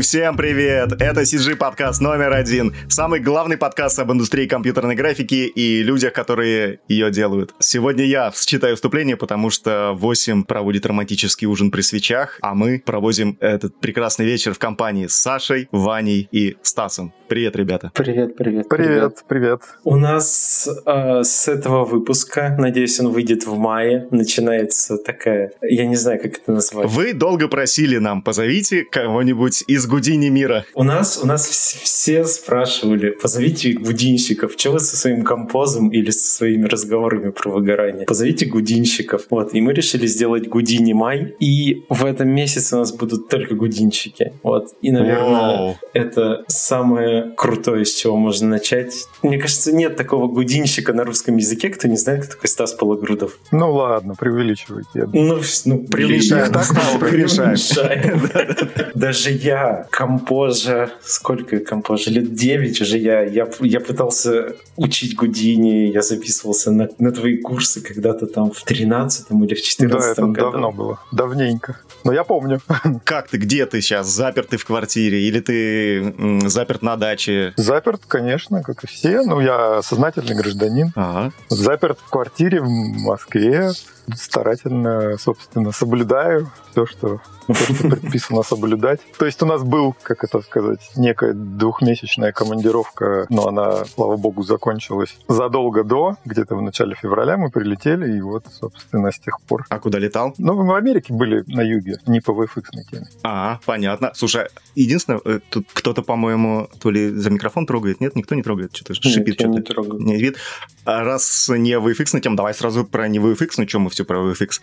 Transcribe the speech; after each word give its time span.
всем 0.00 0.36
привет! 0.36 0.92
Это 1.00 1.22
CG 1.22 1.56
подкаст 1.56 2.00
номер 2.00 2.32
один. 2.32 2.74
Самый 2.88 3.20
главный 3.20 3.56
подкаст 3.56 3.98
об 3.98 4.12
индустрии 4.12 4.46
компьютерной 4.46 4.94
графики 4.94 5.46
и 5.46 5.82
людях, 5.82 6.12
которые 6.12 6.80
ее 6.88 7.10
делают. 7.10 7.54
Сегодня 7.58 8.04
я 8.04 8.32
считаю 8.34 8.76
вступление, 8.76 9.16
потому 9.16 9.50
что 9.50 9.92
8 9.96 10.44
проводит 10.44 10.86
романтический 10.86 11.46
ужин 11.46 11.70
при 11.70 11.80
свечах, 11.80 12.38
а 12.42 12.54
мы 12.54 12.80
проводим 12.84 13.36
этот 13.40 13.80
прекрасный 13.80 14.26
вечер 14.26 14.54
в 14.54 14.58
компании 14.58 15.06
с 15.08 15.16
Сашей, 15.16 15.68
Ваней 15.72 16.28
и 16.30 16.56
Стасом. 16.62 17.12
Привет, 17.28 17.56
ребята. 17.56 17.90
Привет, 17.94 18.36
привет. 18.36 18.68
Привет, 18.68 19.24
привет. 19.26 19.60
У 19.84 19.96
нас 19.96 20.68
э, 20.86 21.22
с 21.22 21.48
этого 21.48 21.84
выпуска, 21.84 22.54
надеюсь, 22.58 22.98
он 23.00 23.08
выйдет 23.08 23.46
в 23.46 23.56
мае, 23.56 24.06
начинается 24.10 24.96
такая, 24.96 25.52
я 25.60 25.86
не 25.86 25.96
знаю, 25.96 26.20
как 26.22 26.38
это 26.38 26.52
назвать. 26.52 26.88
Вы 26.88 27.12
долго 27.12 27.48
просили 27.48 27.98
нам, 27.98 28.22
позовите 28.22 28.84
кого-нибудь 28.84 29.64
из 29.66 29.87
Гудини 29.88 30.28
мира. 30.28 30.64
У 30.74 30.84
нас, 30.84 31.18
у 31.22 31.26
нас 31.26 31.46
все 31.46 32.24
спрашивали, 32.24 33.10
позовите 33.10 33.72
гудинщиков, 33.72 34.52
что 34.56 34.72
вы 34.72 34.80
со 34.80 34.96
своим 34.96 35.24
композом 35.24 35.88
или 35.88 36.10
со 36.10 36.36
своими 36.36 36.66
разговорами 36.66 37.30
про 37.30 37.50
выгорание? 37.50 38.06
Позовите 38.06 38.46
гудинщиков. 38.46 39.26
Вот, 39.30 39.54
и 39.54 39.60
мы 39.60 39.72
решили 39.72 40.06
сделать 40.06 40.48
Гудини 40.48 40.92
май, 40.92 41.34
и 41.40 41.84
в 41.88 42.04
этом 42.04 42.28
месяце 42.28 42.76
у 42.76 42.80
нас 42.80 42.92
будут 42.92 43.28
только 43.28 43.54
гудинщики. 43.54 44.32
Вот, 44.42 44.68
и, 44.82 44.90
наверное, 44.90 45.58
Воу. 45.58 45.76
это 45.94 46.44
самое 46.48 47.32
крутое, 47.36 47.84
с 47.84 47.94
чего 47.94 48.16
можно 48.16 48.48
начать. 48.48 48.94
Мне 49.22 49.38
кажется, 49.38 49.72
нет 49.72 49.96
такого 49.96 50.28
гудинщика 50.28 50.92
на 50.92 51.04
русском 51.04 51.36
языке, 51.36 51.70
кто 51.70 51.88
не 51.88 51.96
знает, 51.96 52.24
кто 52.24 52.34
такой 52.34 52.48
Стас 52.48 52.74
Пологрудов. 52.74 53.38
Ну 53.52 53.72
ладно, 53.72 54.14
преувеличивайте. 54.14 55.08
Ну, 55.12 55.40
ну 55.64 55.86
преувеличиваем. 55.86 56.48
Даже 58.94 59.30
я, 59.30 59.77
композа, 59.90 60.90
сколько 61.02 61.58
композа, 61.60 62.10
лет 62.10 62.34
9 62.34 62.80
уже 62.80 62.98
я, 62.98 63.22
я, 63.22 63.48
я 63.60 63.80
пытался 63.80 64.54
учить 64.76 65.14
Гудини, 65.16 65.90
я 65.92 66.02
записывался 66.02 66.70
на, 66.70 66.88
на 66.98 67.12
твои 67.12 67.38
курсы 67.38 67.80
когда-то 67.80 68.26
там 68.26 68.50
в 68.50 68.62
13 68.64 69.26
или 69.30 69.54
в 69.54 69.62
14 69.62 69.90
Да, 69.90 70.12
это 70.12 70.22
году. 70.22 70.34
давно 70.52 70.72
было, 70.72 71.00
давненько. 71.12 71.80
Но 72.04 72.12
я 72.12 72.24
помню. 72.24 72.60
Как 73.04 73.28
ты, 73.28 73.38
где 73.38 73.66
ты 73.66 73.80
сейчас? 73.80 74.06
Запертый 74.08 74.58
в 74.58 74.64
квартире? 74.64 75.22
Или 75.22 75.40
ты 75.40 76.48
заперт 76.48 76.82
на 76.82 76.96
даче? 76.96 77.52
Заперт, 77.56 78.02
конечно, 78.06 78.62
как 78.62 78.84
и 78.84 78.86
все. 78.86 79.22
Ну, 79.22 79.40
я 79.40 79.82
сознательный 79.82 80.36
гражданин. 80.36 80.92
Ага. 80.94 81.32
Заперт 81.48 81.98
в 82.04 82.10
квартире 82.10 82.60
в 82.60 82.68
Москве. 82.68 83.70
Старательно, 84.14 85.16
собственно, 85.18 85.72
соблюдаю 85.72 86.50
все, 86.70 86.86
что 86.86 87.20
то, 87.48 87.54
что 87.54 87.88
предписано 87.88 88.42
соблюдать. 88.42 89.00
То 89.18 89.26
есть 89.26 89.42
у 89.42 89.46
нас 89.46 89.62
был, 89.62 89.94
как 90.02 90.24
это 90.24 90.40
сказать, 90.40 90.90
некая 90.96 91.32
двухмесячная 91.32 92.32
командировка, 92.32 93.26
но 93.30 93.48
она, 93.48 93.84
слава 93.86 94.16
богу, 94.16 94.42
закончилась 94.42 95.16
задолго 95.28 95.84
до, 95.84 96.16
где-то 96.24 96.56
в 96.56 96.62
начале 96.62 96.94
февраля 96.94 97.36
мы 97.36 97.50
прилетели, 97.50 98.16
и 98.16 98.20
вот, 98.20 98.44
собственно, 98.50 99.10
с 99.10 99.18
тех 99.18 99.40
пор. 99.40 99.64
А 99.70 99.78
куда 99.78 99.98
летал? 99.98 100.34
Ну, 100.38 100.54
мы 100.54 100.66
в 100.66 100.74
Америке 100.74 101.12
были 101.12 101.42
на 101.46 101.62
юге, 101.62 101.98
не 102.06 102.20
по 102.20 102.32
VFX 102.32 102.64
на 102.72 102.84
теме. 102.84 103.06
А, 103.22 103.58
понятно. 103.64 104.12
Слушай, 104.14 104.48
единственное, 104.74 105.20
э, 105.24 105.40
тут 105.48 105.66
кто-то, 105.72 106.02
по-моему, 106.02 106.68
то 106.80 106.90
ли 106.90 107.08
за 107.10 107.30
микрофон 107.30 107.66
трогает, 107.66 108.00
нет, 108.00 108.14
никто 108.14 108.34
не 108.34 108.42
трогает, 108.42 108.76
что-то 108.76 108.94
шипит. 108.94 109.34
что-то. 109.34 109.96
не. 109.96 110.12
Не 110.12 110.16
вид. 110.16 110.36
А 110.84 111.04
раз 111.04 111.48
не 111.48 111.72
VFX 111.72 112.10
на 112.12 112.20
тему, 112.20 112.36
давай 112.36 112.54
сразу 112.54 112.84
про 112.84 113.08
не 113.08 113.18
VFX, 113.18 113.50
ну 113.58 113.68
что 113.68 113.78
мы 113.78 113.90
все 113.90 113.97
про 114.04 114.18
VFX. 114.18 114.60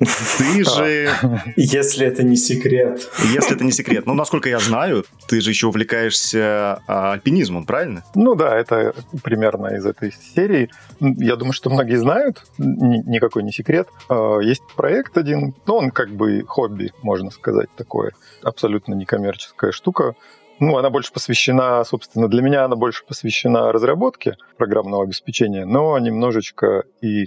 Ты 0.38 0.64
же... 0.64 1.10
Если 1.56 2.06
это 2.06 2.22
не 2.22 2.36
секрет. 2.36 3.08
Если 3.32 3.54
это 3.54 3.64
не 3.64 3.72
секрет. 3.72 4.06
Ну, 4.06 4.14
насколько 4.14 4.48
я 4.48 4.58
знаю, 4.58 5.04
ты 5.28 5.40
же 5.40 5.50
еще 5.50 5.68
увлекаешься 5.68 6.82
а, 6.86 7.12
альпинизмом, 7.12 7.64
правильно? 7.64 8.04
Ну 8.14 8.34
да, 8.34 8.56
это 8.58 8.94
примерно 9.22 9.68
из 9.68 9.86
этой 9.86 10.12
серии. 10.34 10.70
Я 11.00 11.36
думаю, 11.36 11.52
что 11.52 11.70
многие 11.70 11.96
знают, 11.96 12.44
никакой 12.58 13.44
не 13.44 13.52
секрет. 13.52 13.88
А, 14.08 14.38
есть 14.40 14.62
проект 14.76 15.16
один, 15.16 15.54
ну 15.66 15.76
он 15.76 15.90
как 15.90 16.10
бы 16.10 16.44
хобби, 16.46 16.92
можно 17.02 17.30
сказать, 17.30 17.68
такое. 17.76 18.12
Абсолютно 18.42 18.94
некоммерческая 18.94 19.72
штука. 19.72 20.14
Ну, 20.60 20.76
она 20.76 20.90
больше 20.90 21.12
посвящена, 21.12 21.82
собственно, 21.84 22.28
для 22.28 22.40
меня 22.40 22.64
она 22.64 22.76
больше 22.76 23.04
посвящена 23.04 23.72
разработке 23.72 24.36
программного 24.56 25.02
обеспечения, 25.02 25.64
но 25.64 25.98
немножечко 25.98 26.84
и 27.00 27.26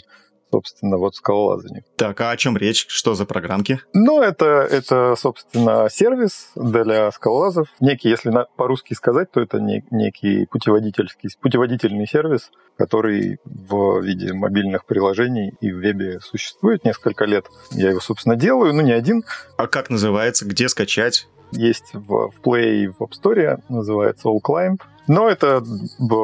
собственно, 0.51 0.97
вот 0.97 1.15
скалолазанию. 1.15 1.83
Так, 1.95 2.19
а 2.21 2.31
о 2.31 2.37
чем 2.37 2.57
речь? 2.57 2.85
Что 2.89 3.15
за 3.15 3.25
программки? 3.25 3.81
Ну, 3.93 4.21
это, 4.21 4.45
это 4.45 5.15
собственно, 5.17 5.89
сервис 5.89 6.51
для 6.55 7.11
скалолазов. 7.11 7.67
Некий, 7.79 8.09
если 8.09 8.29
на, 8.29 8.45
по-русски 8.55 8.93
сказать, 8.93 9.31
то 9.31 9.41
это 9.41 9.59
не, 9.59 9.83
некий 9.91 10.45
путеводительский, 10.45 11.29
путеводительный 11.41 12.07
сервис, 12.07 12.51
который 12.77 13.39
в 13.45 14.01
виде 14.01 14.33
мобильных 14.33 14.85
приложений 14.85 15.53
и 15.61 15.71
в 15.71 15.77
вебе 15.77 16.19
существует 16.19 16.83
несколько 16.85 17.25
лет. 17.25 17.47
Я 17.71 17.89
его, 17.89 17.99
собственно, 17.99 18.35
делаю, 18.35 18.73
ну, 18.73 18.81
не 18.81 18.91
один. 18.91 19.23
А 19.57 19.67
как 19.67 19.89
называется? 19.89 20.45
Где 20.45 20.69
скачать? 20.69 21.27
Есть 21.51 21.93
в, 21.93 22.31
в 22.31 22.41
Play 22.43 22.83
и 22.83 22.87
в 22.87 22.99
App 22.99 23.11
Store, 23.11 23.61
называется 23.69 24.27
All 24.27 24.39
Climb. 24.41 24.81
Но 25.07 25.29
это, 25.29 25.63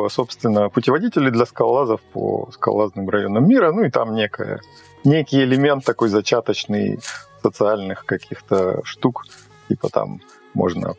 собственно, 0.09 0.69
путеводители 0.69 1.29
для 1.29 1.45
скалолазов 1.45 2.01
по 2.01 2.49
скалолазным 2.51 3.09
районам 3.09 3.47
мира, 3.47 3.71
ну 3.71 3.83
и 3.83 3.89
там 3.89 4.13
некая, 4.13 4.59
некий 5.05 5.41
элемент 5.41 5.85
такой 5.85 6.09
зачаточный 6.09 6.99
социальных 7.41 8.05
каких-то 8.05 8.81
штук, 8.83 9.25
типа 9.69 9.89
там 9.89 10.19
можно 10.53 10.95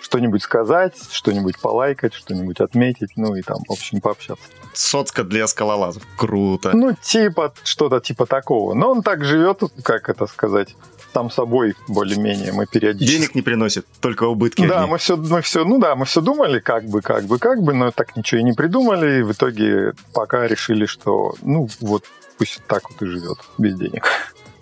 что-нибудь 0.00 0.42
сказать, 0.42 0.94
что-нибудь 1.10 1.60
полайкать, 1.60 2.14
что-нибудь 2.14 2.60
отметить, 2.60 3.10
ну 3.16 3.34
и 3.34 3.42
там, 3.42 3.58
в 3.68 3.72
общем, 3.72 4.00
пообщаться. 4.00 4.44
Соцка 4.72 5.24
для 5.24 5.46
скалолазов. 5.46 6.06
Круто. 6.16 6.70
Ну, 6.74 6.94
типа, 7.02 7.52
что-то 7.64 8.00
типа 8.00 8.26
такого. 8.26 8.74
Но 8.74 8.90
он 8.90 9.02
так 9.02 9.24
живет, 9.24 9.60
как 9.82 10.08
это 10.08 10.26
сказать, 10.26 10.76
сам 11.12 11.30
собой 11.30 11.74
более-менее 11.88 12.52
мы 12.52 12.66
периодически... 12.66 13.16
Денег 13.16 13.34
не 13.34 13.42
приносит, 13.42 13.86
только 14.00 14.24
убытки. 14.24 14.66
Да, 14.66 14.86
мы 14.86 14.98
все, 14.98 15.16
мы 15.16 15.42
все, 15.42 15.64
ну 15.64 15.78
да, 15.78 15.96
мы 15.96 16.04
все 16.04 16.20
думали, 16.20 16.60
как 16.60 16.84
бы, 16.84 17.00
как 17.00 17.24
бы, 17.24 17.38
как 17.38 17.62
бы, 17.62 17.72
но 17.72 17.90
так 17.90 18.16
ничего 18.16 18.40
и 18.40 18.44
не 18.44 18.52
придумали, 18.52 19.20
и 19.20 19.22
в 19.22 19.32
итоге 19.32 19.94
пока 20.12 20.46
решили, 20.46 20.86
что, 20.86 21.34
ну, 21.42 21.68
вот 21.80 22.04
пусть 22.38 22.62
так 22.66 22.88
вот 22.90 23.02
и 23.02 23.06
живет, 23.06 23.38
без 23.58 23.76
денег. 23.76 24.04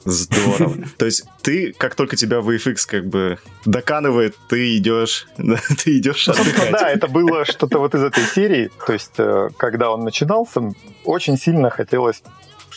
Здорово. 0.06 0.76
То 0.98 1.04
есть 1.04 1.24
ты, 1.42 1.72
как 1.76 1.96
только 1.96 2.14
тебя 2.14 2.38
VFX 2.38 2.76
как 2.86 3.06
бы 3.06 3.38
доканывает, 3.64 4.36
ты 4.48 4.76
идешь, 4.76 5.26
ты 5.36 5.98
идешь 5.98 6.28
отдыхать. 6.28 6.70
Да, 6.70 6.88
это 6.88 7.08
было 7.08 7.44
что-то 7.44 7.80
вот 7.80 7.94
из 7.96 8.04
этой 8.04 8.22
серии. 8.22 8.70
То 8.86 8.92
есть, 8.92 9.14
э, 9.18 9.48
когда 9.56 9.90
он 9.90 10.04
начинался, 10.04 10.72
очень 11.04 11.36
сильно 11.36 11.70
хотелось 11.70 12.22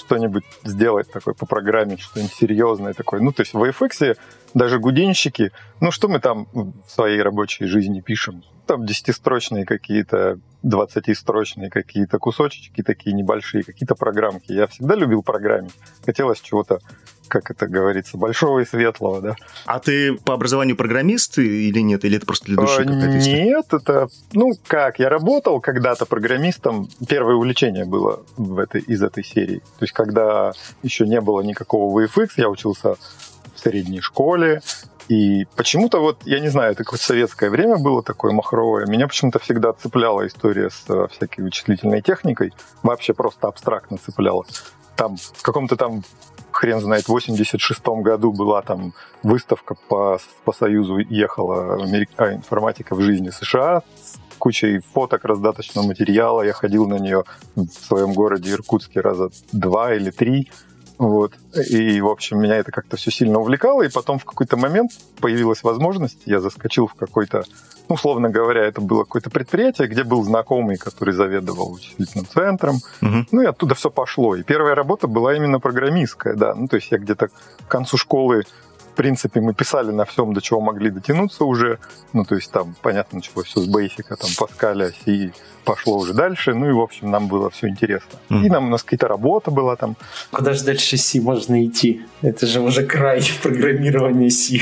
что-нибудь 0.09 0.44
сделать 0.64 1.12
такое 1.12 1.36
по 1.36 1.46
программе, 1.46 1.96
что-нибудь 1.97 2.34
серьезное 2.34 2.94
такое. 2.94 3.22
Ну, 3.22 3.31
то 3.31 3.42
есть 3.42 3.53
в 3.53 3.62
VFX 3.62 4.18
даже 4.56 4.80
гудинщики, 4.80 5.52
ну, 5.81 5.92
что 5.92 6.08
мы 6.08 6.20
там 6.20 6.47
в 6.52 6.90
своей 6.90 7.22
рабочей 7.22 7.66
жизни 7.66 8.02
пишем? 8.02 8.44
Там 8.66 8.88
десятистрочные 8.88 9.66
какие-то, 9.66 10.40
двадцатистрочные 10.64 11.70
какие-то 11.70 12.18
кусочки 12.18 12.81
такие 12.81 13.14
небольшие, 13.14 13.64
какие-то 13.64 13.94
программки. 13.94 14.52
Я 14.52 14.66
всегда 14.66 14.96
любил 14.96 15.22
программить. 15.22 15.75
Хотелось 16.03 16.41
чего-то 16.41 16.80
как 17.29 17.51
это 17.51 17.67
говорится, 17.67 18.17
большого 18.17 18.59
и 18.59 18.66
светлого, 18.66 19.22
да. 19.22 19.35
А 19.66 19.79
ты 19.79 20.16
по 20.16 20.34
образованию 20.34 20.75
программист 20.75 21.38
или 21.38 21.79
нет? 21.79 22.03
Или 22.03 22.17
это 22.17 22.25
просто 22.25 22.47
для 22.47 22.57
души 22.57 22.84
какая-то 22.84 23.29
Нет, 23.29 23.66
это, 23.72 24.07
ну 24.34 24.51
как, 24.67 25.00
я 25.00 25.09
работал 25.09 25.62
когда-то 25.62 26.06
программистом. 26.06 26.90
Первое 27.07 27.35
увлечение 27.35 27.85
было 27.85 28.23
в 28.38 28.59
этой, 28.59 28.81
из 28.81 29.01
этой 29.01 29.23
серии. 29.23 29.59
То 29.59 29.84
есть, 29.84 29.94
когда 29.94 30.51
еще 30.84 31.07
не 31.07 31.22
было 31.22 31.41
никакого 31.41 32.03
VFX, 32.03 32.29
я 32.38 32.50
учился 32.50 32.95
в 33.56 33.59
средней 33.59 34.01
школе, 34.01 34.61
и 35.09 35.47
почему-то 35.55 35.99
вот, 35.99 36.22
я 36.25 36.40
не 36.40 36.49
знаю, 36.49 36.73
это 36.73 36.84
какое-то 36.84 37.03
советское 37.03 37.49
время 37.49 37.78
было 37.79 38.03
такое 38.03 38.32
махровое, 38.32 38.85
меня 38.85 39.08
почему-то 39.08 39.40
всегда 39.40 39.73
цепляла 39.73 40.28
история 40.28 40.70
с 40.70 40.84
э, 40.87 41.08
всякой 41.11 41.41
вычислительной 41.41 42.03
техникой, 42.03 42.53
вообще 42.84 43.16
просто 43.16 43.47
абстрактно 43.47 43.97
цепляла. 43.97 44.46
Там 44.96 45.17
в 45.17 45.41
каком-то 45.41 45.78
там 45.78 46.03
хрен 46.59 46.82
знает, 46.82 47.06
в 47.06 47.09
86 47.09 47.82
году 48.02 48.34
была 48.34 48.61
там 48.61 48.94
выставка 49.23 49.76
по, 49.88 50.20
по 50.44 50.52
Союзу, 50.52 50.97
ехала 50.97 51.82
а, 52.17 52.34
информатика 52.34 52.96
в 52.96 53.02
жизни 53.02 53.29
США 53.29 53.84
с 54.03 54.38
кучей 54.38 54.79
фоток, 54.79 55.23
раздаточного 55.23 55.88
материала. 55.88 56.41
Я 56.41 56.52
ходил 56.52 56.88
на 56.88 57.00
нее 57.00 57.23
в 57.56 57.67
своем 57.67 58.14
городе 58.14 58.52
Иркутске 58.52 59.00
раза 59.00 59.29
два 59.53 59.94
или 59.94 60.11
три. 60.11 60.52
Вот. 60.97 61.34
И, 61.70 62.02
в 62.02 62.08
общем, 62.08 62.41
меня 62.41 62.58
это 62.58 62.72
как-то 62.73 62.97
все 62.97 63.09
сильно 63.09 63.40
увлекало. 63.40 63.84
И 63.84 63.90
потом 63.90 64.20
в 64.20 64.26
какой-то 64.26 64.58
момент 64.58 64.91
появилась 65.22 65.64
возможность, 65.64 66.23
я 66.26 66.41
заскочил 66.41 66.88
в 66.88 66.94
какой-то 66.94 67.46
условно 67.90 68.30
говоря, 68.30 68.64
это 68.64 68.82
было 68.82 69.03
какое-то 69.03 69.30
предприятие, 69.30 69.88
где 69.88 70.03
был 70.03 70.24
знакомый, 70.24 70.78
который 70.78 71.14
заведовал 71.14 71.74
вычислительным 71.74 72.26
центром. 72.26 72.76
Угу. 73.02 73.26
Ну 73.32 73.41
и 73.41 73.46
оттуда 73.46 73.76
все 73.76 73.90
пошло. 73.90 74.36
И 74.36 74.44
первая 74.44 74.76
работа 74.76 75.08
была 75.08 75.36
именно 75.36 75.59
программистская, 75.59 76.36
да. 76.36 76.56
Ну, 76.56 76.68
то 76.68 76.78
есть 76.78 76.91
я 76.91 76.97
где-то 76.97 77.28
к 77.28 77.68
концу 77.68 77.97
школы 77.97 78.46
принципе, 79.00 79.40
мы 79.40 79.53
писали 79.53 79.91
на 79.91 80.03
всем, 80.03 80.34
до 80.34 80.41
чего 80.41 80.59
могли 80.59 80.90
дотянуться 80.90 81.46
уже. 81.46 81.80
Ну, 82.12 82.26
то 82.26 82.36
есть 82.36 82.52
там, 82.52 82.76
понятно, 82.82 83.20
началось 83.20 83.47
все 83.47 83.62
с 83.62 83.74
Basic, 83.74 84.03
там, 84.09 84.30
Паскаля, 84.38 84.92
и 85.06 85.32
пошло 85.64 85.97
уже 85.97 86.14
дальше. 86.14 86.53
Ну 86.53 86.70
и, 86.70 86.73
в 86.73 86.79
общем, 86.79 87.11
нам 87.11 87.28
было 87.28 87.50
все 87.50 87.67
интересно. 87.67 88.20
Mm. 88.29 88.46
И 88.46 88.50
нам 88.50 88.67
у 88.67 88.70
нас 88.70 88.84
какая-то 88.84 89.08
работа 89.08 89.52
была 89.52 89.76
там. 89.76 89.96
Куда 90.32 90.53
же 90.53 90.64
дальше 90.64 90.97
C 90.97 91.22
можно 91.22 91.66
идти? 91.66 92.02
Это 92.22 92.46
же 92.46 92.59
уже 92.61 92.85
край 92.85 93.22
программирования 93.41 94.29
C. 94.29 94.59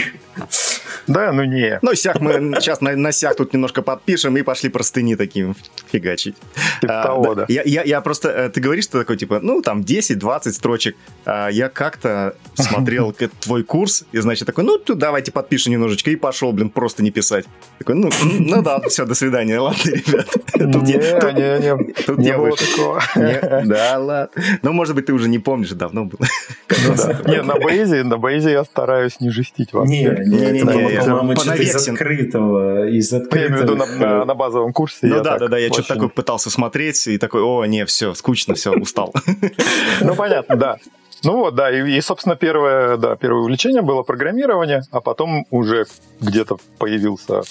Да, 1.07 1.31
ну 1.31 1.44
не. 1.45 1.79
Ну, 1.81 1.95
сяк 1.95 2.19
мы 2.19 2.33
сейчас 2.59 2.81
на, 2.81 2.95
на 2.95 3.11
сяк 3.11 3.35
тут 3.38 3.53
немножко 3.53 3.81
подпишем 3.81 4.35
и 4.38 4.41
пошли 4.41 4.69
простыни 4.69 5.15
таким 5.15 5.55
фигачить. 5.89 6.35
Типа 6.81 7.01
а, 7.01 7.03
того, 7.03 7.35
да. 7.35 7.45
Я, 7.47 7.63
я, 7.63 7.83
я 7.83 8.01
просто, 8.01 8.29
э, 8.29 8.49
ты 8.49 8.59
говоришь, 8.59 8.83
что 8.83 8.99
такой, 8.99 9.15
типа, 9.17 9.39
ну, 9.41 9.61
там, 9.61 9.81
10-20 9.81 10.51
строчек. 10.51 10.97
А 11.25 11.47
я 11.47 11.69
как-то 11.69 12.35
смотрел 12.55 13.15
твой 13.39 13.63
курс, 13.63 14.03
и, 14.11 14.17
значит, 14.19 14.45
такой, 14.45 14.65
ну, 14.65 14.77
тут 14.77 14.97
давайте 14.97 15.31
подпишем 15.31 15.71
немножечко, 15.71 16.11
и 16.11 16.15
пошел, 16.17 16.51
блин, 16.51 16.69
просто 16.69 17.03
не 17.03 17.11
писать. 17.11 17.45
Такой, 17.79 17.95
ну, 17.95 18.09
ну 18.23 18.61
да, 18.61 18.81
все, 18.89 19.05
до 19.05 19.15
свидания, 19.15 19.59
ладно, 19.59 19.79
ребят. 19.89 20.27
Не, 20.55 20.86
не, 20.93 21.59
не, 21.59 21.93
тут 21.93 22.17
не 22.17 22.37
было 22.37 22.55
такого. 22.55 23.01
Да, 23.67 23.97
ладно. 23.99 24.43
Ну, 24.61 24.73
может 24.73 24.95
быть, 24.95 25.05
ты 25.07 25.13
уже 25.13 25.29
не 25.29 25.39
помнишь, 25.39 25.71
давно 25.71 26.05
было. 26.05 26.27
Ну 26.69 27.31
не, 27.31 27.41
на 27.41 27.55
Бейзе, 27.55 28.03
на 28.03 28.17
Бейзе 28.17 28.51
я 28.51 28.63
стараюсь 28.63 29.19
не 29.19 29.29
жестить 29.29 29.73
вас. 29.73 29.89
Не, 29.89 30.03
не, 30.03 30.51
не, 30.51 30.51
не, 30.51 30.63
по-моему, 30.63 31.35
что-то 31.35 31.61
из 31.61 31.87
открытого, 31.87 32.87
из 32.87 33.13
открытого. 33.13 33.39
Я 33.39 33.47
имею 33.47 33.59
в 33.59 33.63
виду 33.63 34.25
на 34.25 34.35
базовом 34.35 34.73
курсе. 34.73 34.99
Ну 35.01 35.21
да, 35.21 35.37
да, 35.37 35.47
да, 35.47 35.57
я 35.57 35.71
что-то 35.71 35.95
такое 35.95 36.09
пытался 36.09 36.49
смотреть, 36.49 37.07
и 37.07 37.17
такой, 37.17 37.41
о, 37.41 37.65
не, 37.65 37.85
все, 37.85 38.13
скучно, 38.13 38.53
все, 38.53 38.71
устал. 38.71 39.13
Ну, 40.01 40.15
понятно, 40.15 40.55
да. 40.55 40.77
Ну 41.23 41.37
вот, 41.37 41.55
да, 41.55 41.71
и, 41.71 41.97
и, 41.97 42.01
собственно, 42.01 42.35
первое, 42.35 42.97
да, 42.97 43.15
первое 43.15 43.41
увлечение 43.41 43.81
было 43.81 44.03
программирование, 44.03 44.83
а 44.91 45.01
потом 45.01 45.45
уже 45.49 45.85
где-то 46.21 46.57
появился 46.77 47.41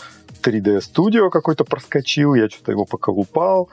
3D 0.42 0.80
Studio 0.80 1.30
какой-то 1.30 1.64
проскочил, 1.64 2.34
я 2.34 2.48
что-то 2.48 2.72
его 2.72 2.84
поколупал, 2.84 3.68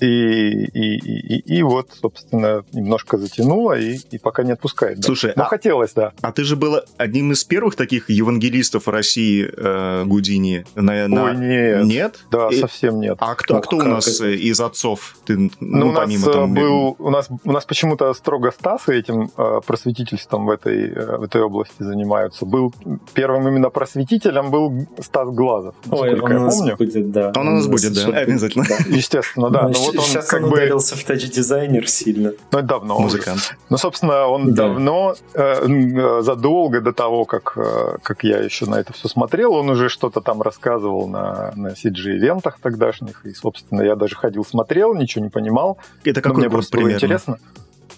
и, 0.00 0.64
и, 0.64 0.96
и, 0.96 1.58
и 1.58 1.62
вот, 1.62 1.90
собственно, 2.00 2.64
немножко 2.72 3.18
затянуло, 3.18 3.78
и, 3.78 3.98
и 4.10 4.18
пока 4.18 4.42
не 4.42 4.52
отпускает. 4.52 4.98
Да. 4.98 5.02
Слушай, 5.02 5.32
Но 5.36 5.44
а, 5.44 5.46
хотелось, 5.46 5.92
да. 5.92 6.12
А 6.20 6.32
ты 6.32 6.44
же 6.44 6.56
был 6.56 6.76
одним 6.96 7.32
из 7.32 7.44
первых 7.44 7.76
таких 7.76 8.10
евангелистов 8.10 8.88
России 8.88 9.48
э, 9.50 10.04
Гудини. 10.04 10.64
На, 10.74 11.08
на... 11.08 11.24
Ой, 11.24 11.36
нет. 11.36 11.84
Нет? 11.84 12.24
Да, 12.30 12.48
и... 12.48 12.60
совсем 12.60 13.00
нет. 13.00 13.16
А 13.20 13.34
кто, 13.34 13.56
а 13.56 13.60
кто 13.60 13.76
у 13.76 13.82
нас 13.82 14.06
это? 14.20 14.30
из 14.30 14.60
отцов? 14.60 15.16
Ты, 15.24 15.36
ну, 15.36 15.50
ну, 15.60 15.88
у 15.88 15.92
нас 15.92 16.04
помимо, 16.04 16.32
там... 16.32 16.54
был, 16.54 16.96
у 16.98 17.10
нас, 17.10 17.28
у 17.44 17.52
нас 17.52 17.64
почему-то 17.64 18.12
строго 18.14 18.50
Стасы 18.50 18.98
этим 18.98 19.30
э, 19.36 19.60
просветительством 19.66 20.46
в 20.46 20.50
этой, 20.50 20.90
э, 20.90 21.16
в 21.18 21.22
этой 21.22 21.42
области 21.42 21.82
занимаются. 21.82 22.46
Был 22.46 22.72
первым 23.14 23.48
именно 23.48 23.70
просветителем 23.70 24.50
был 24.50 24.86
Стас 25.00 25.28
Глазов, 25.30 25.74
Ой, 25.90 26.18
он 26.20 26.32
я 26.32 26.38
помню. 26.48 26.76
Будет, 26.76 27.10
да. 27.10 27.32
Он, 27.36 27.48
он 27.48 27.48
у 27.48 27.56
нас 27.56 27.66
будет, 27.66 27.94
да, 27.94 28.18
обязательно. 28.18 28.64
Естественно, 28.86 29.50
да. 29.50 29.68
Ну, 29.68 29.87
вот 29.88 29.98
он 29.98 30.04
Сейчас 30.04 30.26
как 30.26 30.42
он 30.42 30.50
бы... 30.50 30.56
ударился 30.56 30.96
в 30.96 31.04
тач-дизайнер 31.04 31.88
сильно. 31.88 32.32
Ну, 32.52 32.62
давно. 32.62 32.98
Музыкант. 32.98 33.38
Уже. 33.38 33.56
Ну, 33.70 33.76
собственно, 33.76 34.26
он 34.26 34.54
да. 34.54 34.68
давно, 34.68 35.14
э, 35.34 36.22
задолго 36.22 36.80
до 36.80 36.92
того, 36.92 37.24
как, 37.24 37.54
э, 37.56 37.96
как 38.02 38.24
я 38.24 38.38
еще 38.38 38.66
на 38.66 38.76
это 38.76 38.92
все 38.92 39.08
смотрел, 39.08 39.54
он 39.54 39.70
уже 39.70 39.88
что-то 39.88 40.20
там 40.20 40.42
рассказывал 40.42 41.08
на, 41.08 41.52
на 41.56 41.68
CG-ивентах 41.68 42.58
тогдашних. 42.60 43.24
И, 43.24 43.32
собственно, 43.32 43.82
я 43.82 43.96
даже 43.96 44.16
ходил, 44.16 44.44
смотрел, 44.44 44.94
ничего 44.94 45.24
не 45.24 45.30
понимал. 45.30 45.78
Это 46.04 46.22
какой 46.22 46.38
мне 46.38 46.50
просто 46.50 46.72
примерно? 46.72 46.90
было 46.90 46.96
интересно. 46.96 47.38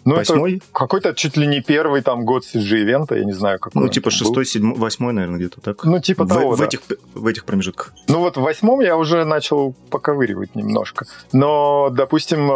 Ну, 0.04 0.16
Восьмой? 0.16 0.56
это 0.56 0.64
какой-то 0.72 1.14
чуть 1.14 1.36
ли 1.36 1.46
не 1.46 1.60
первый 1.60 2.02
там 2.02 2.24
год 2.24 2.44
CG-ивента, 2.44 3.16
я 3.16 3.24
не 3.24 3.32
знаю, 3.32 3.58
какой 3.58 3.82
Ну, 3.82 3.88
типа 3.88 4.10
шестой, 4.10 4.46
седьмой, 4.46 4.78
восьмой, 4.78 5.12
наверное, 5.12 5.38
где-то 5.38 5.60
так. 5.60 5.84
Ну, 5.84 6.00
типа 6.00 6.24
в, 6.24 6.28
того, 6.28 6.50
в, 6.52 6.58
да. 6.58 6.64
этих, 6.64 6.80
в 7.14 7.26
этих 7.26 7.44
промежутках. 7.44 7.92
Ну, 8.08 8.20
вот 8.20 8.36
в 8.36 8.40
восьмом 8.40 8.80
я 8.80 8.96
уже 8.96 9.24
начал 9.24 9.74
поковыривать 9.90 10.54
немножко. 10.54 11.06
Но, 11.32 11.90
допустим, 11.90 12.50
э, 12.50 12.54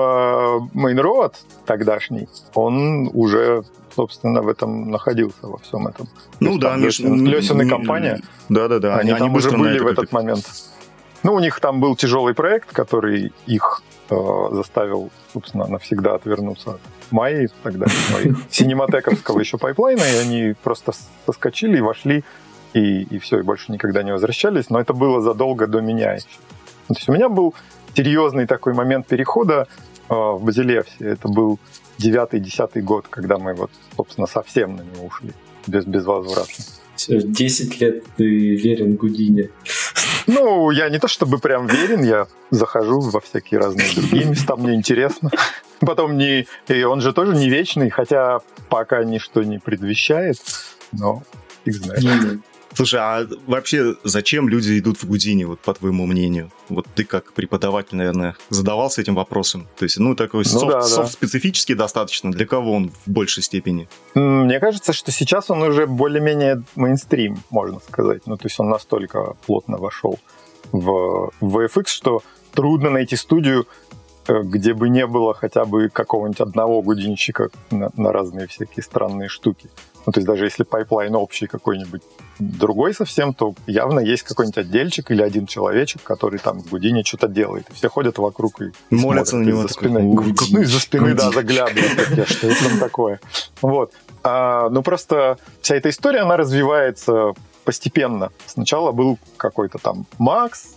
Main 0.75 1.01
Road 1.01 1.35
тогдашний, 1.67 2.29
он 2.55 3.11
уже 3.13 3.65
собственно, 3.95 4.43
в 4.43 4.49
этом 4.49 4.91
находился, 4.91 5.47
во 5.47 5.59
всем 5.59 5.87
этом. 5.87 6.09
Ну 6.41 6.59
да, 6.59 6.77
Лесин, 6.77 7.25
Лесин 7.25 7.63
и 7.63 7.69
компания. 7.69 8.21
Да-да-да. 8.49 8.97
Они, 8.97 9.11
они 9.11 9.21
там 9.21 9.35
уже 9.35 9.51
были 9.51 9.79
в 9.79 9.87
этот 9.87 10.11
момент. 10.13 10.45
Ну, 11.23 11.35
у 11.35 11.41
них 11.41 11.61
там 11.61 11.81
был 11.81 11.97
тяжелый 11.97 12.35
проект, 12.35 12.73
который 12.73 13.33
их 13.47 13.83
э, 14.11 14.17
заставил, 14.51 15.11
собственно, 15.33 15.67
навсегда 15.67 16.17
отвернуться 16.17 16.73
от 16.73 16.81
Майи 17.11 17.49
тогда, 17.63 17.87
синематековского 18.51 19.41
еще 19.41 19.59
пайплайна, 19.59 20.03
и 20.03 20.17
они 20.17 20.55
просто 20.63 20.93
соскочили 21.27 21.79
и 21.79 21.81
вошли, 21.81 22.25
и, 22.73 23.03
и 23.03 23.19
все, 23.19 23.39
и 23.39 23.43
больше 23.43 23.73
никогда 23.73 24.03
не 24.03 24.13
возвращались, 24.13 24.71
но 24.71 24.81
это 24.81 24.93
было 24.93 25.21
задолго 25.21 25.67
до 25.67 25.81
меня 25.81 26.15
еще. 26.15 26.27
То 26.89 26.95
есть 26.95 27.09
у 27.09 27.13
меня 27.13 27.29
был 27.29 27.55
серьезный 27.97 28.47
такой 28.47 28.75
момент 28.75 29.07
перехода 29.07 29.69
э, 30.09 30.15
в 30.15 30.41
Базилевсе. 30.43 30.93
Это 30.99 31.29
был 31.29 31.59
девятый-десятый 31.99 32.83
год, 32.83 33.07
когда 33.09 33.39
мы 33.39 33.55
вот, 33.55 33.71
собственно, 33.97 34.27
совсем 34.27 34.77
на 34.77 34.83
него 34.83 35.07
ушли, 35.07 35.33
без, 35.67 35.85
безвозвратно. 35.85 36.65
Все, 37.05 37.21
10 37.21 37.81
лет 37.83 38.05
ты 38.17 38.25
верен 38.57 38.95
Гудине. 38.95 39.51
Ну, 40.27 40.71
я 40.71 40.89
не 40.89 40.99
то 40.99 41.07
чтобы 41.07 41.39
прям 41.39 41.67
верен, 41.67 42.03
я 42.03 42.27
захожу 42.51 43.01
во 43.01 43.21
всякие 43.21 43.61
разные 43.61 43.95
другие 43.95 44.25
места, 44.25 44.57
мне 44.57 44.75
интересно. 44.75 45.31
Потом 45.81 46.17
не... 46.17 46.47
И 46.67 46.83
он 46.85 47.03
же 47.03 47.13
тоже 47.13 47.35
не 47.35 47.51
вечный, 47.51 47.91
хотя 47.91 48.41
пока 48.71 49.05
ничто 49.05 49.43
не 49.43 49.59
предвещает, 49.59 50.39
но 50.93 51.23
фиг 51.67 51.75
знает. 51.75 52.41
Слушай, 52.75 53.01
а 53.01 53.29
вообще 53.47 53.95
зачем 54.05 54.49
люди 54.49 54.79
идут 54.79 55.03
в 55.03 55.07
Гудини, 55.07 55.45
вот 55.45 55.61
по 55.61 55.75
твоему 55.75 56.07
мнению? 56.07 56.51
Вот 56.69 56.87
ты 56.95 57.05
как 57.05 57.33
преподаватель, 57.33 57.97
наверное, 57.97 58.37
задавался 58.51 59.01
этим 59.01 59.15
вопросом? 59.15 59.69
То 59.79 59.85
есть, 59.85 59.99
ну, 59.99 60.15
такой 60.15 60.45
ну, 60.45 60.61
софт, 60.61 60.73
да, 60.73 60.83
софт 60.83 61.13
специфический 61.13 61.75
достаточно. 61.75 62.33
Для 62.33 62.47
кого 62.47 62.73
он 62.73 62.93
в 63.07 63.11
большей 63.11 63.43
степени? 63.43 63.89
Мне 64.15 64.59
кажется, 64.61 64.93
что 64.93 65.13
сейчас 65.13 65.51
он 65.51 65.63
уже 65.63 65.87
более-менее 65.87 66.63
мейнстрим, 66.75 67.39
можно 67.51 67.81
сказать. 67.81 68.27
Ну, 68.27 68.37
то 68.37 68.47
есть 68.47 68.59
он 68.59 68.69
настолько 68.69 69.37
плотно 69.47 69.79
вошел 69.79 70.19
в, 70.73 71.31
VFX, 71.41 71.87
что 71.87 72.23
трудно 72.53 72.91
найти 72.91 73.17
студию, 73.17 73.67
где 74.27 74.75
бы 74.75 74.89
не 74.89 75.07
было 75.07 75.35
хотя 75.35 75.65
бы 75.65 75.89
какого-нибудь 75.89 76.41
одного 76.41 76.83
гудинщика 76.83 77.51
на, 77.71 77.91
на 77.97 78.13
разные 78.13 78.47
всякие 78.47 78.83
странные 78.83 79.29
штуки. 79.29 79.71
Ну, 80.07 80.13
то 80.13 80.21
есть 80.21 80.27
даже 80.27 80.45
если 80.45 80.65
пайплайн 80.65 81.15
общий 81.15 81.47
какой-нибудь 81.47 82.03
другой 82.39 82.93
совсем, 82.93 83.33
то 83.33 83.55
явно 83.67 84.01
есть 84.01 84.23
какой-нибудь 84.23 84.59
отдельчик 84.59 85.11
или 85.11 85.23
один 85.23 85.47
человечек, 85.47 86.03
который 86.03 86.39
там 86.39 86.61
в 86.61 86.69
Гудине 86.69 87.03
что-то 87.05 87.29
делает. 87.29 87.71
И 87.71 87.73
все 87.73 87.89
ходят 87.89 88.19
вокруг 88.19 88.61
и 88.61 88.73
молятся 88.91 89.37
на 89.37 89.45
него 89.45 89.61
из-за 89.61 89.69
спины. 89.69 90.03
Ну, 90.03 90.61
из-за 90.61 90.81
спины, 90.81 91.15
да, 91.15 91.31
заглядывают. 91.31 92.29
Что 92.29 92.49
это 92.49 92.69
там 92.69 92.79
такое? 92.79 93.21
Вот. 93.63 93.93
А, 94.23 94.69
ну, 94.69 94.83
просто 94.83 95.39
вся 95.63 95.77
эта 95.77 95.89
история, 95.89 96.21
она 96.21 96.37
развивается 96.37 97.33
постепенно. 97.65 98.31
Сначала 98.47 98.93
был 98.93 99.19
какой-то 99.39 99.79
там 99.79 100.07
Макс, 100.19 100.75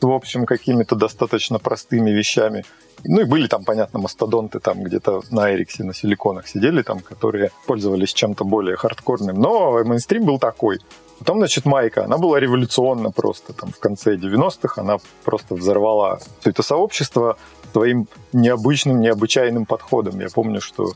в 0.00 0.12
общем, 0.12 0.46
какими-то 0.46 0.94
достаточно 0.94 1.58
простыми 1.58 2.10
вещами. 2.10 2.64
Ну 3.04 3.20
и 3.20 3.24
были 3.24 3.46
там, 3.46 3.64
понятно, 3.64 3.98
мастодонты 3.98 4.58
там 4.58 4.82
где-то 4.82 5.22
на 5.30 5.54
Эриксе, 5.54 5.84
на 5.84 5.94
силиконах 5.94 6.48
сидели 6.48 6.82
там, 6.82 7.00
которые 7.00 7.50
пользовались 7.66 8.12
чем-то 8.12 8.44
более 8.44 8.76
хардкорным. 8.76 9.40
Но 9.40 9.84
мейнстрим 9.84 10.24
был 10.24 10.38
такой. 10.38 10.78
Потом, 11.18 11.38
значит, 11.38 11.64
Майка, 11.64 12.04
она 12.04 12.18
была 12.18 12.40
революционна 12.40 13.10
просто. 13.10 13.52
Там 13.52 13.72
в 13.72 13.78
конце 13.78 14.16
90-х 14.16 14.80
она 14.80 14.98
просто 15.24 15.54
взорвала 15.54 16.18
все 16.40 16.50
это 16.50 16.62
сообщество 16.62 17.36
своим 17.72 18.08
необычным, 18.32 19.00
необычайным 19.00 19.66
подходом. 19.66 20.20
Я 20.20 20.28
помню, 20.28 20.60
что 20.60 20.92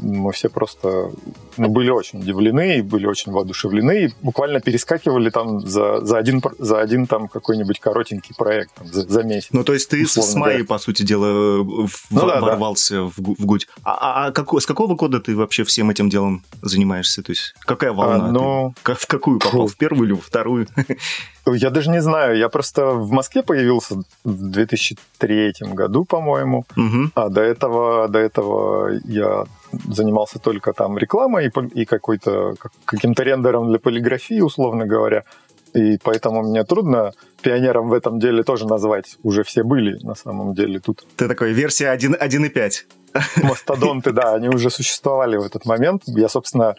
мы 0.00 0.32
все 0.32 0.48
просто 0.48 1.10
ну, 1.56 1.68
были 1.68 1.90
очень 1.90 2.20
удивлены 2.20 2.78
и 2.78 2.82
были 2.82 3.06
очень 3.06 3.32
воодушевлены 3.32 4.04
и 4.04 4.14
буквально 4.22 4.60
перескакивали 4.60 5.30
там 5.30 5.60
за, 5.60 6.04
за, 6.04 6.18
один, 6.18 6.42
за 6.58 6.80
один 6.80 7.06
там 7.06 7.28
какой-нибудь 7.28 7.80
коротенький 7.80 8.34
проект 8.34 8.74
там, 8.74 8.86
за, 8.86 9.02
за 9.02 9.22
месяц. 9.22 9.48
Ну, 9.52 9.64
то 9.64 9.72
есть 9.72 9.88
ты 9.88 10.06
с 10.06 10.34
Майей, 10.34 10.64
по 10.64 10.78
сути 10.78 11.02
дела, 11.02 11.62
в, 11.62 11.90
ну, 12.10 12.26
да, 12.26 12.40
ворвался 12.40 12.94
да. 12.94 13.02
В, 13.04 13.12
в 13.16 13.46
Гуть. 13.46 13.68
А, 13.82 13.92
а, 13.92 14.26
а 14.26 14.32
какой, 14.32 14.60
с 14.60 14.66
какого 14.66 14.94
года 14.94 15.20
ты 15.20 15.34
вообще 15.36 15.64
всем 15.64 15.90
этим 15.90 16.08
делом 16.08 16.44
занимаешься? 16.62 17.22
То 17.22 17.32
есть 17.32 17.54
какая 17.60 17.92
волна? 17.92 18.26
А, 18.26 18.32
ну... 18.32 18.74
ты, 18.82 18.94
в 18.94 19.06
какую 19.06 19.38
попал? 19.38 19.66
В 19.66 19.76
первую 19.76 20.06
или 20.06 20.12
во 20.14 20.20
вторую? 20.20 20.68
Я 21.46 21.70
даже 21.70 21.90
не 21.90 22.02
знаю. 22.02 22.36
Я 22.36 22.48
просто 22.48 22.86
в 22.86 23.12
Москве 23.12 23.42
появился 23.42 23.96
в 24.24 24.50
2003 24.50 25.54
году, 25.74 26.04
по-моему. 26.04 26.64
Угу. 26.76 27.10
А 27.14 27.28
до 27.28 27.40
этого, 27.40 28.08
до 28.08 28.18
этого 28.18 28.90
я 29.04 29.44
занимался 29.88 30.38
только 30.38 30.72
там 30.72 30.98
рекламой 30.98 31.46
и, 31.46 31.80
и 31.80 31.84
какой-то 31.84 32.56
каким-то 32.84 33.22
рендером 33.22 33.68
для 33.68 33.78
полиграфии, 33.78 34.40
условно 34.40 34.86
говоря. 34.86 35.22
И 35.74 35.98
поэтому 36.02 36.42
мне 36.42 36.64
трудно 36.64 37.12
пионером 37.42 37.90
в 37.90 37.92
этом 37.92 38.18
деле 38.18 38.42
тоже 38.42 38.66
назвать. 38.66 39.16
Уже 39.22 39.42
все 39.42 39.62
были 39.62 40.02
на 40.02 40.14
самом 40.14 40.54
деле 40.54 40.80
тут. 40.80 41.06
Ты 41.16 41.28
такой, 41.28 41.52
версия 41.52 41.94
1.5. 41.94 42.72
Мастодонты, 43.42 44.12
да, 44.12 44.34
они 44.34 44.48
уже 44.48 44.70
существовали 44.70 45.36
в 45.36 45.42
этот 45.42 45.66
момент. 45.66 46.02
Я, 46.06 46.28
собственно, 46.28 46.74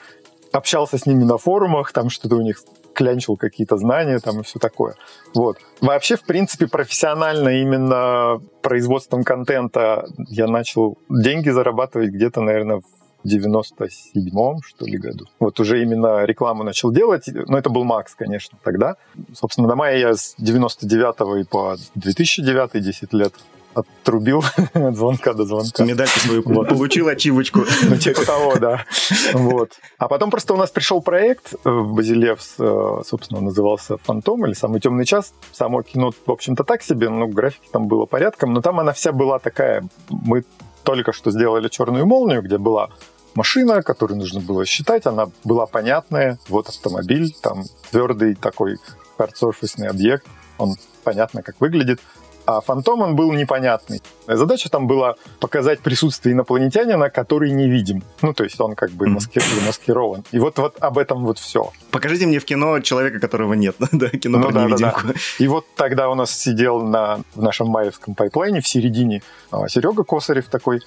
общался 0.52 0.98
с 0.98 1.06
ними 1.06 1.24
на 1.24 1.38
форумах, 1.38 1.92
там 1.94 2.10
что-то 2.10 2.36
у 2.36 2.42
них 2.42 2.62
клянчил 2.98 3.38
какие-то 3.38 3.78
знания 3.78 4.18
там 4.18 4.40
и 4.40 4.44
все 4.44 4.58
такое. 4.58 4.96
Вот. 5.36 5.58
Вообще, 5.82 6.16
в 6.16 6.24
принципе, 6.24 6.68
профессионально 6.68 7.50
именно 7.50 8.42
производством 8.64 9.24
контента 9.24 10.08
я 10.28 10.48
начал 10.48 10.98
деньги 11.08 11.50
зарабатывать 11.50 12.10
где-то, 12.10 12.42
наверное, 12.42 12.80
в 12.80 13.28
97-м, 13.28 14.62
что 14.64 14.86
ли, 14.86 14.98
году. 14.98 15.26
Вот 15.40 15.60
уже 15.60 15.84
именно 15.84 16.26
рекламу 16.26 16.64
начал 16.64 16.92
делать. 16.92 17.30
Но 17.48 17.60
это 17.60 17.70
был 17.70 17.84
Макс, 17.84 18.16
конечно, 18.16 18.58
тогда. 18.64 18.96
Собственно, 19.34 19.68
на 19.68 19.76
мае 19.76 20.00
я 20.00 20.16
с 20.16 20.34
99 20.40 21.42
и 21.42 21.48
по 21.48 21.76
2009 21.94 22.82
10 22.82 23.14
лет 23.14 23.34
отрубил 23.78 24.44
от 24.74 24.96
звонка 24.96 25.34
до 25.34 25.46
звонка. 25.46 25.84
Медальку 25.84 26.20
свою 26.20 26.44
получил, 26.44 27.08
ачивочку. 27.08 27.64
Ну, 27.84 27.98
типа 27.98 28.26
того, 28.26 28.56
да. 28.56 28.86
Вот. 29.34 29.72
А 29.98 30.08
потом 30.08 30.32
просто 30.32 30.54
у 30.54 30.58
нас 30.58 30.70
пришел 30.72 31.02
проект 31.02 31.54
в 31.64 31.94
Базилевс, 31.94 32.56
э, 32.60 33.02
собственно, 33.06 33.42
назывался 33.42 33.98
«Фантом» 33.98 34.46
или 34.46 34.54
«Самый 34.54 34.80
темный 34.80 35.06
час». 35.06 35.34
Само 35.52 35.82
кино, 35.82 36.12
в 36.26 36.32
общем-то, 36.32 36.64
так 36.64 36.82
себе, 36.82 37.10
ну, 37.10 37.28
графики 37.28 37.68
там 37.72 37.88
было 37.88 38.06
порядком, 38.06 38.54
но 38.54 38.62
там 38.62 38.80
она 38.80 38.94
вся 38.94 39.12
была 39.12 39.40
такая... 39.40 39.88
Мы 40.10 40.44
только 40.84 41.14
что 41.14 41.32
сделали 41.32 41.68
«Черную 41.68 42.06
молнию», 42.06 42.42
где 42.42 42.58
была 42.58 42.90
машина, 43.36 43.84
которую 43.84 44.18
нужно 44.18 44.40
было 44.40 44.66
считать, 44.66 45.06
она 45.06 45.28
была 45.44 45.66
понятная. 45.68 46.40
Вот 46.50 46.70
автомобиль, 46.70 47.34
там 47.42 47.64
твердый 47.92 48.36
такой 48.36 48.78
хардсорфисный 49.18 49.88
объект, 49.88 50.26
он 50.58 50.76
понятно, 51.04 51.44
как 51.44 51.56
выглядит. 51.62 52.00
А 52.48 52.62
фантом, 52.62 53.02
он 53.02 53.18
был 53.18 53.34
непонятный. 53.34 54.02
Задача 54.26 54.70
там 54.70 54.88
была 54.88 55.16
показать 55.42 55.82
присутствие 55.82 56.32
инопланетянина, 56.32 57.10
который 57.10 57.52
невидим. 57.52 58.04
Ну, 58.22 58.34
то 58.34 58.46
есть 58.46 58.60
он 58.62 58.74
как 58.74 58.92
бы 58.92 59.08
маски... 59.08 59.40
замаскирован. 59.40 60.24
И 60.32 60.40
вот, 60.40 60.58
вот 60.58 60.78
об 60.80 60.98
этом 60.98 61.26
вот 61.26 61.40
все. 61.40 61.74
Покажите 61.92 62.26
мне 62.26 62.40
в 62.40 62.46
кино 62.46 62.80
человека, 62.80 63.20
которого 63.20 63.54
нет. 63.54 63.76
да, 63.92 64.08
кино 64.08 64.38
ну, 64.38 64.44
про 64.46 64.54
да, 64.54 64.64
невидимку. 64.64 65.02
Да, 65.08 65.14
да. 65.14 65.20
И 65.40 65.48
вот 65.50 65.66
тогда 65.76 66.10
у 66.10 66.16
нас 66.16 66.32
сидел 66.32 66.80
на, 66.80 67.20
в 67.36 67.42
нашем 67.42 67.68
маевском 67.68 68.16
пайплайне 68.16 68.62
в 68.62 68.68
середине 68.68 69.24
а, 69.52 69.68
Серега 69.68 70.06
Косарев 70.06 70.46
такой, 70.46 70.80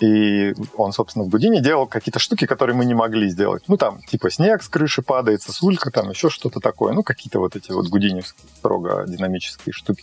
и 0.00 0.54
он, 0.76 0.92
собственно, 0.92 1.24
в 1.24 1.28
Гудине 1.28 1.60
делал 1.60 1.86
какие-то 1.86 2.18
штуки, 2.18 2.46
которые 2.46 2.74
мы 2.74 2.84
не 2.84 2.94
могли 2.94 3.28
сделать. 3.28 3.64
Ну, 3.68 3.76
там, 3.76 4.00
типа 4.00 4.30
снег 4.30 4.62
с 4.62 4.68
крыши 4.68 5.02
падает, 5.02 5.42
сосулька, 5.42 5.90
там 5.90 6.10
еще 6.10 6.28
что-то 6.28 6.58
такое. 6.58 6.92
Ну, 6.92 7.02
какие-то 7.02 7.38
вот 7.38 7.54
эти 7.54 7.70
вот 7.70 7.86
гудиневские 7.88 8.48
строго 8.56 9.04
динамические 9.06 9.72
штуки. 9.72 10.02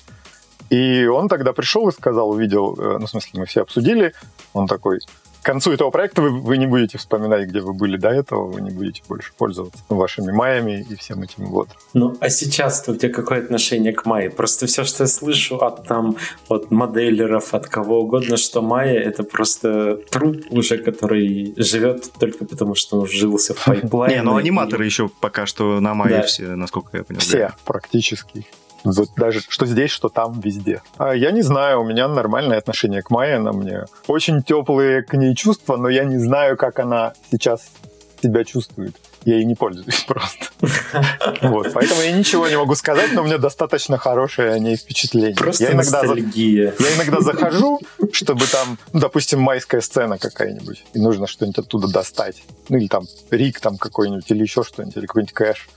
И 0.69 1.05
он 1.05 1.27
тогда 1.27 1.53
пришел 1.53 1.87
и 1.89 1.91
сказал, 1.91 2.29
увидел, 2.29 2.75
э, 2.77 2.97
ну, 2.99 3.05
в 3.05 3.09
смысле, 3.09 3.39
мы 3.39 3.45
все 3.45 3.61
обсудили, 3.61 4.13
он 4.53 4.67
такой, 4.67 4.99
к 5.41 5.45
концу 5.45 5.71
этого 5.71 5.89
проекта 5.89 6.21
вы, 6.21 6.31
вы 6.31 6.57
не 6.57 6.67
будете 6.67 6.97
вспоминать, 6.97 7.47
где 7.47 7.61
вы 7.61 7.73
были 7.73 7.97
до 7.97 8.09
этого, 8.09 8.45
вы 8.45 8.61
не 8.61 8.71
будете 8.71 9.01
больше 9.07 9.31
пользоваться 9.37 9.81
вашими 9.87 10.31
майями 10.31 10.85
и 10.89 10.95
всем 10.95 11.21
этим 11.21 11.45
вот. 11.45 11.69
Ну, 11.93 12.17
а 12.19 12.29
сейчас-то 12.29 12.91
у 12.91 12.95
тебя 12.95 13.13
какое 13.13 13.39
отношение 13.39 13.93
к 13.93 14.05
майе? 14.05 14.29
Просто 14.29 14.67
все, 14.67 14.83
что 14.83 15.03
я 15.03 15.07
слышу 15.07 15.55
от 15.55 15.87
там, 15.87 16.17
от 16.49 16.71
моделеров, 16.71 17.53
от 17.53 17.67
кого 17.67 18.01
угодно, 18.01 18.35
что 18.37 18.61
Maya— 18.61 18.99
это 19.01 19.23
просто 19.23 19.97
труп 20.11 20.43
уже, 20.49 20.77
который 20.77 21.53
живет 21.55 22.11
только 22.19 22.45
потому, 22.45 22.75
что 22.75 22.99
он 22.99 23.05
вжился 23.05 23.53
в 23.53 23.63
пайплайн. 23.65 24.11
Не, 24.11 24.21
ну 24.21 24.35
аниматоры 24.35 24.85
еще 24.85 25.09
пока 25.21 25.45
что 25.45 25.79
на 25.79 25.93
майе 25.93 26.23
все, 26.23 26.55
насколько 26.55 26.97
я 26.97 27.03
понял. 27.03 27.21
Все, 27.21 27.53
практически. 27.65 28.45
Вот 28.83 29.09
даже 29.15 29.41
что 29.47 29.65
здесь, 29.65 29.91
что 29.91 30.09
там, 30.09 30.39
везде. 30.39 30.81
А 30.97 31.13
я 31.13 31.31
не 31.31 31.41
знаю, 31.41 31.81
у 31.81 31.85
меня 31.85 32.07
нормальное 32.07 32.57
отношение 32.57 33.01
к 33.01 33.09
Майе, 33.09 33.35
она 33.35 33.51
мне 33.51 33.85
очень 34.07 34.41
теплые 34.41 35.03
к 35.03 35.13
ней 35.13 35.35
чувства, 35.35 35.77
но 35.77 35.89
я 35.89 36.03
не 36.05 36.17
знаю, 36.17 36.57
как 36.57 36.79
она 36.79 37.13
сейчас 37.31 37.69
себя 38.21 38.43
чувствует. 38.43 38.95
Я 39.25 39.35
ей 39.35 39.45
не 39.45 39.55
пользуюсь 39.55 40.03
просто. 40.07 40.47
Вот, 41.41 41.73
поэтому 41.73 42.01
я 42.01 42.11
ничего 42.11 42.47
не 42.47 42.57
могу 42.57 42.75
сказать, 42.75 43.11
но 43.13 43.21
у 43.21 43.25
меня 43.25 43.37
достаточно 43.37 43.97
хорошее 43.97 44.53
о 44.53 44.59
ней 44.59 44.77
впечатление. 44.77 45.35
Просто 45.35 45.65
я 45.65 45.71
иногда, 45.71 46.01
ностальгия. 46.01 46.73
Я 46.79 46.95
иногда 46.95 47.19
захожу, 47.19 47.81
чтобы 48.13 48.45
там, 48.47 48.77
ну, 48.93 48.99
допустим, 49.01 49.41
майская 49.41 49.81
сцена 49.81 50.17
какая-нибудь, 50.17 50.85
и 50.93 50.99
нужно 50.99 51.27
что-нибудь 51.27 51.59
оттуда 51.59 51.87
достать. 51.87 52.43
Ну, 52.69 52.77
или 52.77 52.87
там 52.87 53.05
рик 53.29 53.59
там 53.59 53.77
какой-нибудь, 53.77 54.29
или 54.31 54.41
еще 54.41 54.63
что-нибудь, 54.63 54.97
или 54.97 55.05
какой-нибудь 55.05 55.33
кэш. 55.33 55.67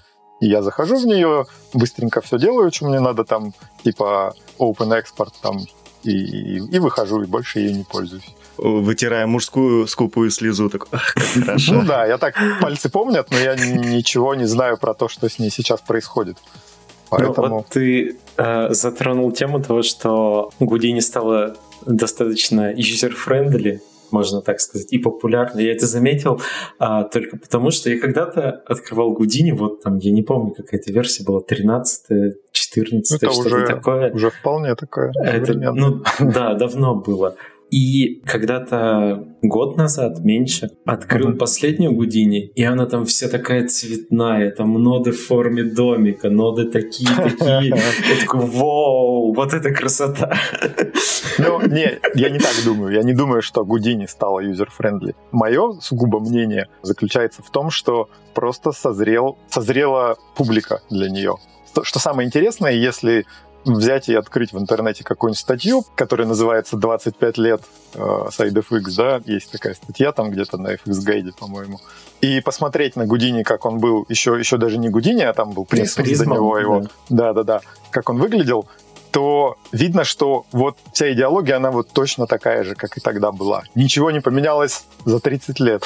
И 0.42 0.48
я 0.48 0.60
захожу 0.60 0.96
в 0.96 1.06
нее, 1.06 1.46
быстренько 1.72 2.20
все 2.20 2.36
делаю, 2.36 2.72
что 2.72 2.86
мне 2.86 2.98
надо 2.98 3.24
там, 3.24 3.54
типа 3.84 4.34
open 4.58 4.90
export 4.90 5.30
там, 5.40 5.60
и, 6.02 6.56
и, 6.56 6.78
выхожу, 6.80 7.22
и 7.22 7.26
больше 7.26 7.60
ей 7.60 7.72
не 7.72 7.84
пользуюсь. 7.84 8.26
Вытирая 8.56 9.28
мужскую 9.28 9.86
скупую 9.86 10.32
слезу, 10.32 10.68
так 10.68 10.88
ах, 10.90 11.14
как 11.14 11.22
хорошо. 11.46 11.74
Ну 11.74 11.84
да, 11.84 12.06
я 12.06 12.18
так 12.18 12.34
пальцы 12.60 12.88
помнят, 12.88 13.30
но 13.30 13.38
я 13.38 13.54
ничего 13.54 14.34
не 14.34 14.46
знаю 14.46 14.78
про 14.78 14.94
то, 14.94 15.08
что 15.08 15.28
с 15.28 15.38
ней 15.38 15.50
сейчас 15.50 15.80
происходит. 15.80 16.36
Ну, 16.42 17.18
Поэтому... 17.18 17.46
Ну, 17.46 17.54
вот 17.58 17.68
ты 17.68 18.18
э, 18.36 18.74
затронул 18.74 19.30
тему 19.30 19.62
того, 19.62 19.82
что 19.82 20.50
Гудини 20.58 21.00
стала 21.00 21.54
достаточно 21.86 22.72
user-friendly, 22.72 23.80
можно 24.12 24.42
так 24.42 24.60
сказать, 24.60 24.92
и 24.92 24.98
популярно. 24.98 25.60
Я 25.60 25.72
это 25.72 25.86
заметил 25.86 26.40
а, 26.78 27.04
только 27.04 27.36
потому, 27.36 27.70
что 27.70 27.90
я 27.90 27.98
когда-то 27.98 28.62
открывал 28.66 29.12
Гудини, 29.12 29.52
вот 29.52 29.82
там, 29.82 29.98
я 29.98 30.12
не 30.12 30.22
помню, 30.22 30.52
какая 30.54 30.80
это 30.80 30.92
версия 30.92 31.24
была, 31.24 31.40
13 31.40 32.36
14 32.52 33.32
что-то 33.32 33.66
такое. 33.66 34.12
Уже 34.12 34.30
вполне 34.30 34.74
такое. 34.74 35.12
Это, 35.22 35.54
ну, 35.54 36.02
да, 36.20 36.54
давно 36.54 36.94
было. 36.94 37.36
И 37.72 38.20
когда-то 38.26 39.24
год 39.40 39.78
назад, 39.78 40.20
меньше, 40.20 40.68
открыл 40.84 41.30
uh-huh. 41.30 41.38
последнюю 41.38 41.92
Гудини, 41.92 42.48
и 42.54 42.62
она 42.62 42.84
там 42.84 43.06
вся 43.06 43.28
такая 43.30 43.66
цветная, 43.66 44.50
там 44.50 44.74
ноды 44.74 45.12
в 45.12 45.18
форме 45.18 45.64
домика, 45.64 46.28
ноды 46.28 46.66
такие, 46.66 47.08
такие. 47.16 47.68
Я 47.74 48.20
такой, 48.20 48.44
вау, 48.44 49.32
вот 49.32 49.54
это 49.54 49.70
красота. 49.70 50.36
Ну, 51.38 51.62
не, 51.62 51.98
я 52.14 52.28
не 52.28 52.38
так 52.38 52.52
думаю. 52.62 52.92
Я 52.92 53.02
не 53.02 53.14
думаю, 53.14 53.40
что 53.40 53.64
Гудини 53.64 54.04
стала 54.04 54.40
user-friendly. 54.40 55.14
Мое 55.30 55.72
сугубо 55.80 56.20
мнение 56.20 56.68
заключается 56.82 57.42
в 57.42 57.50
том, 57.50 57.70
что 57.70 58.10
просто 58.34 58.72
созрел, 58.72 59.38
созрела 59.48 60.16
публика 60.36 60.82
для 60.90 61.08
нее. 61.08 61.36
Что 61.82 61.98
самое 61.98 62.26
интересное, 62.26 62.72
если 62.72 63.24
взять 63.64 64.08
и 64.08 64.14
открыть 64.14 64.52
в 64.52 64.58
интернете 64.58 65.04
какую-нибудь 65.04 65.38
статью, 65.38 65.84
которая 65.94 66.26
называется 66.26 66.76
«25 66.76 67.32
лет 67.36 67.62
э, 67.94 67.98
SideFX», 67.98 68.82
да, 68.96 69.20
есть 69.26 69.50
такая 69.50 69.74
статья 69.74 70.12
там 70.12 70.30
где-то 70.30 70.58
на 70.58 70.74
fxguide, 70.74 71.32
по-моему, 71.38 71.80
и 72.20 72.40
посмотреть 72.40 72.96
на 72.96 73.06
Гудини, 73.06 73.42
как 73.42 73.64
он 73.64 73.78
был, 73.78 74.04
еще, 74.08 74.36
еще 74.38 74.56
даже 74.56 74.78
не 74.78 74.88
Гудини, 74.88 75.22
а 75.22 75.32
там 75.32 75.52
был 75.52 75.64
Prism 75.64 76.02
до 76.02 76.26
него 76.26 76.58
его, 76.58 76.82
да-да-да, 77.08 77.60
как 77.90 78.10
он 78.10 78.18
выглядел, 78.18 78.68
то 79.10 79.56
видно, 79.72 80.04
что 80.04 80.46
вот 80.52 80.78
вся 80.92 81.12
идеология, 81.12 81.56
она 81.56 81.70
вот 81.70 81.88
точно 81.92 82.26
такая 82.26 82.64
же, 82.64 82.74
как 82.74 82.96
и 82.96 83.00
тогда 83.00 83.30
была. 83.30 83.62
Ничего 83.74 84.10
не 84.10 84.20
поменялось 84.20 84.86
за 85.04 85.20
30 85.20 85.60
лет. 85.60 85.84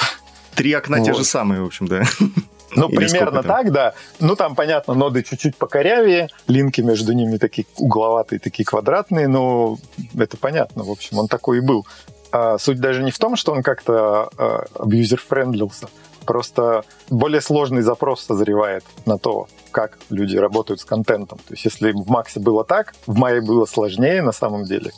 Три 0.55 0.71
окна 0.73 0.99
вот. 0.99 1.05
те 1.05 1.13
же 1.13 1.25
самые, 1.25 1.61
в 1.61 1.65
общем, 1.65 1.87
да. 1.87 2.03
Ну, 2.75 2.89
Или 2.89 2.97
примерно 2.97 3.43
так, 3.43 3.71
да. 3.71 3.93
Ну, 4.19 4.35
там, 4.35 4.55
понятно, 4.55 4.93
ноды 4.93 5.23
чуть-чуть 5.23 5.55
покорявее, 5.55 6.29
линки 6.47 6.81
между 6.81 7.13
ними 7.13 7.37
такие 7.37 7.65
угловатые, 7.77 8.39
такие 8.39 8.65
квадратные, 8.65 9.27
но 9.27 9.77
это 10.17 10.37
понятно, 10.37 10.83
в 10.83 10.91
общем, 10.91 11.17
он 11.19 11.27
такой 11.27 11.57
и 11.57 11.61
был. 11.61 11.85
А 12.31 12.57
суть 12.57 12.79
даже 12.79 13.03
не 13.03 13.11
в 13.11 13.19
том, 13.19 13.35
что 13.35 13.53
он 13.53 13.63
как-то 13.63 14.29
а, 14.37 14.65
абьюзер-френдлился, 14.75 15.87
просто 16.25 16.83
более 17.09 17.41
сложный 17.41 17.81
запрос 17.81 18.21
созревает 18.23 18.83
на 19.05 19.17
то, 19.17 19.47
как 19.71 19.97
люди 20.09 20.35
работают 20.35 20.81
с 20.81 20.85
контентом. 20.85 21.39
То 21.39 21.53
есть 21.53 21.65
если 21.65 21.91
в 21.93 22.09
Максе 22.09 22.39
было 22.39 22.65
так, 22.65 22.95
в 23.05 23.17
Мае 23.17 23.41
было 23.41 23.65
сложнее 23.65 24.21
на 24.21 24.33
самом 24.33 24.65
деле, 24.65 24.91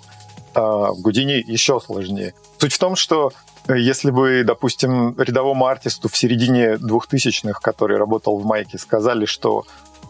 а 0.59 0.91
в 0.91 1.01
Гудине 1.01 1.39
еще 1.39 1.79
сложнее. 1.79 2.33
Суть 2.57 2.73
в 2.73 2.79
том, 2.79 2.95
что 2.95 3.31
если 3.69 4.11
бы, 4.11 4.43
допустим, 4.45 5.15
рядовому 5.17 5.67
артисту 5.67 6.09
в 6.09 6.17
середине 6.17 6.73
2000-х, 6.73 7.59
который 7.61 7.97
работал 7.97 8.37
в 8.37 8.45
Майке, 8.45 8.77
сказали, 8.77 9.25
что 9.25 9.65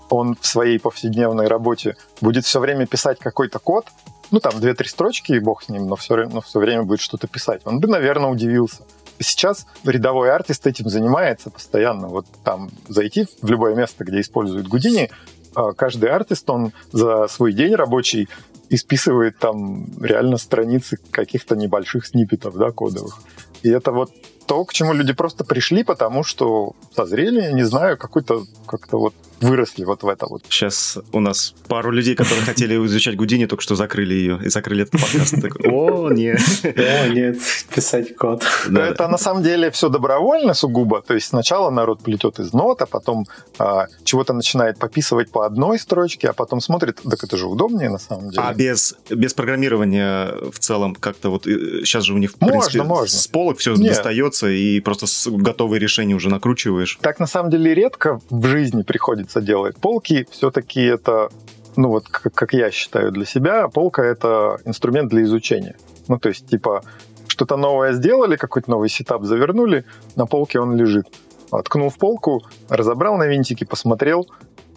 он 0.10 0.36
в 0.40 0.48
своей 0.48 0.80
повседневной 0.80 1.48
работе 1.48 1.96
будет 2.20 2.46
все 2.46 2.60
время 2.60 2.88
писать 2.88 3.20
какой-то 3.20 3.60
код, 3.60 3.86
ну, 4.32 4.40
там, 4.40 4.60
две-три 4.60 4.88
строчки, 4.88 5.34
и 5.34 5.40
бог 5.40 5.64
с 5.64 5.70
ним, 5.70 5.88
но 5.88 5.96
все, 5.96 6.16
но 6.28 6.42
все 6.42 6.60
время 6.60 6.84
будет 6.84 7.02
что-то 7.02 7.28
писать, 7.28 7.62
он 7.66 7.80
бы, 7.80 7.88
наверное, 7.88 8.30
удивился. 8.30 8.84
Сейчас 9.20 9.68
рядовой 9.84 10.32
артист 10.32 10.66
этим 10.66 10.88
занимается 10.88 11.50
постоянно. 11.50 12.08
Вот 12.08 12.26
там 12.44 12.70
зайти 12.88 13.28
в 13.42 13.50
любое 13.50 13.76
место, 13.76 14.06
где 14.06 14.22
используют 14.22 14.68
Гудини, 14.68 15.12
а 15.56 15.74
каждый 15.74 16.10
артист, 16.10 16.50
он 16.50 16.72
за 16.92 17.28
свой 17.28 17.54
день 17.54 17.76
рабочий 17.76 18.30
исписывает 18.70 19.38
там 19.38 19.86
реально 20.02 20.38
страницы 20.38 20.98
каких-то 21.12 21.56
небольших 21.56 22.06
сниппетов, 22.06 22.56
да, 22.56 22.72
кодовых. 22.72 23.20
И 23.64 23.70
это 23.70 23.92
вот 23.92 24.12
то, 24.46 24.66
к 24.66 24.74
чему 24.74 24.94
люди 24.94 25.14
просто 25.14 25.44
пришли, 25.44 25.84
потому 25.84 26.24
что 26.24 26.74
созрели, 26.96 27.52
не 27.52 27.64
знаю, 27.64 27.98
какой-то 27.98 28.46
как-то 28.66 28.98
вот 28.98 29.14
выросли 29.42 29.84
вот 29.84 30.04
в 30.04 30.08
это 30.08 30.26
вот. 30.28 30.44
Сейчас 30.50 30.98
у 31.12 31.20
нас 31.20 31.54
пару 31.68 31.92
людей, 31.92 32.16
которые 32.16 32.44
хотели 32.46 32.76
изучать 32.86 33.16
Гудини, 33.16 33.46
только 33.46 33.64
что 33.64 33.76
закрыли 33.76 34.14
ее 34.14 34.40
и 34.44 34.50
закрыли 34.50 34.84
этот 34.84 35.02
подкаст. 35.02 35.36
О, 35.66 36.10
нет. 36.10 36.40
О, 36.64 37.08
нет, 37.08 37.38
писать 37.74 38.16
код. 38.16 38.44
Это 38.70 39.08
на 39.08 39.18
самом 39.18 39.44
деле 39.44 39.72
все 39.72 39.90
добровольно 39.90 40.54
сугубо. 40.54 41.02
То 41.02 41.14
есть 41.14 41.28
сначала 41.28 41.70
народ 41.70 42.02
плетет 42.02 42.40
из 42.40 42.54
нота, 42.54 42.86
потом 42.86 43.26
а, 43.58 43.88
чего-то 44.04 44.34
начинает 44.34 44.80
пописывать 44.80 45.32
по 45.32 45.46
одной 45.46 45.80
строчке, 45.80 46.30
а 46.30 46.34
потом 46.34 46.62
смотрит, 46.62 47.00
так 47.04 47.24
это 47.24 47.38
же 47.38 47.48
удобнее 47.48 47.90
на 47.90 48.00
самом 48.00 48.30
деле. 48.30 48.44
А 48.44 48.54
без, 48.54 48.96
без 49.10 49.34
программирования 49.34 50.34
в 50.52 50.60
целом 50.60 50.96
как-то 50.96 51.30
вот 51.30 51.44
сейчас 51.46 52.04
же 52.04 52.14
у 52.14 52.18
них, 52.18 52.32
в 52.32 52.42
можно, 52.42 52.60
принципе, 52.60 52.84
можно. 52.84 53.18
с 53.18 53.28
полок 53.28 53.58
все 53.60 53.76
Нет. 53.76 53.90
достается, 53.94 54.50
и 54.50 54.80
просто 54.80 55.08
готовые 55.32 55.80
решения 55.80 56.16
уже 56.16 56.30
накручиваешь. 56.30 56.98
Так 57.02 57.20
на 57.20 57.28
самом 57.28 57.52
деле 57.52 57.74
редко 57.74 58.20
в 58.30 58.46
жизни 58.48 58.84
приходится 59.30 59.42
делать. 59.42 59.78
Полки 59.78 60.28
все-таки 60.32 60.82
это 60.82 61.30
ну 61.76 61.90
вот 61.90 62.08
как, 62.10 62.34
как 62.34 62.54
я 62.54 62.72
считаю 62.72 63.12
для 63.12 63.26
себя, 63.26 63.68
полка 63.68 64.04
это 64.04 64.58
инструмент 64.66 65.10
для 65.10 65.22
изучения. 65.24 65.76
Ну 66.08 66.18
то 66.18 66.30
есть 66.30 66.48
типа 66.48 66.82
что-то 67.28 67.58
новое 67.58 67.94
сделали, 67.94 68.36
какой-то 68.36 68.72
новый 68.72 68.90
сетап 68.90 69.24
завернули, 69.24 69.86
на 70.16 70.26
полке 70.26 70.60
он 70.60 70.76
лежит. 70.76 71.06
Ткнул 71.52 71.90
в 71.90 71.98
полку, 71.98 72.42
разобрал 72.70 73.18
на 73.18 73.28
винтики, 73.28 73.66
посмотрел 73.66 74.28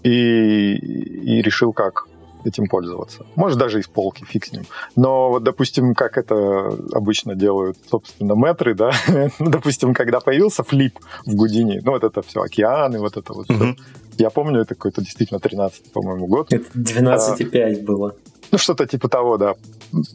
и, 0.04 0.75
и 0.75 1.42
решил, 1.42 1.73
как 1.73 2.06
этим 2.44 2.66
пользоваться. 2.66 3.25
Может, 3.37 3.59
даже 3.59 3.78
из 3.78 3.87
полки, 3.87 4.25
фиг 4.25 4.44
с 4.44 4.52
ним. 4.52 4.62
Но 4.97 5.30
вот, 5.30 5.42
допустим, 5.42 5.94
как 5.94 6.18
это 6.18 6.73
обычно 6.92 7.35
делают, 7.35 7.76
собственно, 7.90 8.35
метры, 8.35 8.75
да, 8.75 8.90
допустим, 9.38 9.94
когда 9.94 10.21
появился 10.21 10.62
FLIP 10.62 10.99
в 11.26 11.35
Гудине, 11.35 11.80
ну, 11.85 11.92
вот 11.92 12.04
это 12.04 12.23
все, 12.23 12.40
океаны, 12.40 12.99
вот 12.99 13.16
это 13.16 13.32
вот 13.32 13.47
все. 13.47 13.76
Я 14.19 14.31
помню, 14.31 14.61
это 14.61 14.75
какой-то 14.75 15.00
действительно 15.00 15.40
13 15.40 15.92
по-моему, 15.92 16.26
год. 16.26 16.52
Это 16.52 16.66
12,5 16.78 17.81
а, 17.81 17.83
было. 17.83 18.16
Ну, 18.50 18.59
что-то 18.59 18.87
типа 18.87 19.09
того, 19.09 19.38
да. 19.38 19.54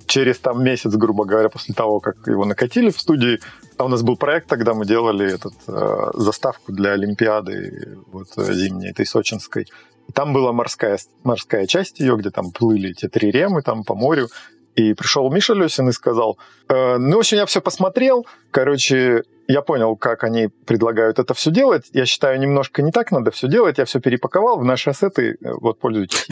Через 0.06 0.38
там 0.38 0.63
месяц, 0.63 0.92
грубо 0.92 1.25
говоря, 1.25 1.50
после 1.50 1.74
того, 1.74 2.00
как 2.00 2.27
его 2.27 2.46
накатили 2.46 2.92
в 2.92 3.00
студии, 3.00 3.39
а 3.77 3.86
у 3.86 3.88
нас 3.88 4.04
был 4.04 4.16
проект, 4.16 4.48
тогда 4.48 4.74
мы 4.74 4.86
делали 4.86 5.34
этот, 5.34 5.54
э, 5.68 6.12
заставку 6.13 6.72
для 6.72 6.92
Олимпиады 6.92 7.98
вот, 8.12 8.27
э, 8.38 8.54
зимней, 8.54 8.92
этой 8.92 9.06
сочинской. 9.06 9.68
И 10.08 10.12
там 10.12 10.34
была 10.34 10.54
морская, 10.54 11.00
морская 11.24 11.66
часть 11.66 12.00
ее, 12.00 12.16
где 12.16 12.30
там 12.30 12.51
плыли 12.51 12.92
эти 12.92 13.08
три 13.08 13.32
ремы 13.32 13.63
там 13.63 13.84
по 13.84 13.96
морю. 13.96 14.30
И 14.75 14.94
пришел 14.94 15.32
Миша 15.32 15.54
Лесин 15.54 15.89
и 15.89 15.92
сказал, 15.92 16.38
э, 16.70 16.98
ну, 16.98 17.16
в 17.16 17.20
общем, 17.20 17.38
я 17.38 17.46
все 17.48 17.62
посмотрел, 17.62 18.27
короче, 18.51 19.24
я 19.48 19.62
понял, 19.62 19.96
как 19.96 20.24
они 20.24 20.48
предлагают 20.48 21.20
это 21.20 21.34
все 21.34 21.51
делать. 21.51 21.86
Я 21.94 22.06
считаю, 22.06 22.39
немножко 22.39 22.82
не 22.82 22.92
так 22.92 23.12
надо 23.12 23.32
все 23.32 23.48
делать. 23.48 23.77
Я 23.77 23.86
все 23.86 24.00
перепаковал 24.00 24.60
в 24.60 24.66
наши 24.66 24.89
ассеты. 24.89 25.38
Э, 25.42 25.54
вот, 25.60 25.80
пользуйтесь. 25.80 26.27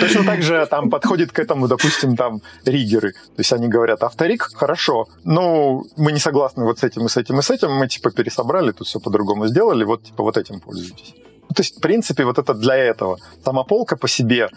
Точно 0.00 0.24
так 0.24 0.42
же 0.42 0.66
там 0.66 0.90
подходит 0.90 1.32
к 1.32 1.38
этому, 1.38 1.68
допустим, 1.68 2.16
там 2.16 2.40
ригеры. 2.64 3.12
То 3.12 3.38
есть 3.38 3.52
они 3.52 3.68
говорят, 3.68 4.02
авторик, 4.02 4.50
хорошо, 4.54 5.06
ну, 5.24 5.84
мы 5.96 6.12
не 6.12 6.18
согласны 6.18 6.64
вот 6.64 6.80
с 6.80 6.84
этим 6.84 7.06
и 7.06 7.08
с 7.08 7.16
этим 7.16 7.38
и 7.38 7.42
с 7.42 7.50
этим, 7.50 7.72
мы 7.72 7.88
типа 7.88 8.10
пересобрали, 8.10 8.72
тут 8.72 8.86
все 8.86 9.00
по-другому 9.00 9.46
сделали, 9.46 9.84
вот 9.84 10.02
типа 10.04 10.22
вот 10.22 10.36
этим 10.36 10.60
пользуйтесь. 10.60 11.14
То 11.54 11.62
есть, 11.62 11.78
в 11.78 11.80
принципе, 11.80 12.24
вот 12.24 12.38
это 12.38 12.54
для 12.54 12.76
этого. 12.76 13.18
Сама 13.44 13.64
полка 13.64 13.96
по 13.96 14.08
себе, 14.08 14.48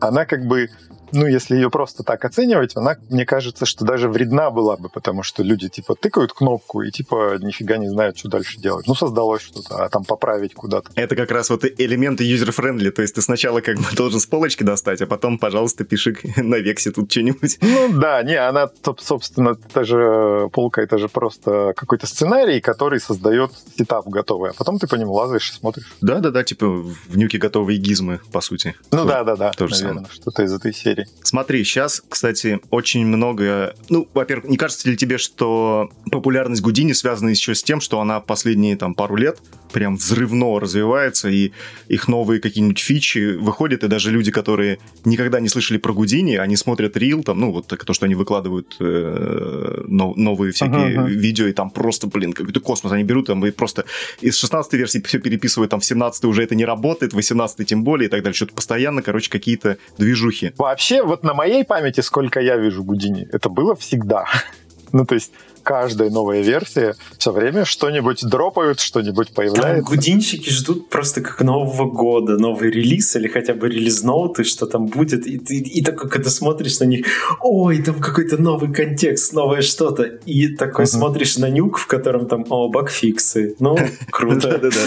она 0.00 0.24
как 0.24 0.44
бы 0.46 0.68
ну, 1.12 1.26
если 1.26 1.54
ее 1.54 1.70
просто 1.70 2.02
так 2.02 2.24
оценивать, 2.24 2.76
она, 2.76 2.96
мне 3.08 3.24
кажется, 3.24 3.66
что 3.66 3.84
даже 3.84 4.08
вредна 4.08 4.50
была 4.50 4.76
бы, 4.76 4.88
потому 4.88 5.22
что 5.22 5.42
люди, 5.42 5.68
типа, 5.68 5.94
тыкают 5.94 6.32
кнопку 6.32 6.82
и, 6.82 6.90
типа, 6.90 7.36
нифига 7.40 7.76
не 7.76 7.88
знают, 7.88 8.18
что 8.18 8.28
дальше 8.28 8.58
делать. 8.58 8.86
Ну, 8.86 8.94
создалось 8.94 9.42
что-то, 9.42 9.76
а 9.76 9.88
там 9.88 10.04
поправить 10.04 10.54
куда-то. 10.54 10.90
Это 10.94 11.16
как 11.16 11.30
раз 11.30 11.50
вот 11.50 11.64
элементы 11.64 12.24
user-friendly, 12.24 12.90
то 12.90 13.02
есть 13.02 13.14
ты 13.14 13.22
сначала 13.22 13.60
как 13.60 13.76
бы 13.76 13.84
должен 13.96 14.20
с 14.20 14.26
полочки 14.26 14.62
достать, 14.62 15.00
а 15.00 15.06
потом, 15.06 15.38
пожалуйста, 15.38 15.84
пиши 15.84 16.16
на 16.36 16.56
вексе 16.56 16.90
тут 16.90 17.10
что-нибудь. 17.10 17.58
Ну, 17.60 17.98
да, 17.98 18.22
не, 18.22 18.36
она, 18.36 18.68
собственно, 18.98 19.50
это 19.50 19.84
же 19.84 20.48
полка, 20.52 20.82
это 20.82 20.98
же 20.98 21.08
просто 21.08 21.72
какой-то 21.76 22.06
сценарий, 22.06 22.60
который 22.60 23.00
создает 23.00 23.52
сетап 23.78 24.06
готовый, 24.08 24.50
а 24.50 24.54
потом 24.54 24.78
ты 24.78 24.86
по 24.86 24.96
нему 24.96 25.12
лазаешь 25.12 25.50
и 25.50 25.52
смотришь. 25.52 25.92
Да-да-да, 26.00 26.42
типа 26.42 26.66
в 26.66 27.16
нюке 27.16 27.38
готовые 27.38 27.78
гизмы, 27.78 28.20
по 28.32 28.40
сути. 28.40 28.74
Ну, 28.90 29.04
да-да-да, 29.04 29.52
наверное, 29.58 30.06
что-то 30.10 30.42
из 30.42 30.52
этой 30.52 30.72
серии 30.72 30.95
серии. 30.96 31.08
Смотри, 31.22 31.64
сейчас, 31.64 32.02
кстати, 32.08 32.60
очень 32.70 33.06
много... 33.06 33.74
Ну, 33.88 34.08
во-первых, 34.14 34.48
не 34.48 34.56
кажется 34.56 34.88
ли 34.88 34.96
тебе, 34.96 35.18
что 35.18 35.90
популярность 36.10 36.62
Гудини 36.62 36.92
связана 36.92 37.30
еще 37.30 37.54
с 37.54 37.62
тем, 37.62 37.80
что 37.80 38.00
она 38.00 38.20
последние 38.20 38.76
там 38.76 38.94
пару 38.94 39.16
лет 39.16 39.38
прям 39.72 39.96
взрывно 39.96 40.58
развивается, 40.58 41.28
и 41.28 41.52
их 41.88 42.08
новые 42.08 42.40
какие-нибудь 42.40 42.78
фичи 42.78 43.36
выходят, 43.36 43.84
и 43.84 43.88
даже 43.88 44.10
люди, 44.10 44.30
которые 44.30 44.78
никогда 45.04 45.40
не 45.40 45.48
слышали 45.48 45.76
про 45.76 45.92
Гудини, 45.92 46.36
они 46.36 46.56
смотрят 46.56 46.96
рил, 46.96 47.22
там, 47.22 47.40
ну, 47.40 47.52
вот 47.52 47.66
то, 47.66 47.92
что 47.92 48.06
они 48.06 48.14
выкладывают 48.14 48.76
э, 48.80 49.82
новые 49.86 50.52
всякие 50.52 50.96
uh-huh, 50.96 51.08
видео, 51.10 51.46
и 51.46 51.52
там 51.52 51.70
просто, 51.70 52.06
блин, 52.06 52.32
какой-то 52.32 52.60
космос 52.60 52.92
они 52.92 53.02
берут, 53.02 53.26
там, 53.26 53.44
и 53.44 53.50
просто 53.50 53.84
из 54.22 54.38
16 54.38 54.72
версии 54.74 54.98
все 55.00 55.18
переписывают, 55.18 55.70
там, 55.70 55.80
в 55.80 55.84
17 55.84 56.24
уже 56.24 56.42
это 56.42 56.54
не 56.54 56.64
работает, 56.64 57.12
в 57.12 57.16
18 57.16 57.66
тем 57.66 57.84
более, 57.84 58.06
и 58.06 58.10
так 58.10 58.22
далее, 58.22 58.34
что-то 58.34 58.54
постоянно, 58.54 59.02
короче, 59.02 59.30
какие-то 59.30 59.78
движухи. 59.98 60.52
Вообще, 60.56 60.85
вот 60.92 61.24
на 61.24 61.34
моей 61.34 61.64
памяти, 61.64 62.00
сколько 62.00 62.40
я 62.40 62.56
вижу 62.56 62.84
Гудини, 62.84 63.28
это 63.32 63.48
было 63.48 63.74
всегда. 63.74 64.26
ну, 64.92 65.04
то 65.04 65.14
есть 65.14 65.32
каждая 65.66 66.10
новая 66.10 66.42
версия 66.42 66.94
все 67.18 67.32
время 67.32 67.64
что-нибудь 67.64 68.24
дропают, 68.24 68.78
что-нибудь 68.78 69.30
появляется. 69.30 69.82
Там 69.82 69.96
гудинщики 69.96 70.48
ждут 70.48 70.88
просто 70.88 71.22
как 71.22 71.40
Нового 71.40 71.90
года, 71.90 72.38
новый 72.38 72.70
релиз 72.70 73.16
или 73.16 73.26
хотя 73.26 73.52
бы 73.52 73.68
релиз-ноуты, 73.68 74.44
что 74.44 74.66
там 74.66 74.86
будет. 74.86 75.26
И, 75.26 75.34
и, 75.36 75.80
и 75.80 75.82
так, 75.82 75.96
когда 75.96 76.30
смотришь 76.30 76.78
на 76.78 76.84
них, 76.84 77.06
ой, 77.40 77.82
там 77.82 77.98
какой-то 77.98 78.40
новый 78.40 78.72
контекст, 78.72 79.32
новое 79.32 79.60
что-то. 79.62 80.04
И 80.04 80.54
такой 80.54 80.84
uh-huh. 80.84 80.98
смотришь 80.98 81.36
на 81.36 81.50
нюк, 81.50 81.78
в 81.78 81.88
котором 81.88 82.26
там, 82.26 82.46
о, 82.48 82.68
багфиксы. 82.68 83.56
Ну, 83.58 83.76
круто. 84.10 84.70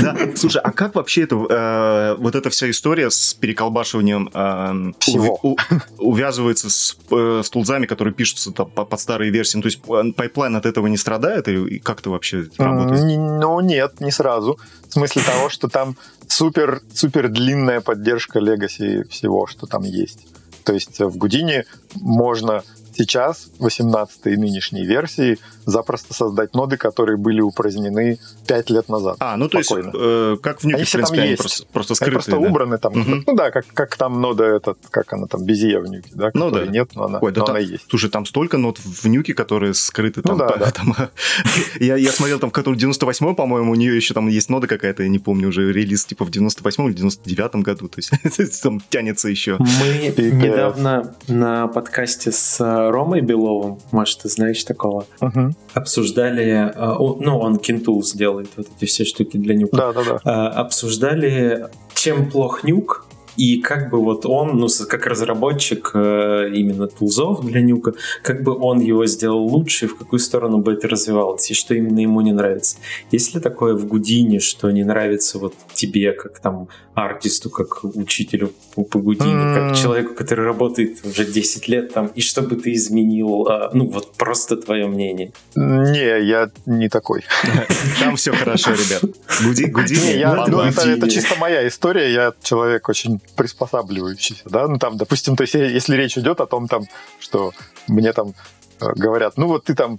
Да, 0.00 0.16
Слушай, 0.36 0.60
а 0.62 0.70
как 0.70 0.94
вообще 0.94 1.22
это, 1.22 1.34
э, 1.34 2.22
вот 2.22 2.36
эта 2.36 2.50
вся 2.50 2.70
история 2.70 3.10
с 3.10 3.34
переколбашиванием 3.34 4.30
э, 4.32 4.92
увязывается 5.98 6.68
э, 7.10 7.42
с 7.42 7.50
тулзами, 7.50 7.86
которые 7.86 8.14
пишутся 8.14 8.52
под 8.52 9.00
старые 9.00 9.32
версии? 9.32 9.56
Ну, 9.56 9.62
то 9.62 9.68
есть 9.68 9.80
пайплайн 10.18 10.56
от 10.56 10.66
этого 10.66 10.88
не 10.88 10.98
страдает? 10.98 11.48
И 11.48 11.78
как 11.78 12.00
это 12.00 12.10
вообще 12.10 12.44
работает? 12.58 13.02
Ну, 13.18 13.60
нет, 13.60 14.00
не 14.00 14.10
сразу. 14.10 14.58
В 14.88 14.92
смысле 14.92 15.22
того, 15.22 15.48
что 15.48 15.68
там 15.68 15.96
супер, 16.26 16.82
супер 16.92 17.28
длинная 17.28 17.80
поддержка 17.80 18.40
legacy 18.40 19.08
всего, 19.08 19.46
что 19.46 19.66
там 19.66 19.82
есть. 19.84 20.26
То 20.64 20.74
есть 20.74 21.00
в 21.00 21.16
Гудине 21.16 21.64
можно 21.94 22.62
сейчас, 22.98 23.50
18-й 23.60 24.36
нынешней 24.36 24.84
версии, 24.84 25.38
запросто 25.64 26.14
создать 26.14 26.54
ноды, 26.54 26.76
которые 26.76 27.16
были 27.16 27.40
упразднены 27.40 28.18
5 28.46 28.70
лет 28.70 28.88
назад. 28.88 29.16
А, 29.20 29.36
ну 29.36 29.48
спокойно. 29.48 29.92
то 29.92 29.98
есть, 29.98 30.38
э, 30.40 30.42
как 30.42 30.60
в 30.60 30.64
Nuke, 30.64 30.74
они 30.74 30.84
в 30.84 30.92
принципе, 30.92 31.16
там 31.16 31.20
они 31.20 31.30
есть. 31.30 31.40
просто, 31.42 31.66
просто 31.72 31.94
скрытые, 31.94 32.10
Они 32.10 32.14
просто 32.14 32.30
да? 32.32 32.38
убраны 32.38 32.78
там. 32.78 32.92
Угу. 32.92 33.22
Ну 33.26 33.34
да, 33.34 33.50
как, 33.50 33.66
как 33.72 33.96
там 33.96 34.20
нода 34.20 34.44
этот, 34.44 34.78
как 34.90 35.12
она 35.12 35.26
там, 35.26 35.44
Безия 35.44 35.80
в 35.80 35.86
Нюке, 35.86 36.10
да? 36.14 36.30
Ну 36.34 36.50
да. 36.50 36.66
Нет, 36.66 36.90
но 36.94 37.04
она, 37.04 37.18
Ой, 37.20 37.32
да 37.32 37.40
но 37.40 37.46
там, 37.46 37.56
она 37.56 37.64
есть. 37.64 37.84
Слушай, 37.88 38.10
там 38.10 38.26
столько 38.26 38.58
нот 38.58 38.78
в 38.78 39.06
Нюке, 39.06 39.34
которые 39.34 39.74
скрыты. 39.74 40.22
Там, 40.22 40.36
ну 40.36 40.46
да, 40.46 40.56
да. 40.56 40.70
Там, 40.70 40.94
я, 41.80 41.96
я 41.96 42.12
смотрел, 42.12 42.38
там 42.38 42.50
в 42.50 42.52
котором 42.52 42.76
98 42.76 43.34
по-моему, 43.34 43.72
у 43.72 43.74
нее 43.74 43.94
еще 43.96 44.14
там 44.14 44.28
есть 44.28 44.50
нода 44.50 44.66
какая-то, 44.66 45.02
я 45.02 45.08
не 45.08 45.18
помню, 45.18 45.48
уже 45.48 45.72
релиз 45.72 46.04
типа 46.04 46.24
в 46.24 46.30
98 46.30 46.86
или 46.86 46.92
99 46.94 47.56
году, 47.56 47.88
то 47.88 47.98
есть 47.98 48.62
там 48.62 48.80
тянется 48.88 49.28
еще. 49.28 49.56
Мы 49.58 50.12
недавно 50.16 51.14
на 51.28 51.68
подкасте 51.68 52.32
с 52.32 52.58
Ромой 52.90 53.20
Беловым, 53.20 53.78
может, 53.90 54.22
ты 54.22 54.28
знаешь 54.28 54.62
такого, 54.64 55.06
угу. 55.20 55.54
обсуждали, 55.74 56.72
э, 56.74 56.94
ну, 56.98 57.38
он 57.38 57.56
Kintools 57.56 58.14
делает 58.16 58.48
вот 58.56 58.66
эти 58.76 58.86
все 58.86 59.04
штуки 59.04 59.36
для 59.36 59.54
нюка. 59.54 59.76
Да, 59.76 59.92
да, 59.92 60.20
да. 60.24 60.48
Обсуждали, 60.50 61.68
чем 61.94 62.30
плох 62.30 62.64
нюк, 62.64 63.07
и 63.38 63.60
как 63.60 63.90
бы 63.90 64.02
вот 64.02 64.26
он, 64.26 64.58
ну, 64.58 64.66
как 64.88 65.06
разработчик 65.06 65.92
э, 65.94 66.50
именно 66.52 66.88
тулзов 66.88 67.46
для 67.46 67.60
нюка, 67.60 67.92
как 68.22 68.42
бы 68.42 68.52
он 68.58 68.80
его 68.80 69.06
сделал 69.06 69.46
лучше, 69.46 69.84
и 69.84 69.88
в 69.88 69.96
какую 69.96 70.18
сторону 70.18 70.58
бы 70.58 70.72
это 70.72 70.88
развивалось, 70.88 71.50
и 71.50 71.54
что 71.54 71.74
именно 71.74 72.00
ему 72.00 72.20
не 72.20 72.32
нравится. 72.32 72.76
Есть 73.12 73.34
ли 73.34 73.40
такое 73.40 73.74
в 73.74 73.86
Гудине, 73.86 74.40
что 74.40 74.70
не 74.72 74.82
нравится 74.82 75.38
вот 75.38 75.54
тебе, 75.72 76.12
как 76.12 76.40
там 76.40 76.68
артисту, 77.04 77.48
как 77.48 77.84
учителю 77.84 78.52
по 78.74 78.98
Гудине, 78.98 79.32
mm. 79.32 79.54
как 79.54 79.76
человеку, 79.76 80.14
который 80.14 80.44
работает 80.44 80.98
уже 81.04 81.24
10 81.24 81.68
лет 81.68 81.92
там, 81.92 82.08
и 82.08 82.20
что 82.20 82.42
бы 82.42 82.56
ты 82.56 82.72
изменил, 82.72 83.46
а, 83.48 83.70
ну, 83.72 83.86
вот 83.86 84.14
просто 84.16 84.56
твое 84.56 84.88
мнение? 84.88 85.32
Не, 85.54 86.26
я 86.26 86.50
не 86.66 86.88
такой. 86.88 87.24
Там 88.00 88.16
все 88.16 88.32
хорошо, 88.32 88.72
ребят. 88.72 89.02
Гуди, 89.44 89.66
Гудини. 89.66 90.24
Ну, 90.48 90.60
это 90.60 91.08
чисто 91.08 91.36
моя 91.38 91.66
история, 91.68 92.12
я 92.12 92.32
человек 92.42 92.88
очень 92.88 93.20
приспосабливающийся, 93.36 94.42
да, 94.46 94.66
ну 94.68 94.78
там, 94.78 94.96
допустим, 94.96 95.36
то 95.36 95.42
есть 95.42 95.54
если 95.54 95.96
речь 95.96 96.18
идет 96.18 96.40
о 96.40 96.46
том, 96.46 96.68
там, 96.68 96.84
что 97.18 97.52
мне 97.86 98.12
там 98.12 98.34
э, 98.80 98.92
говорят, 98.94 99.36
ну 99.36 99.48
вот 99.48 99.64
ты 99.64 99.74
там 99.74 99.98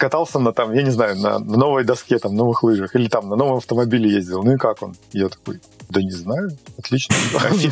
катался 0.00 0.38
на 0.38 0.52
там, 0.52 0.72
я 0.72 0.82
не 0.82 0.90
знаю, 0.90 1.16
на, 1.16 1.38
на 1.38 1.56
новой 1.56 1.84
доске, 1.84 2.18
там, 2.18 2.34
новых 2.34 2.62
лыжах, 2.62 2.96
или 2.96 3.08
там 3.08 3.28
на 3.28 3.36
новом 3.36 3.58
автомобиле 3.58 4.10
ездил. 4.10 4.42
Ну 4.42 4.54
и 4.54 4.56
как 4.56 4.82
он? 4.82 4.96
Я 5.12 5.28
такой, 5.28 5.60
да 5.90 6.00
не 6.02 6.10
знаю, 6.10 6.50
отлично. 6.78 7.14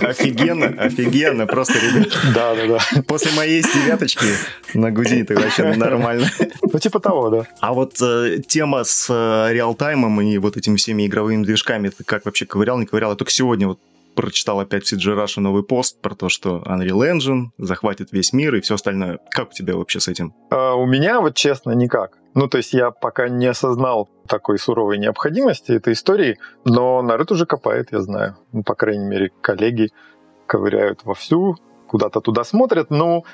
Офигенно, 0.03 0.67
офигенно, 0.67 1.47
просто, 1.47 1.75
ребят. 1.75 2.09
Да, 2.35 2.55
да, 2.55 2.67
да. 2.67 3.03
После 3.03 3.33
моей 3.33 3.63
девяточки 3.63 4.27
на 4.75 4.91
Гудини 4.91 5.23
ты 5.23 5.35
вообще 5.35 5.75
нормально. 5.75 6.29
Ну, 6.71 6.79
типа 6.79 7.01
того, 7.01 7.31
да. 7.31 7.47
А 7.61 7.73
вот 7.73 7.97
э, 8.03 8.39
тема 8.47 8.85
с 8.85 9.07
э, 9.09 9.53
реалтаймом 9.53 10.21
и 10.21 10.37
вот 10.37 10.59
этими 10.59 10.77
всеми 10.77 11.07
игровыми 11.07 11.45
движками, 11.45 11.89
ты 11.89 12.05
как 12.05 12.27
вообще 12.27 12.45
ковырял, 12.45 12.79
не 12.79 12.85
ковырял? 12.85 13.11
Я 13.11 13.17
только 13.17 13.33
сегодня 13.33 13.69
вот 13.69 13.81
прочитал 14.19 14.59
опять 14.59 14.85
в 14.85 14.93
CG 14.93 15.15
Russia 15.15 15.39
новый 15.39 15.63
пост 15.63 16.01
про 16.03 16.13
то, 16.17 16.29
что 16.29 16.61
Unreal 16.67 17.09
Engine 17.09 17.51
захватит 17.57 18.11
весь 18.11 18.33
мир 18.33 18.57
и 18.57 18.61
все 18.61 18.75
остальное. 18.75 19.21
Как 19.31 19.51
у 19.51 19.53
тебя 19.53 19.77
вообще 19.77 20.01
с 20.01 20.09
этим? 20.09 20.35
А, 20.51 20.75
у 20.75 20.87
меня, 20.87 21.21
вот 21.21 21.37
честно, 21.37 21.71
никак. 21.71 22.19
Ну, 22.35 22.49
то 22.49 22.59
есть 22.59 22.73
я 22.73 22.91
пока 22.91 23.29
не 23.29 23.47
осознал 23.47 24.11
такой 24.27 24.59
суровой 24.59 24.99
необходимости 24.99 25.71
этой 25.71 25.93
истории, 25.93 26.37
но 26.65 27.01
народ 27.01 27.31
уже 27.31 27.47
копает, 27.47 27.93
я 27.93 28.01
знаю. 28.01 28.37
Ну, 28.51 28.65
по 28.65 28.75
крайней 28.75 29.07
мере, 29.07 29.31
коллеги 29.41 29.91
ковыряют 30.49 31.05
вовсю, 31.05 31.55
куда-то 31.87 32.21
туда 32.21 32.43
смотрят. 32.43 32.91
Ну, 32.91 33.25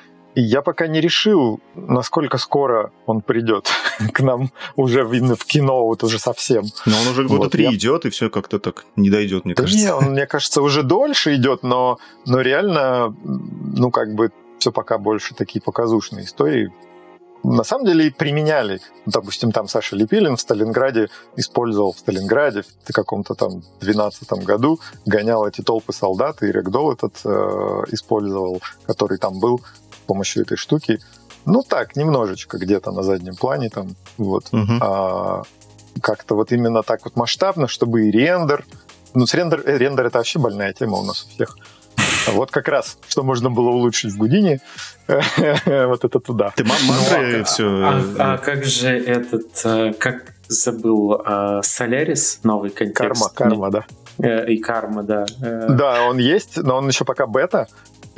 я 0.41 0.61
пока 0.61 0.87
не 0.87 1.01
решил, 1.01 1.59
насколько 1.75 2.37
скоро 2.37 2.91
он 3.05 3.21
придет 3.21 3.69
к 4.13 4.19
нам 4.19 4.51
уже 4.75 5.03
в, 5.03 5.35
в 5.35 5.45
кино, 5.45 5.85
вот 5.85 6.03
уже 6.03 6.19
совсем. 6.19 6.65
Но 6.85 6.99
он 6.99 7.07
уже 7.07 7.23
года 7.23 7.43
вот, 7.43 7.51
три 7.51 7.65
я... 7.65 7.73
идет, 7.73 8.05
и 8.05 8.09
все 8.09 8.29
как-то 8.29 8.59
так 8.59 8.85
не 8.95 9.09
дойдет, 9.09 9.45
мне 9.45 9.55
кажется. 9.55 9.77
Не, 9.77 9.93
он, 9.93 10.11
мне 10.11 10.27
кажется, 10.27 10.61
уже 10.61 10.83
дольше 10.83 11.35
идет, 11.35 11.63
но, 11.63 11.99
но 12.25 12.41
реально, 12.41 13.15
ну, 13.23 13.91
как 13.91 14.13
бы 14.13 14.31
все 14.59 14.71
пока 14.71 14.97
больше 14.97 15.35
такие 15.35 15.61
показушные 15.61 16.25
истории. 16.25 16.71
На 17.43 17.63
самом 17.63 17.85
деле 17.85 18.11
применяли. 18.11 18.79
Допустим, 19.05 19.51
там 19.51 19.67
Саша 19.67 19.95
Лепилин 19.95 20.35
в 20.35 20.41
Сталинграде 20.41 21.09
использовал 21.35 21.93
в 21.93 21.99
Сталинграде 21.99 22.63
в 22.83 22.91
каком-то 22.91 23.35
там 23.35 23.61
12 23.81 24.27
году, 24.43 24.79
гонял 25.05 25.45
эти 25.47 25.61
толпы 25.61 25.93
солдат, 25.93 26.41
и 26.41 26.47
Регдол 26.47 26.91
этот 26.91 27.21
э, 27.23 27.83
использовал, 27.91 28.61
который 28.87 29.19
там 29.19 29.39
был 29.39 29.61
помощью 30.05 30.43
этой 30.43 30.57
штуки. 30.57 30.99
Ну 31.45 31.61
так, 31.61 31.95
немножечко 31.95 32.57
где-то 32.57 32.91
на 32.91 33.03
заднем 33.03 33.35
плане 33.35 33.69
там, 33.69 33.95
вот. 34.17 34.47
Угу. 34.51 34.73
А, 34.81 35.43
как-то 36.01 36.35
вот 36.35 36.51
именно 36.51 36.83
так 36.83 37.05
вот 37.05 37.15
масштабно, 37.15 37.67
чтобы 37.67 38.07
и 38.07 38.11
рендер. 38.11 38.65
Ну, 39.13 39.25
с 39.25 39.33
рендер, 39.33 39.61
э, 39.65 39.77
рендер 39.77 40.07
это 40.07 40.17
вообще 40.17 40.39
больная 40.39 40.73
тема 40.73 40.97
у 40.97 41.03
нас 41.03 41.23
у 41.23 41.29
всех. 41.29 41.57
Вот 42.33 42.51
как 42.51 42.67
раз, 42.67 42.97
что 43.07 43.23
можно 43.23 43.51
было 43.51 43.69
улучшить 43.69 44.11
в 44.11 44.17
Гудине, 44.17 44.59
вот 45.07 46.03
это 46.03 46.19
туда. 46.19 46.51
Ты 46.55 46.63
мантры 46.63 47.37
ну, 47.37 47.43
все... 47.43 47.63
А, 48.17 48.33
а 48.33 48.37
как 48.37 48.65
же 48.65 48.89
этот, 48.89 49.61
э, 49.63 49.93
как 49.93 50.33
забыл, 50.47 51.21
Солярис, 51.61 52.39
новый 52.43 52.71
контекст? 52.71 53.35
Карма, 53.35 53.69
карма, 53.69 53.71
да. 53.71 53.85
Э, 54.17 54.51
и 54.51 54.57
карма, 54.57 55.03
да. 55.03 55.25
Да, 55.39 56.03
он 56.07 56.17
есть, 56.17 56.57
но 56.57 56.77
он 56.77 56.87
еще 56.87 57.05
пока 57.05 57.27
бета, 57.27 57.67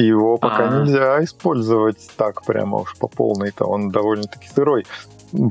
его 0.03 0.38
пока 0.38 0.65
А-а-а. 0.65 0.79
нельзя 0.81 1.23
использовать 1.23 1.97
так 2.15 2.43
прямо 2.45 2.79
уж 2.79 2.95
по 2.97 3.07
полной-то, 3.07 3.65
он 3.65 3.89
довольно-таки 3.89 4.47
сырой. 4.53 4.86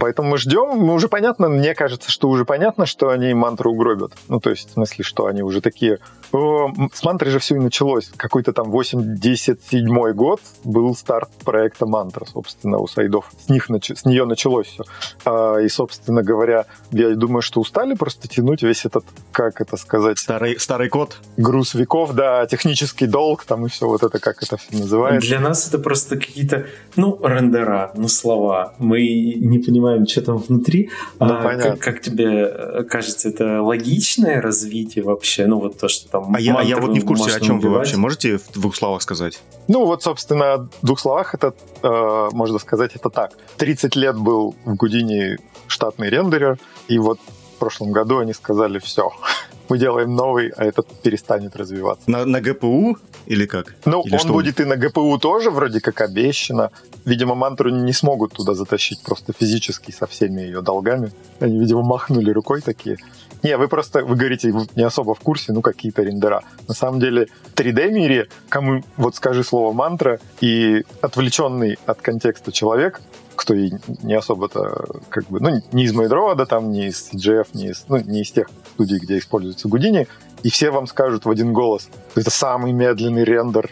Поэтому 0.01 0.31
мы 0.31 0.39
ждем. 0.39 0.79
Мы 0.79 0.95
уже 0.95 1.09
понятно, 1.09 1.49
мне 1.49 1.75
кажется, 1.75 2.11
что 2.11 2.29
уже 2.29 2.45
понятно, 2.45 2.87
что 2.87 3.11
они 3.11 3.35
мантру 3.35 3.73
угробят. 3.73 4.13
Ну, 4.29 4.41
то 4.41 4.51
есть, 4.51 4.71
в 4.71 4.73
смысле, 4.73 5.05
что 5.05 5.27
они 5.27 5.43
уже 5.43 5.61
такие... 5.61 5.99
О, 6.37 6.71
с 6.93 7.03
мантры 7.03 7.31
же 7.31 7.39
все 7.39 7.57
и 7.57 7.59
началось. 7.59 8.11
Какой-то 8.15 8.53
там 8.53 8.71
87 8.71 10.13
год 10.13 10.41
был 10.65 10.95
старт 10.95 11.31
проекта 11.45 11.87
Мантра, 11.87 12.27
собственно, 12.27 12.77
у 12.79 12.87
сайдов. 12.87 13.31
С, 13.47 13.49
них, 13.49 13.69
с 13.71 14.05
нее 14.05 14.27
началось 14.27 14.67
все. 14.67 14.85
А, 15.25 15.57
и, 15.57 15.69
собственно 15.69 16.23
говоря, 16.23 16.67
я 16.91 17.15
думаю, 17.15 17.41
что 17.41 17.61
устали 17.61 17.95
просто 17.95 18.29
тянуть 18.29 18.63
весь 18.63 18.85
этот, 18.85 19.05
как 19.33 19.63
это 19.63 19.79
сказать... 19.79 20.19
Старый, 20.19 20.61
старый 20.61 20.91
код? 20.91 21.17
Груз 21.39 21.73
веков, 21.73 22.13
да, 22.13 22.47
технический 22.47 23.07
долг 23.07 23.45
там 23.45 23.65
и 23.65 23.71
все 23.71 23.87
вот 23.87 24.03
это, 24.03 24.19
как 24.19 24.43
это 24.43 24.59
все 24.59 24.77
называется. 24.77 25.27
Для 25.27 25.41
нас 25.41 25.67
это 25.67 25.79
просто 25.79 26.17
какие-то, 26.17 26.67
ну, 26.97 27.19
рендера, 27.23 27.93
ну, 27.95 28.09
слова. 28.09 28.75
Мы 28.79 29.35
не 29.37 29.59
понимаем, 29.59 30.07
что 30.07 30.21
там 30.21 30.37
внутри. 30.37 30.91
Ну, 31.19 31.27
а 31.33 31.57
как, 31.57 31.79
как 31.79 32.03
тебе 32.03 32.43
э, 32.43 32.85
кажется, 32.85 33.31
это 33.31 33.63
логичное 33.63 34.43
развитие 34.43 35.03
вообще? 35.03 35.47
Ну, 35.47 35.61
вот 35.61 35.79
то, 35.79 35.89
что 35.89 36.11
там... 36.11 36.26
А 36.33 36.41
я, 36.41 36.55
а 36.57 36.63
я 36.63 36.77
вот 36.79 36.91
не 36.91 37.01
в 37.01 37.07
курсе, 37.07 37.37
о 37.37 37.41
чем 37.41 37.61
вы 37.61 37.71
вообще 37.71 37.97
можете 37.97 38.39
в 38.39 38.53
двух 38.53 38.77
словах 38.77 39.03
сказать? 39.03 39.41
Ну, 39.69 39.85
вот, 39.87 40.03
собственно, 40.03 40.69
в 40.83 40.87
двух 40.87 41.01
словах 41.01 41.35
это, 41.35 41.55
э, 41.83 42.29
можно 42.33 42.59
сказать, 42.59 42.93
это 42.95 43.11
так. 43.11 43.33
30 43.57 43.97
лет 43.97 44.17
был 44.17 44.55
в 44.65 44.75
Гудине 44.75 45.39
штатный 45.67 46.09
рендерер, 46.11 46.59
и 46.89 46.99
вот 46.99 47.19
в 47.57 47.59
прошлом 47.59 47.93
году 47.93 48.19
они 48.19 48.33
сказали, 48.33 48.79
все, 48.79 49.11
мы 49.69 49.79
делаем 49.79 50.15
новый, 50.15 50.49
а 50.51 50.65
этот 50.65 50.87
перестанет 51.03 51.57
развиваться. 51.57 52.11
На, 52.11 52.25
на 52.25 52.41
ГПУ 52.41 52.99
или 53.27 53.47
как? 53.47 53.75
Ну, 53.85 54.03
или 54.03 54.13
он 54.15 54.19
что? 54.19 54.33
будет 54.33 54.61
и 54.61 54.65
на 54.65 54.77
ГПУ 54.77 55.19
тоже, 55.19 55.51
вроде 55.51 55.81
как 55.81 56.01
обещано. 56.01 56.71
Видимо, 57.05 57.35
мантру 57.35 57.71
не 57.71 57.93
смогут 57.93 58.33
туда 58.33 58.55
затащить 58.55 59.03
просто 59.03 59.33
физически 59.33 59.91
со 59.91 60.07
всеми 60.07 60.43
ее 60.43 60.63
долгами. 60.63 61.13
Они, 61.41 61.59
видимо, 61.59 61.83
махнули 61.83 62.31
рукой 62.31 62.61
такие. 62.61 62.99
Не, 63.43 63.57
вы 63.57 63.69
просто, 63.69 64.05
вы 64.05 64.17
говорите, 64.17 64.53
вы 64.53 64.67
не 64.77 64.83
особо 64.83 65.15
в 65.15 65.21
курсе, 65.21 65.53
ну, 65.53 65.63
какие-то 65.63 66.03
рендера. 66.03 66.43
На 66.69 66.75
самом 66.75 67.01
деле, 67.01 67.29
в 67.53 67.55
3D-мире, 67.55 68.29
кому, 68.49 68.83
вот 68.97 69.17
скажи 69.17 69.45
слово 69.45 69.73
мантра, 69.73 70.19
и 70.41 70.85
отвлеченный 71.01 71.79
от 71.87 72.01
контекста 72.01 72.53
человек 72.53 73.01
кто 73.37 73.55
и 73.55 73.71
не 74.03 74.15
особо-то, 74.15 74.87
как 75.11 75.27
бы, 75.27 75.41
ну, 75.41 75.63
не 75.71 75.85
из 75.85 75.93
Майдрода, 75.93 76.47
там, 76.47 76.71
не 76.73 76.87
из 76.87 77.11
CGF, 77.13 77.49
не 77.53 77.69
из, 77.69 77.85
ну, 77.89 77.99
не 77.99 78.23
из 78.23 78.33
тех 78.33 78.49
студий, 78.73 78.99
где 78.99 79.19
используется 79.19 79.69
Гудини, 79.69 80.09
и 80.43 80.51
все 80.51 80.71
вам 80.71 80.87
скажут 80.87 81.27
в 81.27 81.31
один 81.31 81.53
голос, 81.53 81.89
это 82.15 82.31
самый 82.31 82.73
медленный 82.73 83.25
рендер 83.25 83.71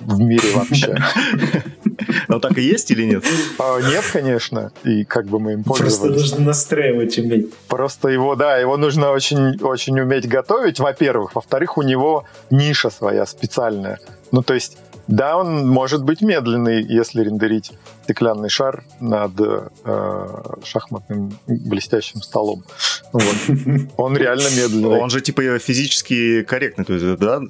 в 0.00 0.18
мире 0.18 0.48
вообще. 0.54 0.96
Но 2.28 2.38
так 2.38 2.58
и 2.58 2.62
есть 2.62 2.90
или 2.90 3.04
нет? 3.04 3.24
А, 3.58 3.80
нет, 3.80 4.04
конечно. 4.12 4.72
И 4.84 5.04
как 5.04 5.26
бы 5.26 5.38
мы 5.38 5.52
им 5.52 5.64
пользовались. 5.64 5.98
Просто 5.98 6.20
нужно 6.20 6.46
настраивать 6.46 7.18
уметь. 7.18 7.54
Просто 7.68 8.08
его, 8.08 8.34
да, 8.34 8.58
его 8.58 8.76
нужно 8.76 9.10
очень, 9.10 9.60
очень 9.62 9.98
уметь 10.00 10.28
готовить, 10.28 10.80
во-первых. 10.80 11.34
Во-вторых, 11.34 11.78
у 11.78 11.82
него 11.82 12.24
ниша 12.50 12.90
своя 12.90 13.26
специальная. 13.26 13.98
Ну, 14.30 14.42
то 14.42 14.54
есть 14.54 14.78
да, 15.08 15.36
он 15.36 15.68
может 15.68 16.04
быть 16.04 16.22
медленный, 16.22 16.82
если 16.82 17.22
рендерить 17.22 17.72
стеклянный 18.04 18.48
шар 18.48 18.84
над 19.00 19.32
э, 19.38 20.26
шахматным 20.64 21.38
блестящим 21.46 22.22
столом. 22.22 22.64
Вот. 23.12 23.36
Он 23.96 24.16
реально 24.16 24.48
медленный. 24.56 25.00
Он 25.00 25.10
же 25.10 25.20
типа 25.20 25.58
физически 25.58 26.42
корректный, 26.42 26.84
то 26.84 26.94
есть, 26.94 27.18
да? 27.18 27.42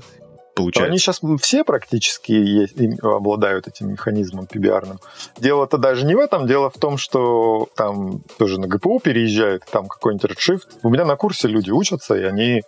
Получается. 0.55 0.91
Они 0.91 0.99
сейчас 0.99 1.21
все 1.41 1.65
практически 1.65 2.33
есть, 2.33 2.75
обладают 3.03 3.69
этим 3.69 3.91
механизмом 3.91 4.47
PBR. 4.53 4.99
Дело-то 5.39 5.79
даже 5.79 6.05
не 6.05 6.15
в 6.15 6.19
этом, 6.19 6.47
дело 6.47 6.71
в 6.71 6.79
том, 6.79 6.99
что 6.99 7.69
там 7.77 8.23
тоже 8.39 8.61
на 8.61 8.67
ГПУ 8.67 9.01
переезжает, 9.01 9.65
там 9.71 9.89
какой-нибудь 9.89 10.31
Redshift. 10.31 10.67
У 10.83 10.91
меня 10.91 11.05
на 11.05 11.17
курсе 11.17 11.49
люди 11.49 11.71
учатся, 11.71 12.15
и 12.15 12.23
они 12.23 12.63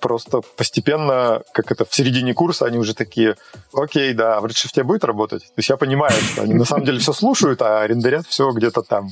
просто 0.00 0.40
постепенно, 0.56 1.42
как 1.52 1.70
это, 1.72 1.84
в 1.84 1.94
середине 1.94 2.34
курса 2.34 2.66
они 2.66 2.78
уже 2.78 2.94
такие, 2.94 3.36
окей, 3.72 4.12
да, 4.14 4.40
в 4.40 4.46
Redshift 4.46 4.82
будет 4.84 5.04
работать? 5.04 5.42
То 5.42 5.58
есть 5.58 5.68
я 5.68 5.76
понимаю, 5.76 6.12
что 6.12 6.42
они 6.42 6.54
на 6.54 6.64
самом 6.64 6.84
деле 6.84 6.98
все 6.98 7.12
слушают, 7.12 7.62
а 7.62 7.86
рендерят 7.86 8.26
все 8.26 8.50
где-то 8.50 8.82
там. 8.82 9.10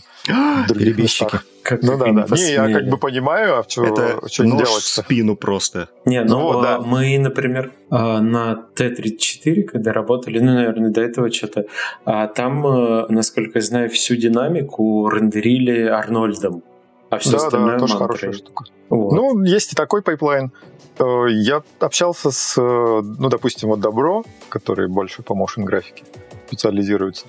Перебежчики. 0.69 1.41
Как, 1.63 1.83
ну 1.83 1.97
да, 1.97 2.13
да. 2.13 2.37
Не, 2.37 2.53
я 2.53 2.73
как 2.73 2.89
бы 2.89 2.99
понимаю, 2.99 3.59
а 3.61 3.65
что, 3.69 3.85
Это 3.85 4.29
что 4.29 4.45
нож 4.45 4.63
делать? 4.63 4.83
в 4.83 4.89
спину 4.89 5.37
просто. 5.37 5.89
Не, 6.05 6.25
ну, 6.25 6.53
ну 6.53 6.63
да. 6.63 6.81
мы, 6.81 7.19
например, 7.19 7.73
а, 7.91 8.21
на 8.21 8.57
Т-34, 8.57 9.63
когда 9.63 9.93
работали, 9.93 10.41
ну, 10.41 10.55
наверное, 10.55 10.91
до 10.91 11.01
этого 11.01 11.31
что-то, 11.31 11.67
а 12.05 12.27
там, 12.27 12.67
э, 12.67 13.07
насколько 13.09 13.59
я 13.59 13.63
знаю, 13.63 13.91
всю 13.91 14.17
динамику 14.17 15.09
рендерили 15.09 15.87
Арнольдом. 15.87 16.63
А 17.11 17.19
все 17.19 17.33
да, 17.33 17.37
остальное 17.37 17.75
да, 17.75 17.79
тоже 17.79 17.95
мантрой. 17.95 18.19
хорошая 18.19 18.33
штука. 18.33 18.65
Вот. 18.89 19.13
Ну, 19.13 19.45
есть 19.45 19.73
и 19.73 19.77
такой 19.77 20.03
пайплайн. 20.03 20.51
Э, 20.99 21.27
я 21.31 21.63
общался 21.79 22.31
с, 22.31 22.59
э, 22.59 23.03
ну, 23.19 23.29
допустим, 23.29 23.69
вот 23.69 23.81
Добро, 23.81 24.25
который 24.49 24.89
больше 24.89 25.23
по 25.23 25.35
motion 25.35 25.65
графике 25.65 26.05
специализируется. 26.47 27.27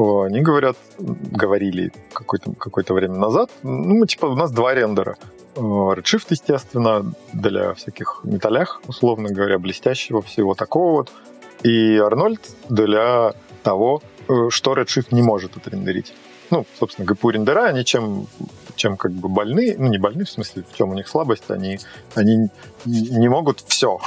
Они 0.00 0.40
говорят, 0.40 0.78
говорили 0.98 1.92
какое-то 2.12 2.52
какое 2.52 2.84
время 2.88 3.16
назад, 3.16 3.50
ну, 3.62 4.06
типа, 4.06 4.26
у 4.26 4.34
нас 4.34 4.50
два 4.50 4.74
рендера. 4.74 5.16
Redshift, 5.56 6.26
естественно, 6.30 7.12
для 7.34 7.74
всяких 7.74 8.20
металлях, 8.24 8.80
условно 8.88 9.28
говоря, 9.28 9.58
блестящего 9.58 10.22
всего 10.22 10.54
такого 10.54 10.92
вот. 10.92 11.12
И 11.62 11.98
Арнольд 11.98 12.40
для 12.70 13.34
того, 13.62 14.02
э, 14.28 14.48
что 14.48 14.72
Redshift 14.72 15.08
не 15.10 15.22
может 15.22 15.56
отрендерить. 15.56 16.14
Ну, 16.50 16.66
собственно, 16.78 17.06
GPU 17.06 17.32
рендера, 17.32 17.66
они 17.66 17.84
чем 17.84 18.26
чем 18.80 18.96
как 18.96 19.12
бы 19.12 19.28
больные, 19.28 19.76
ну 19.78 19.88
не 19.88 19.98
больные, 19.98 20.24
в 20.24 20.30
смысле, 20.30 20.64
в 20.68 20.74
чем 20.74 20.90
у 20.90 20.94
них 20.94 21.06
слабость, 21.06 21.50
они, 21.50 21.78
они 22.14 22.48
не 22.86 23.28
могут 23.28 23.62
все. 23.66 23.98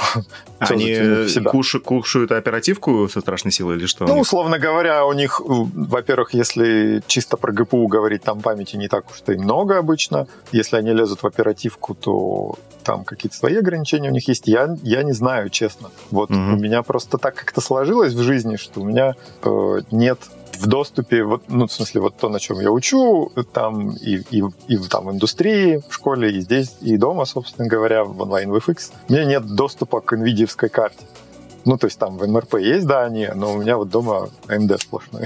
Они 0.58 0.96
кушают, 1.44 1.84
кушают 1.84 2.32
оперативку 2.32 3.08
со 3.08 3.20
страшной 3.20 3.52
силой 3.52 3.76
или 3.76 3.86
что? 3.86 4.06
Ну, 4.06 4.18
условно 4.18 4.58
говоря, 4.58 5.04
у 5.04 5.12
них, 5.12 5.40
во-первых, 5.44 6.32
если 6.32 7.02
чисто 7.06 7.36
про 7.36 7.52
ГПУ 7.52 7.86
говорить, 7.86 8.22
там 8.22 8.40
памяти 8.40 8.76
не 8.76 8.88
так 8.88 9.04
уж 9.10 9.22
и 9.28 9.38
много 9.38 9.78
обычно. 9.78 10.26
Если 10.52 10.76
они 10.76 10.92
лезут 10.92 11.22
в 11.22 11.26
оперативку, 11.26 11.94
то 11.94 12.56
там 12.82 13.04
какие-то 13.04 13.36
свои 13.36 13.56
ограничения 13.56 14.08
у 14.08 14.12
них 14.12 14.26
есть. 14.26 14.46
Я, 14.46 14.76
я 14.82 15.02
не 15.02 15.12
знаю, 15.12 15.50
честно. 15.50 15.90
Вот 16.10 16.30
угу. 16.30 16.38
у 16.38 16.56
меня 16.56 16.82
просто 16.82 17.18
так 17.18 17.34
как-то 17.34 17.60
сложилось 17.60 18.14
в 18.14 18.22
жизни, 18.22 18.56
что 18.56 18.80
у 18.80 18.84
меня 18.84 19.14
э, 19.42 19.80
нет 19.90 20.18
в 20.58 20.66
доступе, 20.66 21.24
вот, 21.24 21.44
ну, 21.48 21.66
в 21.66 21.72
смысле, 21.72 22.00
вот 22.00 22.16
то, 22.16 22.28
на 22.28 22.40
чем 22.40 22.60
я 22.60 22.70
учу, 22.70 23.32
там 23.52 23.90
и, 23.90 24.22
и, 24.30 24.42
и 24.68 24.76
там 24.88 25.06
в 25.06 25.12
индустрии, 25.12 25.82
в 25.88 25.94
школе, 25.94 26.30
и 26.32 26.40
здесь, 26.40 26.76
и 26.80 26.96
дома, 26.96 27.24
собственно 27.24 27.68
говоря, 27.68 28.04
в 28.04 28.20
онлайн 28.20 28.50
VFX, 28.50 28.92
у 29.08 29.12
меня 29.12 29.24
нет 29.24 29.46
доступа 29.54 30.00
к 30.00 30.12
NVIDIA 30.12 30.68
карте. 30.68 31.04
Ну, 31.64 31.78
то 31.78 31.86
есть 31.86 31.98
там 31.98 32.18
в 32.18 32.26
МРП 32.28 32.56
есть, 32.56 32.86
да, 32.86 33.04
они, 33.04 33.28
но 33.34 33.54
у 33.54 33.58
меня 33.58 33.76
вот 33.78 33.88
дома 33.88 34.28
AMD 34.48 34.78
сплошной. 34.80 35.24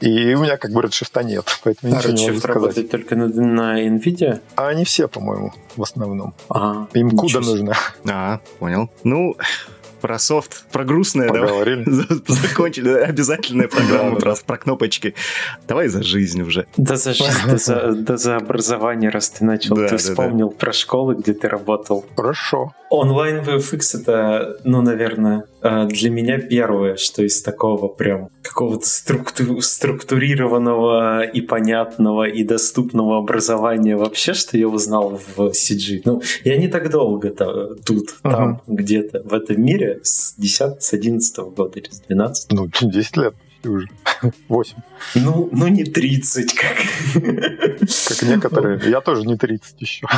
И 0.00 0.34
у 0.34 0.42
меня 0.42 0.56
как 0.56 0.70
бы 0.72 0.82
Redshift 0.82 1.22
нет, 1.24 1.46
поэтому 1.62 1.94
а 1.94 1.98
ничего 1.98 2.12
Redshift 2.12 2.16
не 2.16 2.26
могу 2.26 2.38
сказать. 2.38 2.56
работает 2.56 2.90
только 2.90 3.16
на, 3.16 3.28
на 3.28 3.86
NVIDIA? 3.86 4.40
А 4.56 4.68
они 4.68 4.84
все, 4.84 5.08
по-моему, 5.08 5.52
в 5.76 5.82
основном. 5.82 6.34
Ага, 6.48 6.88
Им 6.94 7.10
куда 7.10 7.40
нужно. 7.40 7.74
А, 8.06 8.40
понял. 8.58 8.90
Ну, 9.02 9.36
про 10.04 10.18
софт, 10.18 10.66
про 10.70 10.84
грустное. 10.84 11.28
Поговорили. 11.28 11.82
Давай. 11.86 12.06
Закончили. 12.26 12.90
Обязательная 12.90 13.68
программа 13.68 14.16
про, 14.16 14.34
про 14.34 14.58
кнопочки. 14.58 15.14
Давай 15.66 15.88
за 15.88 16.02
жизнь 16.02 16.42
уже. 16.42 16.66
Да 16.76 16.96
за 16.96 17.14
жизнь, 17.14 17.30
да 17.46 17.56
за, 17.56 17.92
да 17.94 18.18
за 18.18 18.36
образование, 18.36 19.08
раз 19.08 19.30
ты 19.30 19.46
начал. 19.46 19.76
Да, 19.76 19.84
ты 19.84 19.92
да, 19.92 19.96
вспомнил 19.96 20.50
да. 20.50 20.56
про 20.56 20.72
школы, 20.74 21.14
где 21.14 21.32
ты 21.32 21.48
работал. 21.48 22.04
Хорошо. 22.16 22.74
Онлайн 22.90 23.38
VFX 23.38 24.00
это, 24.00 24.58
ну, 24.62 24.82
наверное, 24.82 25.44
э, 25.62 25.86
для 25.86 26.10
меня 26.10 26.38
первое, 26.38 26.96
что 26.96 27.24
из 27.24 27.42
такого 27.42 27.88
прям 27.88 28.28
какого-то 28.42 28.86
структу- 28.86 29.60
структурированного 29.60 31.22
и 31.22 31.40
понятного 31.40 32.28
и 32.28 32.44
доступного 32.44 33.18
образования 33.18 33.96
вообще, 33.96 34.34
что 34.34 34.58
я 34.58 34.68
узнал 34.68 35.20
в 35.36 35.50
CG. 35.50 36.02
Ну, 36.04 36.22
я 36.44 36.56
не 36.56 36.68
так 36.68 36.90
долго 36.90 37.28
-то, 37.28 37.74
тут, 37.84 38.10
uh-huh. 38.22 38.30
там, 38.30 38.60
где-то 38.68 39.22
в 39.24 39.32
этом 39.32 39.60
мире 39.60 39.93
с 40.02 40.34
10 40.36 40.82
с 40.82 40.92
11 40.92 41.38
года 41.54 41.78
или 41.78 41.90
с 41.90 42.00
12 42.00 42.52
Ну, 42.52 42.68
10 42.80 43.16
лет 43.16 43.34
уже. 43.66 43.88
8. 44.48 44.76
Ну, 45.16 45.48
ну 45.52 45.68
не 45.68 45.84
30, 45.84 46.54
как... 46.54 46.76
Как 48.08 48.22
некоторые. 48.22 48.80
Я 48.90 49.00
тоже 49.00 49.22
не 49.22 49.36
30 49.36 49.80
еще. 49.80 50.06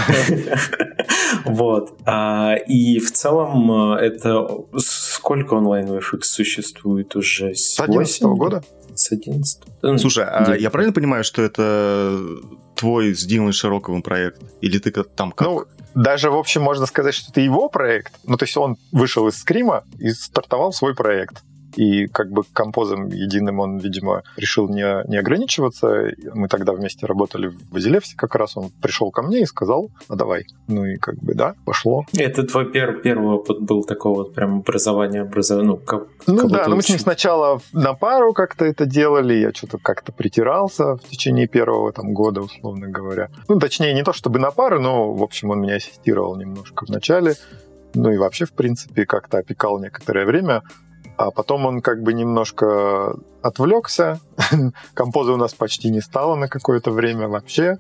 Вот. 1.45 1.99
А, 2.05 2.55
и 2.55 2.99
в 2.99 3.12
целом 3.12 3.95
э, 3.95 4.01
это... 4.01 4.49
Сколько 4.79 5.55
онлайн 5.55 5.87
VFX 5.87 6.23
существует 6.23 7.15
уже? 7.17 7.55
С 7.55 7.79
11 7.79 8.23
года? 8.23 8.65
С 8.95 9.12
11 9.12 9.62
Слушай, 9.99 10.25
а 10.25 10.55
я 10.57 10.71
правильно 10.71 10.93
понимаю, 10.93 11.25
что 11.25 11.43
это 11.43 12.21
твой 12.75 13.15
с 13.15 13.25
Димой 13.25 13.53
Широковым 13.53 14.03
проект? 14.03 14.41
Или 14.61 14.79
ты 14.79 14.91
там 14.91 15.33
как? 15.33 15.69
Даже, 15.97 16.31
в 16.31 16.37
общем, 16.37 16.61
можно 16.61 16.85
сказать, 16.85 17.15
что 17.15 17.31
это 17.31 17.41
его 17.41 17.71
проект. 17.71 18.13
Ну, 18.25 18.37
то 18.37 18.45
есть 18.45 18.55
он 18.59 18.77
вышел 18.93 19.29
из 19.29 19.39
скрима 19.39 19.83
и 19.99 20.11
стартовал 20.11 20.75
свой 20.75 20.95
проект. 20.95 21.43
И 21.77 22.07
как 22.07 22.31
бы 22.31 22.43
композом 22.53 23.09
единым 23.09 23.61
он, 23.61 23.79
видимо, 23.79 24.23
решил 24.37 24.69
не, 24.69 25.09
не 25.09 25.17
ограничиваться. 25.19 26.11
Мы 26.35 26.49
тогда 26.49 26.73
вместе 26.73 27.07
работали 27.07 27.49
в 27.49 27.71
Базилевсе 27.71 28.17
как 28.17 28.35
раз. 28.35 28.57
Он 28.57 28.71
пришел 28.81 29.11
ко 29.11 29.23
мне 29.23 29.41
и 29.43 29.47
сказал, 29.47 29.91
а 30.09 30.17
давай. 30.17 30.47
Ну 30.69 30.85
и 30.85 30.97
как 30.97 31.17
бы 31.17 31.35
да, 31.35 31.55
пошло. 31.65 32.05
Это 32.17 32.45
твой 32.45 32.71
первый, 32.71 33.03
первый 33.03 33.35
опыт 33.35 33.61
был 33.61 33.85
такого 33.85 34.17
вот 34.17 34.35
прям 34.35 34.61
образования, 34.61 35.23
образования, 35.23 35.69
ну, 35.69 35.77
как, 35.77 36.09
ну 36.27 36.49
да, 36.49 36.67
но 36.67 36.77
мы 36.77 36.83
с 36.83 36.89
ним 36.89 36.99
сначала 36.99 37.61
на 37.73 37.95
пару 37.95 38.33
как-то 38.33 38.65
это 38.65 38.87
делали, 38.87 39.35
я 39.35 39.53
что-то 39.53 39.79
как-то 39.79 40.12
притирался 40.12 40.97
в 40.97 41.03
течение 41.11 41.47
первого 41.47 41.93
там 41.93 42.12
года, 42.12 42.41
условно 42.41 42.89
говоря. 42.89 43.29
Ну, 43.49 43.59
точнее, 43.59 43.93
не 43.93 44.03
то 44.03 44.12
чтобы 44.12 44.39
на 44.39 44.51
пару, 44.51 44.81
но, 44.81 45.12
в 45.12 45.23
общем, 45.23 45.51
он 45.51 45.61
меня 45.61 45.77
ассистировал 45.77 46.37
немножко 46.37 46.87
в 46.87 46.89
начале. 46.89 47.35
Ну 47.95 48.11
и 48.11 48.19
вообще, 48.19 48.45
в 48.45 48.53
принципе, 48.53 49.07
как-то 49.07 49.39
опекал 49.39 49.79
некоторое 49.81 50.27
время. 50.27 50.62
А 51.16 51.31
потом 51.31 51.66
он 51.66 51.81
как 51.81 52.02
бы 52.02 52.12
немножко 52.12 53.16
отвлекся. 53.42 54.20
Композа 54.94 55.33
у 55.33 55.37
нас 55.37 55.55
почти 55.55 55.90
не 55.90 56.00
стало 56.00 56.37
на 56.37 56.48
какое-то 56.48 56.90
время 56.90 57.29
вообще. 57.29 57.79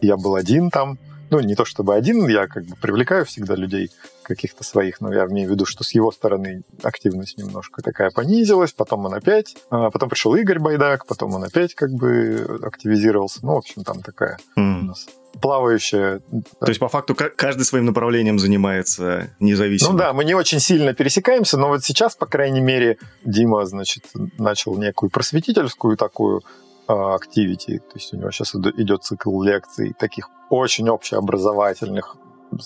Я 0.00 0.16
был 0.16 0.36
один 0.36 0.70
там. 0.70 0.98
Ну, 1.30 1.40
не 1.40 1.54
то 1.54 1.64
чтобы 1.64 1.94
один, 1.94 2.26
я 2.28 2.46
как 2.46 2.64
бы 2.64 2.76
привлекаю 2.76 3.24
всегда 3.24 3.54
людей 3.54 3.90
каких-то 4.22 4.62
своих, 4.62 5.00
но 5.00 5.12
я 5.12 5.24
имею 5.26 5.48
в 5.48 5.52
виду, 5.52 5.64
что 5.64 5.84
с 5.84 5.94
его 5.94 6.12
стороны 6.12 6.62
активность 6.82 7.38
немножко 7.38 7.82
такая 7.82 8.10
понизилась, 8.10 8.72
потом 8.72 9.06
он 9.06 9.14
опять, 9.14 9.56
а 9.70 9.90
потом 9.90 10.10
пришел 10.10 10.34
Игорь 10.34 10.58
Байдак, 10.58 11.06
потом 11.06 11.34
он 11.34 11.44
опять 11.44 11.74
как 11.74 11.90
бы 11.90 12.60
активизировался. 12.62 13.40
Ну, 13.42 13.54
в 13.54 13.58
общем, 13.58 13.84
там 13.84 14.02
такая 14.02 14.38
mm. 14.56 14.80
у 14.80 14.84
нас 14.84 15.06
плавающая. 15.40 16.20
То 16.60 16.66
есть, 16.66 16.80
по 16.80 16.88
факту, 16.88 17.14
каждый 17.14 17.62
своим 17.62 17.86
направлением 17.86 18.38
занимается 18.38 19.30
независимо. 19.40 19.92
Ну 19.92 19.98
да, 19.98 20.12
мы 20.12 20.24
не 20.24 20.34
очень 20.34 20.60
сильно 20.60 20.94
пересекаемся, 20.94 21.56
но 21.58 21.68
вот 21.68 21.84
сейчас, 21.84 22.16
по 22.16 22.26
крайней 22.26 22.60
мере, 22.60 22.98
Дима, 23.24 23.64
значит, 23.64 24.04
начал 24.38 24.76
некую 24.76 25.10
просветительскую 25.10 25.96
такую 25.96 26.42
активити. 26.88 27.78
То 27.78 27.96
есть 27.96 28.14
у 28.14 28.16
него 28.16 28.30
сейчас 28.30 28.54
идет 28.54 29.04
цикл 29.04 29.42
лекций 29.42 29.94
таких 29.98 30.30
очень 30.50 30.88
общеобразовательных, 30.88 32.16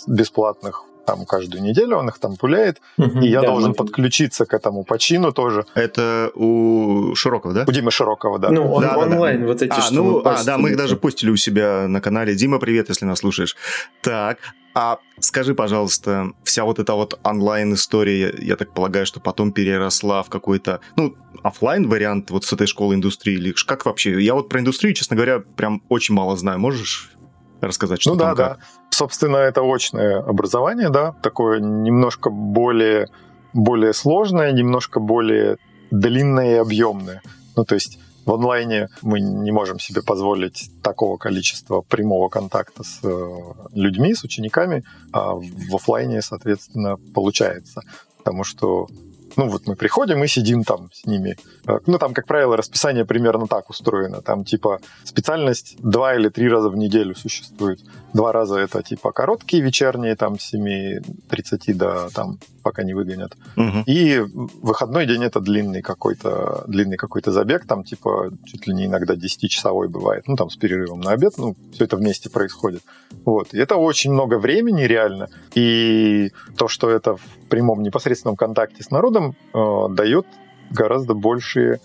бесплатных 0.06 0.84
там 1.06 1.24
каждую 1.24 1.62
неделю 1.62 1.96
он 1.96 2.08
их 2.08 2.18
там 2.18 2.36
пуляет, 2.36 2.80
угу, 2.96 3.20
и 3.20 3.28
я 3.28 3.40
да, 3.40 3.48
должен 3.48 3.70
мы... 3.70 3.74
подключиться 3.74 4.46
к 4.46 4.54
этому 4.54 4.84
почину 4.84 5.32
тоже. 5.32 5.66
Это 5.74 6.30
у 6.34 7.14
Широкого, 7.14 7.54
да? 7.54 7.64
У 7.66 7.72
Димы 7.72 7.90
Широкого, 7.90 8.38
да. 8.38 8.50
Ну, 8.50 8.72
он 8.72 8.82
да, 8.82 8.96
онлайн, 8.96 9.40
да, 9.40 9.46
да. 9.46 9.52
вот 9.52 9.62
эти, 9.62 9.72
а, 9.72 9.80
что 9.80 9.94
ну, 9.94 10.22
а, 10.24 10.42
да, 10.44 10.58
мы 10.58 10.70
их 10.70 10.76
даже 10.76 10.96
постили 10.96 11.30
у 11.30 11.36
себя 11.36 11.86
на 11.88 12.00
канале. 12.00 12.34
Дима, 12.34 12.58
привет, 12.58 12.88
если 12.88 13.04
нас 13.04 13.18
слушаешь. 13.18 13.56
Так, 14.02 14.38
а 14.74 14.98
скажи, 15.20 15.54
пожалуйста, 15.54 16.32
вся 16.44 16.64
вот 16.64 16.78
эта 16.78 16.94
вот 16.94 17.18
онлайн-история, 17.24 18.34
я 18.38 18.56
так 18.56 18.72
полагаю, 18.72 19.04
что 19.04 19.20
потом 19.20 19.52
переросла 19.52 20.22
в 20.22 20.30
какой-то, 20.30 20.80
ну, 20.96 21.14
офлайн 21.42 21.88
вариант 21.88 22.30
вот 22.30 22.44
с 22.44 22.52
этой 22.52 22.66
школы 22.66 22.94
индустрии 22.94 23.34
или 23.34 23.52
как 23.66 23.84
вообще? 23.84 24.20
Я 24.22 24.34
вот 24.34 24.48
про 24.48 24.60
индустрию, 24.60 24.94
честно 24.94 25.16
говоря, 25.16 25.40
прям 25.40 25.82
очень 25.88 26.14
мало 26.14 26.36
знаю. 26.36 26.58
Можешь 26.58 27.12
рассказать, 27.60 28.00
что 28.00 28.14
ну, 28.14 28.20
там 28.20 28.34
да, 28.34 28.34
как? 28.34 28.58
да. 28.58 28.64
Собственно, 28.92 29.38
это 29.38 29.62
очное 29.62 30.18
образование, 30.18 30.90
да, 30.90 31.14
такое 31.22 31.60
немножко 31.60 32.28
более, 32.28 33.08
более 33.54 33.94
сложное, 33.94 34.52
немножко 34.52 35.00
более 35.00 35.56
длинное 35.90 36.56
и 36.56 36.58
объемное. 36.58 37.22
Ну, 37.56 37.64
то 37.64 37.74
есть 37.74 37.98
в 38.26 38.32
онлайне 38.32 38.88
мы 39.00 39.18
не 39.20 39.50
можем 39.50 39.78
себе 39.78 40.02
позволить 40.02 40.70
такого 40.82 41.16
количества 41.16 41.80
прямого 41.80 42.28
контакта 42.28 42.84
с 42.84 43.00
э, 43.02 43.38
людьми, 43.72 44.14
с 44.14 44.24
учениками, 44.24 44.84
а 45.10 45.36
в 45.36 45.74
офлайне, 45.74 46.20
соответственно, 46.20 46.98
получается. 47.14 47.80
Потому 48.18 48.44
что 48.44 48.88
ну 49.36 49.48
вот 49.48 49.66
мы 49.66 49.76
приходим 49.76 50.22
и 50.22 50.28
сидим 50.28 50.64
там 50.64 50.90
с 50.92 51.06
ними. 51.06 51.36
Э, 51.66 51.78
ну 51.86 51.98
там, 51.98 52.14
как 52.14 52.26
правило, 52.26 52.56
расписание 52.56 53.04
примерно 53.04 53.46
так 53.46 53.70
устроено. 53.70 54.20
Там 54.22 54.44
типа 54.44 54.80
специальность 55.04 55.76
два 55.78 56.14
или 56.14 56.28
три 56.28 56.48
раза 56.48 56.68
в 56.68 56.76
неделю 56.76 57.14
существует. 57.14 57.80
Два 58.12 58.32
раза 58.32 58.58
это 58.58 58.82
типа 58.82 59.12
короткие 59.12 59.62
вечерние, 59.62 60.16
там 60.16 60.38
с 60.38 60.54
7.30 60.54 61.74
до 61.74 62.08
там 62.14 62.38
пока 62.62 62.82
не 62.82 62.94
выгонят. 62.94 63.36
Угу. 63.56 63.84
И 63.86 64.20
выходной 64.62 65.06
день 65.06 65.24
это 65.24 65.40
длинный 65.40 65.82
какой-то 65.82 66.64
длинный 66.66 66.96
какой-то 66.96 67.32
забег, 67.32 67.66
там 67.66 67.84
типа 67.84 68.30
чуть 68.44 68.66
ли 68.66 68.74
не 68.74 68.86
иногда 68.86 69.14
10-часовой 69.14 69.88
бывает, 69.88 70.28
ну 70.28 70.36
там 70.36 70.50
с 70.50 70.56
перерывом 70.56 71.00
на 71.00 71.12
обед, 71.12 71.34
ну 71.38 71.56
все 71.72 71.84
это 71.84 71.96
вместе 71.96 72.30
происходит. 72.30 72.82
Вот. 73.24 73.54
И 73.54 73.58
это 73.58 73.76
очень 73.76 74.12
много 74.12 74.38
времени 74.38 74.82
реально. 74.82 75.28
И 75.54 76.30
то, 76.56 76.68
что 76.68 76.90
это 76.90 77.16
в 77.16 77.22
прямом 77.48 77.82
непосредственном 77.82 78.36
контакте 78.36 78.82
с 78.82 78.90
народом, 78.90 79.21
э, 79.30 79.86
дает 79.90 80.26
гораздо 80.70 81.14
большие 81.14 81.80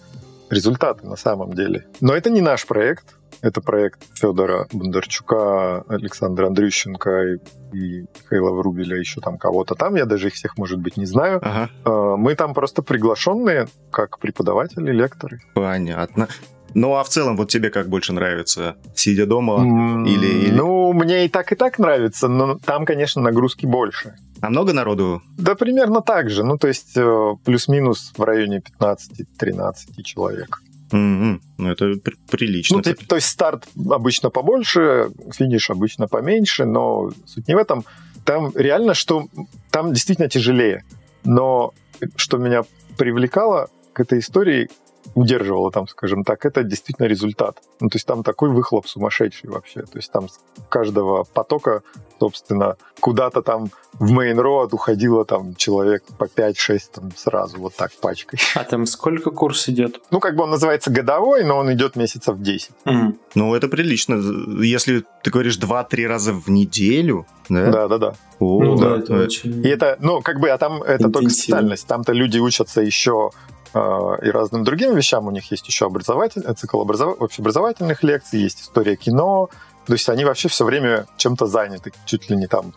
результаты 0.50 1.06
на 1.06 1.16
самом 1.16 1.54
деле. 1.54 1.86
Но 2.02 2.14
это 2.14 2.30
не 2.30 2.42
наш 2.42 2.66
проект. 2.66 3.16
Это 3.42 3.62
проект 3.62 4.00
Федора 4.16 4.68
Бондарчука, 4.72 5.82
Александра 5.88 6.48
Андрющенко 6.48 7.10
и, 7.24 7.78
и 7.78 8.06
Михаила 8.24 8.52
Врубеля, 8.52 8.98
еще 8.98 9.22
там 9.22 9.38
кого-то 9.38 9.76
там. 9.76 9.96
Я 9.96 10.06
даже 10.06 10.28
их 10.28 10.34
всех, 10.34 10.58
может 10.58 10.80
быть, 10.80 10.98
не 10.98 11.06
знаю. 11.06 11.40
Ага. 11.44 11.70
Э, 11.86 12.16
мы 12.18 12.34
там 12.36 12.54
просто 12.54 12.82
приглашенные 12.82 13.68
как 13.92 14.18
преподаватели, 14.20 14.92
лекторы. 14.92 15.40
Понятно. 15.54 16.28
Ну, 16.74 16.96
а 16.96 17.04
в 17.04 17.10
целом, 17.10 17.38
вот 17.38 17.50
тебе 17.50 17.70
как 17.70 17.90
больше 17.90 18.14
нравится? 18.14 18.76
Сидя 18.96 19.26
дома 19.26 19.64
mm, 19.64 20.08
или, 20.08 20.28
или... 20.46 20.52
Ну, 20.52 20.94
мне 20.94 21.26
и 21.26 21.30
так, 21.30 21.52
и 21.52 21.56
так 21.56 21.80
нравится, 21.80 22.28
но 22.28 22.58
там, 22.58 22.86
конечно, 22.86 23.22
нагрузки 23.22 23.66
больше. 23.66 24.16
А 24.42 24.50
много 24.50 24.74
народу? 24.74 25.22
Да, 25.38 25.56
примерно 25.56 26.02
так 26.02 26.30
же. 26.30 26.44
Ну, 26.44 26.58
то 26.58 26.68
есть, 26.68 26.96
э, 26.96 27.36
плюс-минус 27.44 28.14
в 28.18 28.24
районе 28.24 28.62
15-13 28.80 30.04
человек. 30.04 30.62
Mm-hmm. 30.92 31.42
Ну, 31.58 31.70
это 31.70 31.94
при- 32.00 32.18
прилично. 32.30 32.78
Ну, 32.78 32.84
типа, 32.84 33.06
то 33.08 33.16
есть 33.16 33.28
старт 33.28 33.68
обычно 33.90 34.30
побольше, 34.30 35.10
финиш 35.34 35.70
обычно 35.70 36.08
поменьше, 36.08 36.66
но 36.66 37.12
суть 37.26 37.48
не 37.48 37.56
в 37.56 37.58
этом. 37.58 37.84
Там 38.26 38.52
реально, 38.56 38.94
что 38.94 39.28
там 39.72 39.94
действительно 39.94 40.30
тяжелее. 40.30 40.84
Но 41.24 41.74
что 42.16 42.38
меня 42.38 42.64
привлекало 42.98 43.70
к 43.94 44.00
этой 44.00 44.20
истории, 44.20 44.70
удерживало 45.18 45.72
там, 45.72 45.88
скажем 45.88 46.24
так, 46.24 46.46
это 46.46 46.62
действительно 46.62 47.08
результат. 47.08 47.58
Ну, 47.80 47.90
то 47.90 47.96
есть 47.96 48.06
там 48.06 48.22
такой 48.22 48.52
выхлоп 48.52 48.88
сумасшедший 48.88 49.50
вообще. 49.50 49.82
То 49.82 49.98
есть 49.98 50.12
там 50.12 50.30
с 50.30 50.40
каждого 50.70 51.24
потока, 51.24 51.82
собственно, 52.20 52.78
куда-то 53.00 53.42
там 53.42 53.72
в 53.94 54.12
main 54.12 54.36
road 54.36 54.70
уходило 54.74 55.26
там 55.26 55.56
человек 55.56 56.04
по 56.20 56.26
5-6 56.26 56.80
там 56.94 57.12
сразу 57.16 57.58
вот 57.58 57.76
так 57.76 57.92
пачкой. 58.00 58.40
А 58.54 58.64
там 58.64 58.86
сколько 58.86 59.32
курс 59.32 59.68
идет? 59.70 60.02
Ну, 60.12 60.20
как 60.20 60.36
бы 60.36 60.44
он 60.44 60.52
называется 60.52 60.92
годовой, 60.92 61.44
но 61.44 61.58
он 61.58 61.74
идет 61.74 61.96
месяцев 61.96 62.40
10. 62.40 62.70
Mm. 62.86 63.16
Ну, 63.34 63.56
это 63.56 63.68
прилично. 63.70 64.22
Если 64.62 65.04
ты 65.24 65.32
говоришь 65.32 65.58
2-3 65.58 66.06
раза 66.06 66.32
в 66.32 66.48
неделю, 66.48 67.26
да? 67.50 67.72
Да, 67.72 67.88
да, 67.88 67.98
да. 67.98 68.14
О, 68.40 68.62
Ну 68.64 68.76
да, 68.78 68.90
да, 68.90 68.98
это 68.98 69.24
очень... 69.24 69.66
И 69.66 69.70
это, 69.70 69.98
ну, 70.00 70.22
как 70.22 70.40
бы, 70.40 70.50
а 70.50 70.58
там 70.58 70.84
это 70.84 71.06
только 71.06 71.26
Интенсивно. 71.26 71.32
специальность. 71.32 71.88
Там-то 71.88 72.14
люди 72.14 72.38
учатся 72.38 72.82
еще 72.82 73.32
и 73.74 74.30
разным 74.32 74.64
другим 74.64 74.96
вещам. 74.96 75.28
У 75.28 75.32
них 75.32 75.52
есть 75.52 75.68
еще 75.68 75.86
образователь, 75.86 76.42
э, 76.46 76.54
цикл 76.54 76.80
образов... 76.80 77.16
общеобразовательных 77.22 78.04
лекций, 78.04 78.40
есть 78.40 78.62
история 78.62 78.96
кино. 78.96 79.50
То 79.86 79.94
есть 79.94 80.10
они 80.10 80.26
вообще 80.26 80.48
все 80.50 80.66
время 80.66 81.06
чем-то 81.18 81.46
заняты, 81.46 81.92
чуть 82.06 82.30
ли 82.30 82.36
не 82.36 82.48
там, 82.48 82.74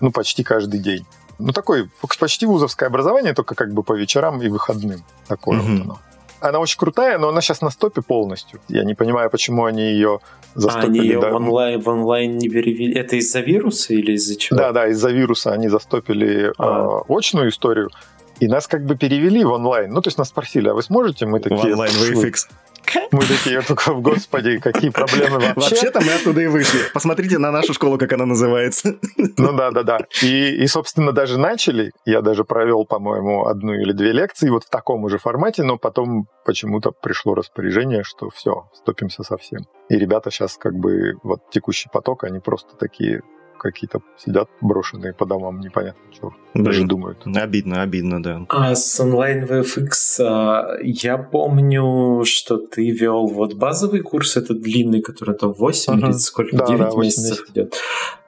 ну, 0.00 0.10
почти 0.10 0.42
каждый 0.44 0.80
день. 0.80 1.04
Ну, 1.38 1.52
такое 1.52 1.88
почти 2.20 2.46
вузовское 2.46 2.88
образование, 2.88 3.34
только 3.34 3.54
как 3.54 3.72
бы 3.72 3.82
по 3.82 3.92
вечерам 3.94 4.40
и 4.40 4.48
выходным. 4.48 5.02
Такое 5.28 5.58
Мгм. 5.58 5.76
вот 5.76 5.84
оно. 5.84 5.98
Она 6.40 6.58
очень 6.58 6.78
крутая, 6.78 7.18
но 7.18 7.28
она 7.30 7.40
сейчас 7.40 7.62
на 7.62 7.70
стопе 7.70 8.02
полностью. 8.02 8.60
Я 8.68 8.84
не 8.84 8.94
понимаю, 8.94 9.30
почему 9.30 9.64
они 9.64 9.82
ее 9.82 10.20
А 10.54 10.60
застопили. 10.60 10.98
они 10.98 11.08
ее 11.08 11.20
да. 11.20 11.30
в 11.30 11.36
онлайн, 11.36 11.80
в 11.80 11.88
онлайн 11.88 12.36
не 12.36 12.48
перевели. 12.50 12.94
Это 12.94 13.16
из-за 13.16 13.40
вируса 13.40 13.94
или 13.94 14.12
из-за 14.12 14.36
чего? 14.36 14.58
Да, 14.58 14.72
да, 14.72 14.86
из-за 14.88 15.10
вируса 15.10 15.52
они 15.52 15.68
застопили 15.68 16.52
А. 16.58 17.00
э, 17.00 17.02
очную 17.08 17.48
историю, 17.48 17.88
и 18.40 18.48
нас 18.48 18.66
как 18.66 18.84
бы 18.84 18.96
перевели 18.96 19.44
в 19.44 19.52
онлайн. 19.52 19.90
Ну, 19.90 20.00
то 20.00 20.08
есть 20.08 20.18
нас 20.18 20.28
спросили, 20.28 20.68
а 20.68 20.74
вы 20.74 20.82
сможете? 20.82 21.26
Мы 21.26 21.38
В 21.38 21.42
такие... 21.42 21.72
онлайн 21.72 21.92
VFX. 21.92 22.48
Мы 23.12 23.22
такие, 23.22 23.60
только, 23.62 23.94
господи, 23.94 24.58
какие 24.58 24.90
проблемы 24.90 25.38
вообще. 25.38 25.54
Вообще-то 25.54 26.00
мы 26.00 26.12
оттуда 26.12 26.40
и 26.42 26.46
вышли. 26.46 26.80
Посмотрите 26.92 27.38
на 27.38 27.50
нашу 27.50 27.72
школу, 27.72 27.98
как 27.98 28.12
она 28.12 28.26
называется. 28.26 28.96
Ну 29.36 29.52
да, 29.52 29.70
да, 29.70 29.82
да. 29.82 29.98
И, 30.22 30.62
и, 30.62 30.66
собственно, 30.66 31.12
даже 31.12 31.38
начали. 31.38 31.92
Я 32.04 32.20
даже 32.20 32.44
провел, 32.44 32.84
по-моему, 32.84 33.46
одну 33.46 33.72
или 33.72 33.92
две 33.92 34.12
лекции 34.12 34.48
вот 34.50 34.64
в 34.64 34.70
таком 34.70 35.08
же 35.08 35.18
формате, 35.18 35.62
но 35.62 35.78
потом 35.78 36.26
почему-то 36.44 36.92
пришло 36.92 37.34
распоряжение, 37.34 38.02
что 38.04 38.30
все, 38.30 38.68
стопимся 38.74 39.22
совсем. 39.22 39.62
И 39.88 39.96
ребята 39.96 40.30
сейчас 40.30 40.56
как 40.56 40.74
бы 40.74 41.14
вот 41.22 41.50
текущий 41.50 41.88
поток, 41.90 42.24
они 42.24 42.38
просто 42.40 42.76
такие 42.76 43.22
какие-то 43.70 44.00
сидят 44.16 44.48
брошенные 44.60 45.12
по 45.14 45.26
домам, 45.26 45.60
непонятно 45.60 46.00
что. 46.12 46.32
Даже 46.54 46.84
думают. 46.84 47.18
Обидно, 47.26 47.82
обидно, 47.82 48.22
да. 48.22 48.46
А 48.48 48.74
с 48.74 49.00
онлайн 49.00 49.44
VFX 49.44 50.20
а, 50.20 50.76
я 50.82 51.18
помню, 51.18 52.22
что 52.24 52.58
ты 52.58 52.90
вел 52.90 53.26
вот 53.26 53.54
базовый 53.54 54.00
курс, 54.00 54.36
этот 54.36 54.60
длинный, 54.60 55.00
который 55.02 55.34
там 55.34 55.52
8 55.52 55.94
Мгм. 55.94 56.04
или 56.06 56.12
сколько, 56.12 56.56
Да, 56.56 56.66
9 56.66 56.78
да, 56.78 56.90
8 56.90 57.00
месяцев 57.02 57.30
месяцев. 57.30 57.50
идет. 57.50 57.74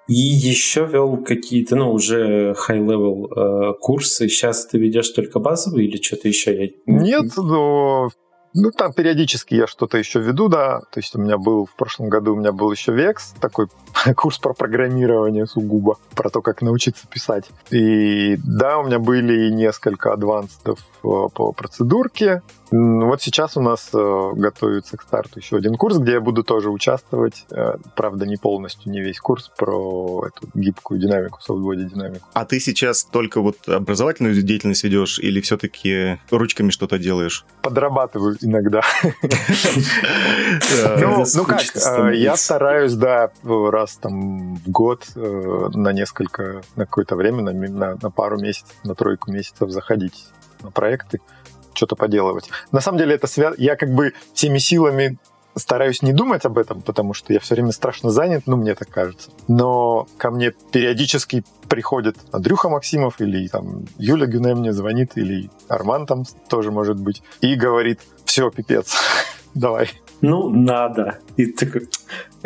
И 0.09 0.15
еще 0.15 0.87
вел 0.87 1.17
какие-то, 1.25 1.75
ну, 1.77 1.91
уже 1.93 2.55
high-level 2.69 3.27
э, 3.27 3.75
курсы. 3.81 4.29
Сейчас 4.29 4.67
ты 4.67 4.79
ведешь 4.79 5.09
только 5.11 5.41
базовый 5.41 5.87
или 5.87 6.01
что-то 6.01 6.29
еще? 6.29 6.65
Я... 6.65 6.71
Нет, 6.87 7.33
но 7.37 8.09
ну, 8.57 8.71
там 8.71 8.93
периодически 8.93 9.55
я 9.55 9.67
что-то 9.67 9.99
еще 9.99 10.21
веду, 10.21 10.49
да. 10.49 10.81
То 10.91 10.99
есть 10.99 11.15
у 11.15 11.21
меня 11.21 11.37
был 11.37 11.67
в 11.67 11.77
прошлом 11.77 12.09
году 12.09 12.33
у 12.33 12.37
меня 12.37 12.53
был 12.53 12.73
еще 12.73 12.93
Vex, 12.93 13.35
такой 13.39 13.69
курс 14.17 14.39
про 14.39 14.55
программирование 14.55 15.47
сугубо, 15.47 15.99
про 16.15 16.31
то, 16.31 16.41
как 16.41 16.63
научиться 16.63 17.07
писать. 17.07 17.45
И 17.71 18.37
да, 18.37 18.79
у 18.79 18.87
меня 18.87 18.99
были 18.99 19.51
несколько 19.51 20.13
адвансов 20.13 20.79
э, 21.05 21.09
по 21.35 21.53
процедурке. 21.53 22.43
Вот 22.71 23.23
сейчас 23.23 23.57
у 23.57 23.61
нас 23.61 23.91
э, 23.93 24.31
готовится 24.35 24.97
к 24.97 25.03
старту 25.03 25.39
еще 25.39 25.57
один 25.57 25.77
курс, 25.77 25.99
где 25.99 26.13
я 26.13 26.21
буду 26.21 26.43
тоже 26.43 26.71
участвовать. 26.71 27.45
Э, 27.51 27.77
Правда, 27.95 28.27
не 28.27 28.37
полностью, 28.37 28.91
не 28.91 29.01
весь 29.01 29.21
курс 29.21 29.51
про 29.57 30.27
эту 30.27 30.49
гибкую 30.55 31.01
динамику, 31.01 31.41
софтбоди 31.41 31.85
динамику. 31.85 32.27
А 32.33 32.45
ты 32.45 32.59
сейчас 32.59 33.05
только 33.05 33.41
вот 33.41 33.69
образовательную 33.69 34.35
деятельность 34.43 34.83
ведешь 34.83 35.19
или 35.21 35.41
все-таки 35.41 36.19
ручками 36.31 36.71
что-то 36.71 36.99
делаешь? 36.99 37.45
Подрабатываю 37.63 38.37
иногда. 38.41 38.83
Ну, 40.99 41.25
ну 41.35 41.45
как, 41.45 41.63
э, 41.75 42.17
я 42.17 42.37
стараюсь, 42.37 42.95
да, 42.95 43.31
раз 43.45 43.97
там 43.97 44.57
в 44.57 44.69
год 44.71 45.05
на 45.15 45.93
несколько, 45.93 46.63
на 46.75 46.87
какое-то 46.87 47.17
время, 47.17 47.53
на 47.53 48.11
пару 48.11 48.39
месяцев, 48.41 48.75
на 48.85 48.95
тройку 48.95 49.31
месяцев 49.31 49.71
заходить 49.71 50.27
на 50.63 50.71
проекты, 50.71 51.21
что-то 51.77 51.97
поделывать. 51.97 52.49
На 52.73 52.81
самом 52.81 52.99
деле 52.99 53.15
это 53.15 53.27
связано... 53.27 53.57
Я 53.59 53.77
как 53.77 53.91
бы 53.91 54.13
всеми 54.35 54.59
силами 54.59 55.19
стараюсь 55.57 56.03
не 56.03 56.13
думать 56.13 56.45
об 56.45 56.59
этом, 56.59 56.83
потому 56.83 57.15
что 57.15 57.33
я 57.33 57.41
все 57.41 57.55
время 57.55 57.73
страшно 57.73 58.11
занят, 58.11 58.43
ну, 58.47 58.57
мне 58.57 58.75
так 58.75 58.89
кажется. 58.89 59.31
Но 59.49 60.07
ко 60.19 60.31
мне 60.31 60.53
периодически 60.71 61.45
приходит 61.69 62.17
Андрюха 62.31 62.69
Максимов 62.69 63.21
или 63.21 63.49
там 63.49 63.85
Юля 63.99 64.27
Гюне 64.27 64.55
мне 64.55 64.73
звонит, 64.73 65.13
или 65.17 65.51
Арман 65.69 66.07
там 66.07 66.25
тоже 66.49 66.71
может 66.71 66.99
быть, 66.99 67.23
и 67.41 67.55
говорит, 67.55 68.01
все, 68.25 68.51
пипец, 68.51 68.95
давай. 69.55 69.91
Ну, 70.21 70.51
надо. 70.51 71.19
И 71.37 71.47
ты 71.47 71.89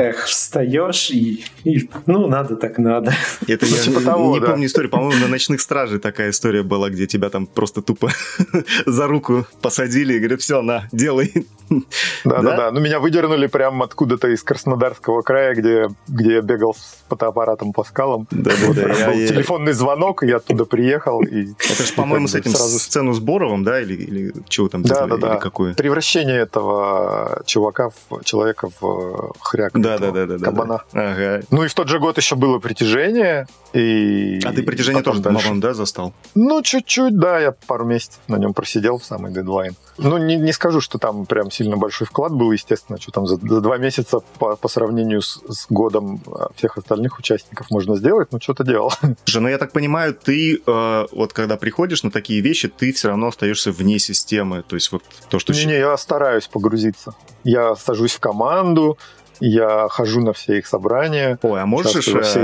эх, 0.01 0.25
встаешь 0.27 1.11
и, 1.11 1.45
и, 1.65 1.89
ну, 2.07 2.27
надо 2.27 2.57
так 2.57 2.79
надо. 2.79 3.13
Это 3.47 3.67
я 3.67 3.77
типа 3.77 3.99
не- 3.99 4.05
того, 4.05 4.35
не 4.35 4.41
да. 4.41 4.47
помню 4.47 4.67
историю. 4.67 4.91
По-моему, 4.91 5.21
на 5.23 5.29
«Ночных 5.29 5.61
стражей» 5.61 5.99
такая 5.99 6.31
история 6.31 6.63
была, 6.63 6.91
где 6.91 7.07
тебя 7.07 7.29
там 7.31 7.47
просто 7.47 7.83
тупо 7.83 8.11
за 8.87 9.07
руку 9.07 9.47
посадили 9.63 10.15
и 10.15 10.19
говорят, 10.19 10.41
все, 10.41 10.63
на, 10.63 10.89
делай. 10.93 11.47
Да? 11.71 12.43
Да-да-да. 12.43 12.71
Ну, 12.73 12.81
меня 12.81 12.99
выдернули 12.99 13.47
прямо 13.47 13.85
откуда-то 13.85 14.27
из 14.29 14.43
Краснодарского 14.43 15.23
края, 15.23 15.55
где, 15.55 15.89
где 16.09 16.35
я 16.35 16.41
бегал 16.41 16.75
с 16.75 16.99
фотоаппаратом 17.09 17.73
по 17.73 17.85
скалам. 17.85 18.27
Да-да-да. 18.33 18.73
Прям 18.83 18.99
я- 18.99 19.07
был 19.11 19.15
я- 19.21 19.29
телефонный 19.29 19.73
звонок, 19.73 20.25
и 20.25 20.27
я 20.27 20.37
оттуда 20.39 20.65
приехал. 20.65 21.23
И 21.23 21.47
Это 21.71 21.85
же, 21.85 21.93
по-моему, 21.95 22.27
с 22.27 22.35
этим 22.35 22.51
сразу- 22.53 22.79
сцену 22.81 23.13
с 23.13 23.21
Боровым, 23.21 23.63
да, 23.63 23.81
или, 23.81 23.95
или 23.95 24.33
чего 24.49 24.69
там 24.69 24.83
Да, 24.83 25.07
да, 25.07 25.17
да. 25.17 25.33
или 25.35 25.39
какую? 25.41 25.75
превращение 25.77 26.39
этого 26.41 27.43
чувака, 27.47 27.91
в, 28.09 28.25
человека 28.25 28.69
в 28.81 29.33
хряк. 29.41 29.71
Да, 29.75 29.90
да, 29.99 30.11
да, 30.11 30.27
да, 30.27 30.39
да. 30.39 30.45
Кабана. 30.45 30.83
Ага. 30.93 31.43
Ну 31.51 31.65
и 31.65 31.69
в 31.69 31.75
тот 31.75 31.89
же 31.89 31.99
год 31.99 32.17
еще 32.17 32.37
было 32.37 32.59
притяжение. 32.59 33.47
И 33.73 34.41
А 34.45 34.53
ты 34.53 34.63
притяжение 34.63 35.03
тоже, 35.03 35.21
дальше. 35.21 35.39
по-моему, 35.39 35.61
да, 35.61 35.75
застал? 35.75 36.13
Ну, 36.35 36.63
чуть-чуть, 36.63 37.17
да, 37.19 37.39
я 37.39 37.53
пару 37.53 37.85
месяцев 37.85 38.21
на 38.27 38.37
нем 38.37 38.53
просидел 38.53 38.99
в 38.99 39.05
самый 39.05 39.33
дедлайн. 39.33 39.75
Ну, 39.99 40.19
не, 40.19 40.37
не 40.37 40.53
скажу, 40.53 40.81
что 40.81 40.99
там 40.99 41.27
прям 41.27 41.51
сильно 41.51 41.77
большой 41.77 42.07
вклад 42.07 42.33
был, 42.33 42.51
естественно, 42.53 43.01
что 43.01 43.13
там 43.13 43.27
за, 43.27 43.37
за 43.37 43.61
два 43.61 43.79
месяца 43.79 44.21
по, 44.39 44.57
по 44.57 44.69
сравнению 44.69 45.23
с, 45.23 45.41
с 45.49 45.67
годом 45.69 46.21
а, 46.27 46.53
всех 46.57 46.79
остальных 46.79 47.19
участников 47.19 47.71
можно 47.71 47.97
сделать, 47.97 48.33
но 48.33 48.41
что-то 48.41 48.65
делал. 48.65 48.93
Слушай, 49.25 49.43
ну 49.43 49.49
я 49.49 49.59
так 49.59 49.73
понимаю, 49.73 50.15
ты 50.15 50.61
э, 50.67 51.07
вот 51.13 51.33
когда 51.33 51.57
приходишь 51.57 52.03
на 52.03 52.11
такие 52.11 52.41
вещи, 52.41 52.69
ты 52.69 52.93
все 52.93 53.09
равно 53.09 53.29
остаешься 53.29 53.71
вне 53.71 53.99
системы. 53.99 54.63
То 54.67 54.75
есть 54.75 54.91
вот 54.91 55.03
то, 55.29 55.39
что... 55.39 55.53
Не-не, 55.53 55.79
я 55.79 55.97
стараюсь 55.97 56.49
погрузиться. 56.49 57.15
Я 57.45 57.77
сажусь 57.77 58.15
в 58.15 58.21
команду, 58.21 58.99
я 59.41 59.89
хожу 59.89 60.21
на 60.21 60.33
все 60.33 60.59
их 60.59 60.67
собрания. 60.67 61.39
Ой, 61.43 61.61
а 61.61 61.67
можешь 61.67 62.09
э, 62.09 62.13
рас- 62.13 62.37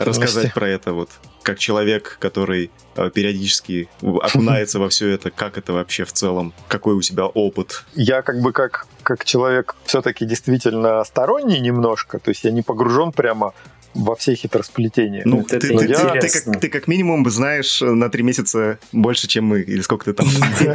рассказать 0.00 0.54
про 0.54 0.68
это 0.68 0.92
вот? 0.92 1.10
Как 1.42 1.58
человек, 1.58 2.16
который 2.20 2.70
э, 2.96 3.10
периодически 3.10 3.88
окунается 4.00 4.78
во 4.78 4.88
все 4.88 5.08
это, 5.10 5.30
как 5.30 5.58
это 5.58 5.72
вообще 5.72 6.04
в 6.04 6.12
целом? 6.12 6.54
Какой 6.68 6.94
у 6.94 7.02
тебя 7.02 7.26
опыт? 7.26 7.84
Я 7.94 8.22
как 8.22 8.40
бы 8.40 8.52
как, 8.52 8.86
как 9.02 9.24
человек 9.24 9.76
все-таки 9.84 10.24
действительно 10.24 11.04
сторонний 11.04 11.60
немножко, 11.60 12.18
то 12.18 12.30
есть 12.30 12.44
я 12.44 12.50
не 12.50 12.62
погружен 12.62 13.12
прямо 13.12 13.52
во 13.96 14.14
все 14.16 14.34
хитросплетения. 14.34 15.22
Ну, 15.24 15.38
Вот 15.38 15.48
ты, 15.48 15.56
это 15.56 15.68
ты- 15.68 15.78
ты- 15.78 16.20
ты 16.20 16.28
как, 16.40 16.60
ты 16.60 16.68
как 16.68 16.88
минимум 16.88 17.28
знаешь 17.30 17.80
э, 17.82 17.86
на 17.90 18.08
три 18.08 18.22
месяца 18.22 18.78
больше, 18.92 19.26
чем 19.28 19.44
мы, 19.46 19.60
или 19.62 19.80
сколько 19.80 20.04
ты 20.06 20.12
там... 20.12 20.26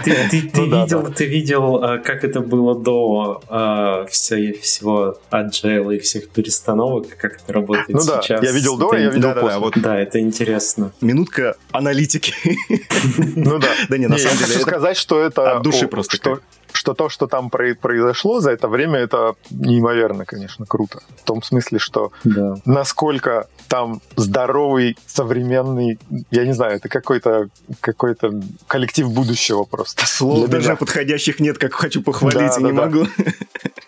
Ты, 0.03 0.11
видел, 0.65 1.01
да. 1.03 1.09
ты 1.09 1.25
видел, 1.25 1.79
как 2.03 2.23
это 2.23 2.41
было 2.41 2.75
до 2.79 3.41
всей- 4.09 4.59
всего 4.59 5.17
agile 5.31 5.95
и 5.95 5.99
всех 5.99 6.29
перестановок, 6.29 7.07
как 7.17 7.35
это 7.41 7.53
работает 7.53 7.89
Ну 7.89 8.03
да, 8.05 8.21
сейчас. 8.21 8.43
я 8.43 8.51
видел 8.51 8.77
до, 8.77 8.93
я 8.95 9.09
видел 9.09 9.33
после. 9.33 9.59
вот 9.59 9.73
Да, 9.77 9.99
это 9.99 10.19
интересно. 10.19 10.91
минутка 11.01 11.55
аналитики. 11.71 12.33
Ну 13.35 13.59
да. 13.59 13.67
Да 13.89 13.97
не, 13.97 14.07
на 14.07 14.17
самом 14.17 14.33
я 14.33 14.45
деле, 14.45 14.53
хочу 14.53 14.61
сказать, 14.67 14.97
что 14.97 15.19
это... 15.21 15.57
от 15.57 15.63
души 15.63 15.87
просто 15.87 16.17
Что, 16.73 16.93
то, 16.93 17.09
что 17.09 17.27
там 17.27 17.49
произошло 17.49 18.39
за 18.39 18.51
это 18.51 18.67
время, 18.67 18.99
это 18.99 19.35
неимоверно, 19.49 20.25
конечно, 20.25 20.65
круто. 20.65 21.01
В 21.21 21.23
том 21.23 21.43
смысле, 21.43 21.79
что 21.79 22.11
да. 22.23 22.55
насколько 22.65 23.47
там 23.67 24.01
здоровый, 24.15 24.97
современный, 25.05 25.99
я 26.31 26.45
не 26.45 26.53
знаю, 26.53 26.75
это 26.75 26.89
какой-то 26.89 27.49
какой 27.79 28.15
коллектив 28.67 29.11
будущего 29.11 29.63
просто. 29.63 30.05
Слов 30.05 30.49
даже 30.49 30.69
меня. 30.69 30.75
подходящих 30.75 31.39
нет, 31.39 31.57
как 31.57 31.73
хочу 31.73 32.01
похвалить, 32.01 32.55
да, 32.55 32.61
не 32.61 32.71
да, 32.71 32.85
могу. 32.85 33.05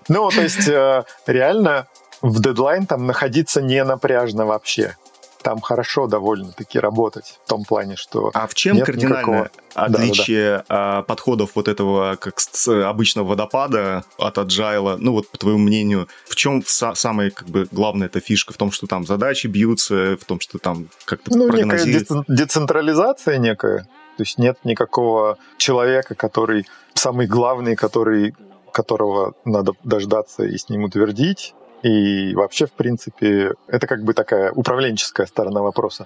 Ну, 0.10 0.30
то 0.30 0.41
есть 0.41 0.68
э, 0.68 1.05
реально 1.28 1.88
в 2.22 2.41
дедлайн 2.41 2.86
там 2.86 3.05
находиться 3.05 3.62
не 3.62 3.84
напряжно 3.84 4.45
вообще 4.45 4.97
там 5.44 5.60
хорошо 5.62 6.08
довольно-таки 6.08 6.80
работать 6.80 7.39
в 7.46 7.50
том 7.50 7.64
плане, 7.66 7.96
что... 7.96 8.32
А 8.34 8.48
в 8.48 8.54
чем 8.56 8.80
кардинальное 8.80 9.22
никакого... 9.22 9.52
отличие 9.74 10.58
да, 10.58 10.66
да, 10.70 10.96
да. 10.96 11.04
подходов 11.04 11.52
вот 11.56 11.68
этого 11.68 12.16
как 12.16 12.39
с 12.39 12.68
обычного 12.88 13.28
водопада 13.28 14.04
от 14.18 14.38
agile? 14.38 14.96
Ну 14.98 15.12
вот, 15.12 15.30
по 15.30 15.38
твоему 15.38 15.60
мнению, 15.60 16.08
в 16.26 16.36
чем 16.36 16.60
са- 16.62 16.96
самая 16.96 17.30
как 17.30 17.50
бы 17.50 17.68
главная 17.72 18.08
эта 18.08 18.20
фишка? 18.20 18.54
В 18.54 18.58
том, 18.58 18.72
что 18.72 18.88
там 18.88 19.06
задачи 19.06 19.48
бьются, 19.48 20.18
в 20.20 20.26
том, 20.26 20.39
что 20.39 20.58
там 20.58 20.88
как-то 21.06 21.36
Ну, 21.36 21.50
некая 21.50 21.86
децентрализация 22.28 23.38
некая. 23.38 23.88
То 24.18 24.24
есть 24.24 24.38
нет 24.38 24.60
никакого 24.64 25.38
человека, 25.58 26.16
который 26.16 26.66
самый 26.94 27.28
главный, 27.28 27.76
который 27.76 28.36
которого 28.72 29.36
надо 29.46 29.74
дождаться 29.84 30.44
и 30.44 30.58
с 30.58 30.68
ним 30.68 30.86
утвердить, 30.86 31.54
и 31.84 32.34
вообще, 32.34 32.65
в 32.65 32.71
принципе, 32.71 33.53
это 33.67 33.88
как 33.88 34.03
бы 34.03 34.13
такая 34.13 34.51
управленческая 34.51 35.27
сторона 35.27 35.61
вопроса. 35.61 36.05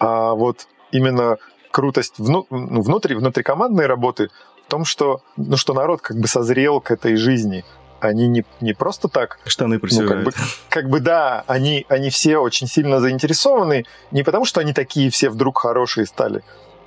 А 0.00 0.34
вот 0.34 0.66
именно 0.90 1.38
крутость 1.70 2.18
вну, 2.18 2.46
ну, 2.50 2.82
внутри, 2.82 3.14
внутрикомандной 3.14 3.86
работы 3.86 4.30
в 4.66 4.70
том, 4.70 4.84
что, 4.84 5.22
ну, 5.36 5.56
что 5.56 5.72
народ 5.72 6.00
как 6.00 6.18
бы 6.18 6.26
созрел 6.26 6.80
к 6.80 6.90
этой 6.90 7.14
жизни. 7.16 7.64
Они 8.00 8.26
не, 8.26 8.44
не 8.60 8.74
просто 8.74 9.08
так... 9.08 9.38
Штаны 9.46 9.80
ну, 9.80 10.08
как, 10.08 10.24
бы, 10.24 10.32
как 10.68 10.90
бы 10.90 11.00
да, 11.00 11.44
они, 11.46 11.86
они 11.88 12.10
все 12.10 12.38
очень 12.38 12.66
сильно 12.66 13.00
заинтересованы, 13.00 13.86
не 14.10 14.24
потому 14.24 14.44
что 14.44 14.60
они 14.60 14.72
такие 14.72 15.10
все 15.10 15.30
вдруг 15.30 15.58
хорошие 15.58 16.06
стали, 16.06 16.42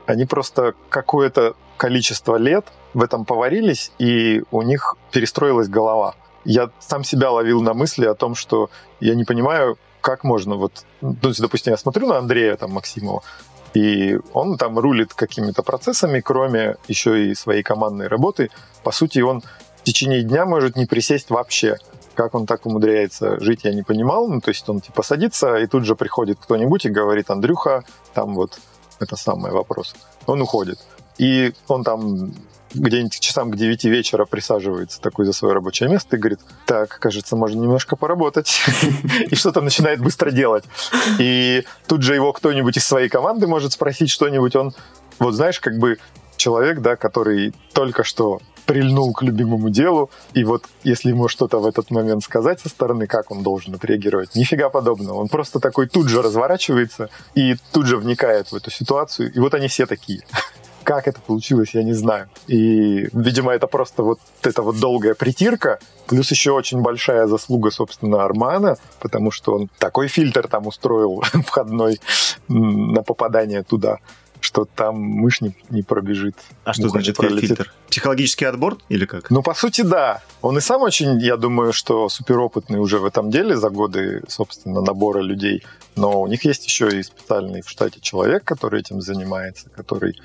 они 0.06 0.26
просто 0.26 0.74
какое-то 0.90 1.56
количество 1.78 2.36
лет 2.36 2.68
в 2.94 3.02
этом 3.02 3.26
поварились, 3.26 3.92
и 4.00 4.44
у 4.52 4.62
них 4.62 4.96
перестроилась 5.12 5.70
голова 5.70 6.16
я 6.48 6.70
сам 6.80 7.04
себя 7.04 7.30
ловил 7.30 7.62
на 7.62 7.74
мысли 7.74 8.06
о 8.06 8.16
том, 8.16 8.34
что 8.34 8.70
я 9.02 9.16
не 9.16 9.26
понимаю, 9.26 9.78
как 10.02 10.24
можно 10.24 10.56
вот... 10.56 10.86
Ну, 11.02 11.14
допустим, 11.22 11.72
я 11.74 11.78
смотрю 11.78 12.08
на 12.08 12.18
Андрея 12.18 12.56
там, 12.56 12.72
Максимова, 12.72 13.22
и 13.74 14.18
он 14.34 14.58
там 14.58 14.80
рулит 14.80 15.14
какими-то 15.14 15.62
процессами, 15.62 16.22
кроме 16.22 16.78
еще 16.88 17.28
и 17.28 17.36
своей 17.36 17.64
командной 17.64 18.08
работы. 18.08 18.50
По 18.84 18.92
сути, 18.92 19.20
он 19.20 19.42
в 19.76 19.84
течение 19.84 20.24
дня 20.24 20.46
может 20.46 20.78
не 20.78 20.86
присесть 20.86 21.30
вообще. 21.30 21.78
Как 22.16 22.34
он 22.34 22.46
так 22.46 22.66
умудряется 22.66 23.40
жить, 23.42 23.66
я 23.66 23.74
не 23.74 23.84
понимал. 23.84 24.30
Ну, 24.30 24.40
то 24.40 24.50
есть 24.50 24.68
он 24.70 24.80
типа 24.80 25.04
садится, 25.04 25.58
и 25.58 25.68
тут 25.68 25.84
же 25.84 25.96
приходит 25.96 26.40
кто-нибудь 26.40 26.86
и 26.86 26.90
говорит, 26.90 27.30
Андрюха, 27.30 27.84
там 28.14 28.34
вот 28.36 28.58
это 29.00 29.18
самый 29.18 29.52
вопрос. 29.52 29.96
Он 30.26 30.42
уходит. 30.42 30.80
И 31.18 31.54
он 31.68 31.84
там 31.84 32.32
где-нибудь 32.74 33.20
часам 33.20 33.52
к 33.52 33.56
9 33.56 33.86
вечера 33.86 34.26
присаживается 34.26 35.02
такой 35.02 35.26
за 35.26 35.34
свое 35.34 35.54
рабочее 35.54 35.90
место 35.90 36.16
и 36.16 36.20
говорит, 36.20 36.40
так, 36.66 37.00
кажется, 37.00 37.36
можно 37.36 37.60
немножко 37.60 37.96
поработать. 37.96 38.62
И 39.30 39.36
что-то 39.36 39.62
начинает 39.62 40.00
быстро 40.00 40.32
делать. 40.32 40.64
И 41.20 41.64
тут 41.88 42.04
же 42.04 42.16
его 42.16 42.34
кто-нибудь 42.34 42.78
из 42.78 42.86
своей 42.86 43.10
команды 43.10 43.48
может 43.48 43.74
спросить 43.74 44.10
что-нибудь. 44.10 44.56
Он, 44.56 44.74
вот 45.20 45.34
знаешь, 45.34 45.60
как 45.60 45.78
бы 45.78 45.98
человек, 46.38 46.80
да, 46.80 46.96
который 46.96 47.54
только 47.74 48.04
что 48.04 48.40
прильнул 48.68 49.14
к 49.14 49.24
любимому 49.24 49.70
делу, 49.70 50.12
и 50.34 50.44
вот 50.44 50.66
если 50.84 51.10
ему 51.10 51.30
что-то 51.30 51.60
в 51.60 51.66
этот 51.66 51.90
момент 51.90 52.22
сказать 52.24 52.60
со 52.60 52.68
стороны, 52.68 53.08
как 53.08 53.32
он 53.32 53.42
должен 53.42 53.74
отреагировать, 53.74 54.36
нифига 54.36 54.70
подобного. 54.70 55.16
Он 55.16 55.30
просто 55.30 55.60
такой 55.60 55.88
тут 55.88 56.10
же 56.10 56.22
разворачивается 56.22 57.10
и 57.34 57.56
тут 57.72 57.88
же 57.88 57.96
вникает 57.98 58.52
в 58.52 58.56
эту 58.56 58.70
ситуацию, 58.70 59.32
и 59.34 59.40
вот 59.40 59.54
они 59.54 59.70
все 59.70 59.86
такие. 59.86 60.22
Как 60.88 61.06
это 61.06 61.20
получилось, 61.20 61.72
я 61.74 61.84
не 61.84 61.92
знаю. 61.92 62.30
И, 62.48 63.10
видимо, 63.12 63.52
это 63.52 63.68
просто 63.68 64.04
вот 64.04 64.20
эта 64.42 64.62
вот 64.62 64.80
долгая 64.80 65.16
притирка, 65.16 65.80
плюс 66.08 66.32
еще 66.32 66.52
очень 66.52 66.80
большая 66.80 67.28
заслуга, 67.28 67.72
собственно, 67.72 68.24
Армана, 68.24 68.78
потому 69.02 69.30
что 69.30 69.54
он 69.56 69.70
такой 69.80 70.08
фильтр 70.08 70.48
там 70.48 70.66
устроил 70.66 71.22
входной 71.46 72.00
на 72.48 73.04
попадание 73.04 73.64
туда 73.64 73.98
что 74.40 74.66
там 74.66 75.02
мышь 75.02 75.42
не, 75.42 75.56
не 75.72 75.82
пробежит. 75.82 76.36
А 76.64 76.72
что 76.72 76.90
значит 76.90 77.18
фильтр? 77.18 77.74
Психологический 77.90 78.46
отбор 78.46 78.78
или 78.88 79.06
как? 79.06 79.32
Ну, 79.32 79.42
по 79.42 79.56
сути, 79.56 79.82
да. 79.82 80.22
Он 80.42 80.58
и 80.60 80.62
сам 80.62 80.84
очень, 80.84 81.20
я 81.20 81.38
думаю, 81.38 81.74
что 81.74 82.08
суперопытный 82.08 82.80
уже 82.80 83.00
в 83.00 83.06
этом 83.06 83.32
деле 83.32 83.58
за 83.58 83.72
годы, 83.72 84.22
собственно, 84.28 84.82
набора 84.82 85.22
людей. 85.22 85.66
Но 85.96 86.22
у 86.22 86.28
них 86.28 86.46
есть 86.46 86.66
еще 86.66 86.88
и 86.88 87.02
специальный 87.02 87.64
в 87.64 87.70
штате 87.70 88.00
человек, 88.00 88.44
который 88.44 88.82
этим 88.82 89.02
занимается, 89.02 89.70
который 89.72 90.16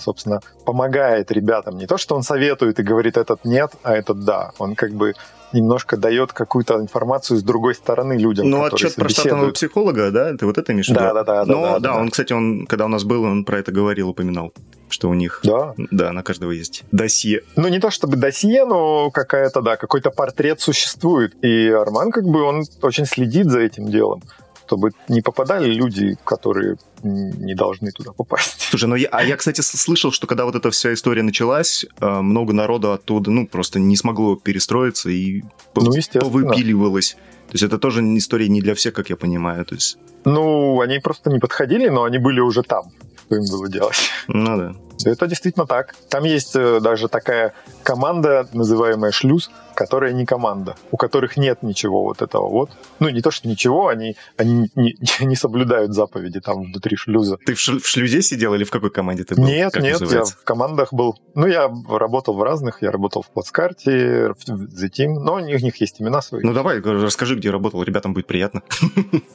собственно, 0.00 0.40
помогает 0.64 1.30
ребятам. 1.30 1.76
Не 1.76 1.86
то, 1.86 1.98
что 1.98 2.16
он 2.16 2.22
советует 2.22 2.78
и 2.80 2.82
говорит 2.82 3.16
этот 3.16 3.44
нет, 3.44 3.72
а 3.82 3.94
этот 3.94 4.24
да. 4.24 4.52
Он 4.58 4.74
как 4.74 4.92
бы 4.92 5.14
немножко 5.52 5.96
дает 5.96 6.32
какую-то 6.32 6.76
информацию 6.76 7.38
с 7.38 7.42
другой 7.42 7.74
стороны 7.74 8.14
людям. 8.14 8.50
Ну, 8.50 8.64
отчет 8.64 8.94
про 8.94 9.08
штатного 9.08 9.50
психолога, 9.52 10.10
да? 10.10 10.36
Ты 10.36 10.46
вот 10.46 10.58
это 10.58 10.72
имеешь 10.72 10.86
в 10.86 10.90
виду? 10.90 11.00
Да, 11.00 11.12
да, 11.12 11.24
да. 11.24 11.44
Ну, 11.44 11.62
да, 11.62 11.72
да, 11.74 11.78
да, 11.78 11.96
он, 11.96 12.10
кстати, 12.10 12.32
он, 12.32 12.66
когда 12.66 12.86
у 12.86 12.88
нас 12.88 13.04
был, 13.04 13.22
он 13.22 13.44
про 13.44 13.58
это 13.58 13.72
говорил, 13.72 14.10
упоминал 14.10 14.52
что 14.88 15.08
у 15.08 15.14
них, 15.14 15.40
да, 15.42 15.74
да 15.76 16.12
на 16.12 16.22
каждого 16.22 16.52
есть 16.52 16.84
досье. 16.92 17.42
Ну, 17.56 17.66
не 17.66 17.80
то 17.80 17.90
чтобы 17.90 18.16
досье, 18.16 18.64
но 18.64 19.10
какая-то, 19.10 19.60
да, 19.60 19.76
какой-то 19.76 20.12
портрет 20.12 20.60
существует. 20.60 21.34
И 21.42 21.68
Арман, 21.68 22.12
как 22.12 22.24
бы, 22.24 22.42
он 22.42 22.62
очень 22.82 23.04
следит 23.04 23.50
за 23.50 23.58
этим 23.60 23.88
делом 23.90 24.22
чтобы 24.66 24.90
не 25.08 25.22
попадали 25.22 25.72
люди, 25.72 26.16
которые 26.24 26.76
не 27.02 27.54
должны 27.54 27.92
туда 27.92 28.12
попасть. 28.12 28.60
Слушай, 28.70 28.88
ну 28.88 28.96
я, 28.96 29.08
а 29.12 29.22
я, 29.22 29.36
кстати, 29.36 29.60
слышал, 29.60 30.10
что 30.12 30.26
когда 30.26 30.44
вот 30.44 30.56
эта 30.56 30.70
вся 30.70 30.92
история 30.92 31.22
началась, 31.22 31.86
э, 32.00 32.20
много 32.20 32.52
народу 32.52 32.92
оттуда, 32.92 33.30
ну, 33.30 33.46
просто 33.46 33.78
не 33.78 33.96
смогло 33.96 34.36
перестроиться 34.36 35.08
и 35.10 35.42
ну, 35.74 35.92
повыпиливалось. 36.20 37.16
То 37.48 37.52
есть 37.52 37.62
это 37.62 37.78
тоже 37.78 38.00
история 38.16 38.48
не 38.48 38.60
для 38.60 38.74
всех, 38.74 38.92
как 38.92 39.08
я 39.08 39.16
понимаю. 39.16 39.64
То 39.64 39.76
есть... 39.76 39.98
Ну, 40.24 40.80
они 40.80 40.98
просто 40.98 41.30
не 41.30 41.38
подходили, 41.38 41.88
но 41.88 42.02
они 42.02 42.18
были 42.18 42.40
уже 42.40 42.62
там. 42.62 42.90
Что 43.26 43.36
им 43.36 43.44
было 43.50 43.68
делать? 43.68 43.96
Ну 44.26 44.56
да. 44.56 44.74
Это 45.04 45.26
действительно 45.26 45.66
так. 45.66 45.94
Там 46.10 46.24
есть 46.24 46.56
э, 46.56 46.80
даже 46.80 47.08
такая 47.08 47.52
команда, 47.84 48.48
называемая 48.52 49.12
шлюз, 49.12 49.50
которая 49.76 50.12
не 50.12 50.26
команда, 50.26 50.74
у 50.90 50.96
которых 50.96 51.36
нет 51.36 51.62
ничего 51.62 52.02
вот 52.02 52.22
этого 52.22 52.48
вот. 52.48 52.70
Ну, 52.98 53.08
не 53.10 53.20
то, 53.20 53.30
что 53.30 53.46
ничего, 53.46 53.88
они, 53.88 54.16
они 54.36 54.70
не, 54.74 54.96
не 55.20 55.36
соблюдают 55.36 55.92
заповеди 55.92 56.40
там 56.40 56.62
внутри 56.62 56.96
шлюза. 56.96 57.38
Ты 57.46 57.54
в, 57.54 57.60
шлюзе 57.60 58.22
сидел 58.22 58.54
или 58.54 58.64
в 58.64 58.70
какой 58.70 58.90
команде 58.90 59.24
ты 59.24 59.34
был? 59.34 59.44
Нет, 59.44 59.72
как 59.72 59.82
нет, 59.82 60.00
называется? 60.00 60.34
я 60.34 60.42
в 60.42 60.44
командах 60.44 60.92
был. 60.92 61.16
Ну, 61.34 61.46
я 61.46 61.70
работал 61.88 62.34
в 62.34 62.42
разных, 62.42 62.82
я 62.82 62.90
работал 62.90 63.22
в 63.22 63.30
плацкарте, 63.30 64.32
в 64.32 64.50
The 64.50 64.90
Team, 64.90 65.18
но 65.20 65.34
у 65.34 65.38
них, 65.40 65.60
у 65.60 65.64
них 65.64 65.76
есть 65.80 66.00
имена 66.00 66.22
свои. 66.22 66.42
Ну, 66.42 66.52
давай, 66.52 66.80
расскажи, 66.80 67.36
где 67.36 67.50
работал, 67.50 67.82
ребятам 67.82 68.14
будет 68.14 68.26
приятно. 68.26 68.62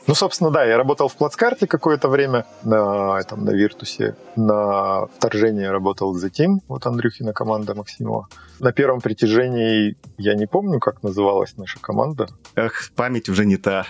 Ну, 0.07 0.15
собственно, 0.15 0.49
да, 0.49 0.65
я 0.65 0.77
работал 0.77 1.07
в 1.07 1.15
плацкарте 1.15 1.67
какое-то 1.67 2.09
время, 2.09 2.45
на, 2.63 3.21
там, 3.23 3.45
на 3.45 3.51
Виртусе, 3.51 4.15
на 4.35 5.05
вторжении 5.17 5.65
работал 5.65 6.13
в 6.13 6.23
The 6.23 6.29
Team, 6.29 6.59
вот 6.67 6.85
Андрюхина 6.85 7.33
команда 7.33 7.75
Максимова. 7.75 8.27
На 8.59 8.71
первом 8.71 8.99
притяжении 9.01 9.95
я 10.17 10.30
не 10.35 10.47
помню, 10.47 10.79
как 10.79 11.03
называлась 11.03 11.55
наша 11.57 11.79
команда. 11.79 12.27
Эх, 12.55 12.91
память 12.95 13.29
уже 13.29 13.45
не 13.45 13.57
та. 13.57 13.85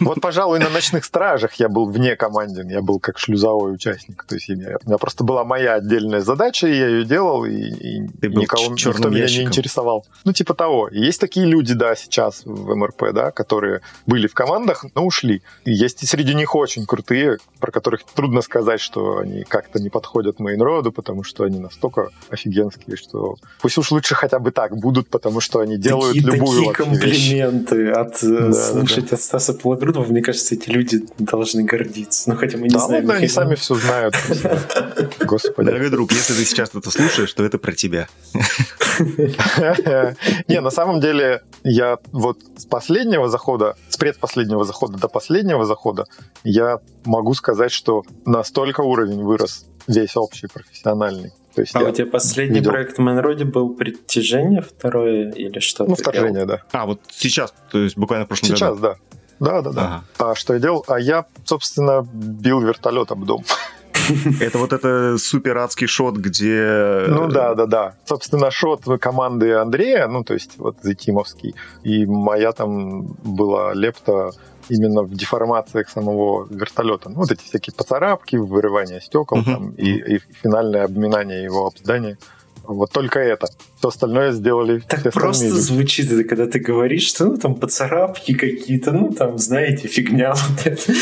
Вот, 0.00 0.20
пожалуй, 0.20 0.58
на 0.58 0.70
«Ночных 0.70 1.04
стражах» 1.04 1.54
я 1.54 1.68
был 1.68 1.86
вне 1.90 2.16
команды, 2.16 2.64
я 2.68 2.80
был 2.80 2.98
как 3.00 3.18
шлюзовой 3.18 3.74
участник. 3.74 4.24
То 4.24 4.34
есть 4.34 4.48
у 4.48 4.54
меня 4.54 4.98
просто 4.98 5.24
была 5.24 5.44
моя 5.44 5.74
отдельная 5.74 6.20
задача, 6.20 6.66
и 6.66 6.76
я 6.76 6.88
ее 6.88 7.04
делал, 7.04 7.44
и, 7.44 7.52
и 7.52 8.08
Ты 8.20 8.30
был 8.30 8.42
никого, 8.42 8.72
никто 8.72 9.08
меня 9.08 9.26
не 9.26 9.42
интересовал. 9.42 10.06
Ну, 10.24 10.32
типа 10.32 10.54
того. 10.54 10.88
есть 10.90 11.20
такие 11.20 11.46
люди, 11.46 11.74
да, 11.74 11.94
сейчас 11.96 12.42
в 12.44 12.74
МРП, 12.74 13.12
да, 13.12 13.30
которые 13.30 13.82
были 14.06 14.26
в 14.26 14.34
командах, 14.34 14.84
но 14.94 15.04
ушли. 15.04 15.42
И 15.64 15.72
есть 15.72 16.02
и 16.02 16.06
среди 16.06 16.34
них 16.34 16.54
очень 16.54 16.86
крутые, 16.86 17.38
про 17.60 17.70
которых 17.70 18.04
трудно 18.04 18.40
сказать, 18.40 18.80
что 18.80 19.18
они 19.18 19.44
как-то 19.44 19.80
не 19.80 19.90
подходят 19.90 20.40
мейнроду, 20.40 20.92
потому 20.92 21.24
что 21.24 21.44
они 21.44 21.58
настолько 21.58 22.10
офигенские, 22.30 22.96
что 22.96 23.36
пусть 23.60 23.78
уж 23.78 23.90
лучше 23.90 24.14
хотя 24.14 24.38
бы 24.38 24.50
так 24.50 24.76
будут, 24.76 25.08
потому 25.08 25.40
что 25.40 25.60
они 25.60 25.76
делают 25.84 26.16
такие, 26.16 26.32
любую 26.32 26.58
такие 26.58 26.72
комплименты 26.72 27.76
вещь. 27.76 27.96
от 27.96 28.18
да, 28.22 28.52
слушать 28.52 29.08
да. 29.10 29.16
от 29.16 29.22
Стаса 29.22 29.54
Пологрудова, 29.54 30.04
мне 30.04 30.22
кажется, 30.22 30.54
эти 30.54 30.70
люди 30.70 31.04
должны 31.18 31.64
гордиться. 31.64 32.30
Ну, 32.30 32.36
хотя 32.36 32.58
мы 32.58 32.64
не 32.64 32.74
да, 32.74 32.80
знаем. 32.80 33.06
Да, 33.06 33.14
они 33.14 33.28
сами 33.28 33.54
все 33.54 33.74
знают. 33.74 34.14
Господи. 35.20 35.66
Дорогой 35.66 35.90
друг, 35.90 36.12
если 36.12 36.34
ты 36.34 36.44
сейчас 36.44 36.70
это 36.74 36.90
слушаешь, 36.90 37.32
то 37.32 37.44
это 37.44 37.58
про 37.58 37.72
тебя. 37.72 38.08
Не, 40.48 40.60
на 40.60 40.70
самом 40.70 41.00
деле, 41.00 41.42
я 41.62 41.98
вот 42.12 42.38
с 42.56 42.64
последнего 42.64 43.28
захода, 43.28 43.76
с 43.88 43.96
предпоследнего 43.96 44.64
захода 44.64 44.98
до 44.98 45.08
последнего 45.08 45.64
захода, 45.64 46.06
я 46.44 46.80
могу 47.04 47.34
сказать, 47.34 47.72
что 47.72 48.04
настолько 48.24 48.80
уровень 48.80 49.22
вырос 49.22 49.66
весь 49.86 50.16
общий 50.16 50.46
профессиональный. 50.46 51.32
То 51.54 51.60
есть 51.62 51.74
А 51.76 51.80
я 51.82 51.88
у 51.88 51.92
тебя 51.92 52.06
последний 52.06 52.58
видел. 52.58 52.72
проект 52.72 52.96
в 52.98 53.00
Манроде 53.00 53.44
был 53.44 53.74
«Притяжение» 53.74 54.62
второе 54.62 55.30
или 55.32 55.58
что 55.60 55.84
Ну, 55.84 55.94
ты 55.94 56.02
делал? 56.02 56.12
вторжение, 56.12 56.46
да. 56.46 56.62
А, 56.72 56.86
вот 56.86 57.00
сейчас, 57.10 57.54
то 57.70 57.78
есть 57.78 57.96
буквально 57.96 58.24
в 58.24 58.28
прошлом 58.28 58.48
Сейчас, 58.48 58.76
году. 58.78 58.80
да. 58.82 58.96
Да, 59.40 59.62
да, 59.62 59.70
да. 59.70 59.82
Ага. 60.18 60.30
А 60.30 60.34
что 60.34 60.54
я 60.54 60.60
делал? 60.60 60.84
А 60.88 60.98
я, 60.98 61.26
собственно, 61.44 62.06
бил 62.12 62.60
вертолет 62.60 63.10
об 63.10 63.24
дом. 63.24 63.44
Это 64.40 64.58
вот 64.58 64.72
это 64.72 65.16
супер 65.18 65.56
адский 65.56 65.86
шот, 65.86 66.16
где... 66.16 67.04
Ну 67.08 67.28
да, 67.28 67.54
да, 67.54 67.66
да. 67.66 67.94
Собственно, 68.04 68.50
шот 68.50 68.82
команды 69.00 69.52
Андрея, 69.54 70.08
ну 70.08 70.22
то 70.24 70.34
есть 70.34 70.52
вот 70.58 70.76
Зетимовский, 70.82 71.54
и 71.84 72.04
моя 72.04 72.52
там 72.52 73.06
была 73.22 73.72
лепта 73.72 74.32
именно 74.68 75.02
в 75.02 75.14
деформациях 75.14 75.88
самого 75.88 76.46
вертолета. 76.48 77.08
Ну, 77.08 77.16
вот 77.16 77.30
эти 77.32 77.42
всякие 77.42 77.74
поцарапки, 77.74 78.36
вырывание 78.36 79.00
стекол 79.00 79.38
Мгм. 79.38 79.44
там, 79.54 79.70
и, 79.72 80.16
и 80.16 80.18
финальное 80.42 80.84
обминание 80.84 81.42
его 81.42 81.66
об 81.66 81.76
здание. 81.78 82.16
Вот 82.62 82.90
только 82.92 83.18
это. 83.18 83.46
Все 83.84 83.88
остальное 83.90 84.32
сделали 84.32 84.82
Так 84.88 85.00
все 85.00 85.10
просто 85.10 85.44
люди. 85.44 85.58
звучит 85.58 86.10
это, 86.10 86.24
когда 86.24 86.46
ты 86.46 86.58
говоришь, 86.58 87.06
что 87.06 87.26
ну 87.26 87.36
там 87.36 87.54
поцарапки 87.54 88.32
какие-то, 88.32 88.92
ну 88.92 89.10
там, 89.12 89.36
знаете, 89.36 89.88
фигня 89.88 90.32
вот 90.32 90.66
это. 90.66 90.92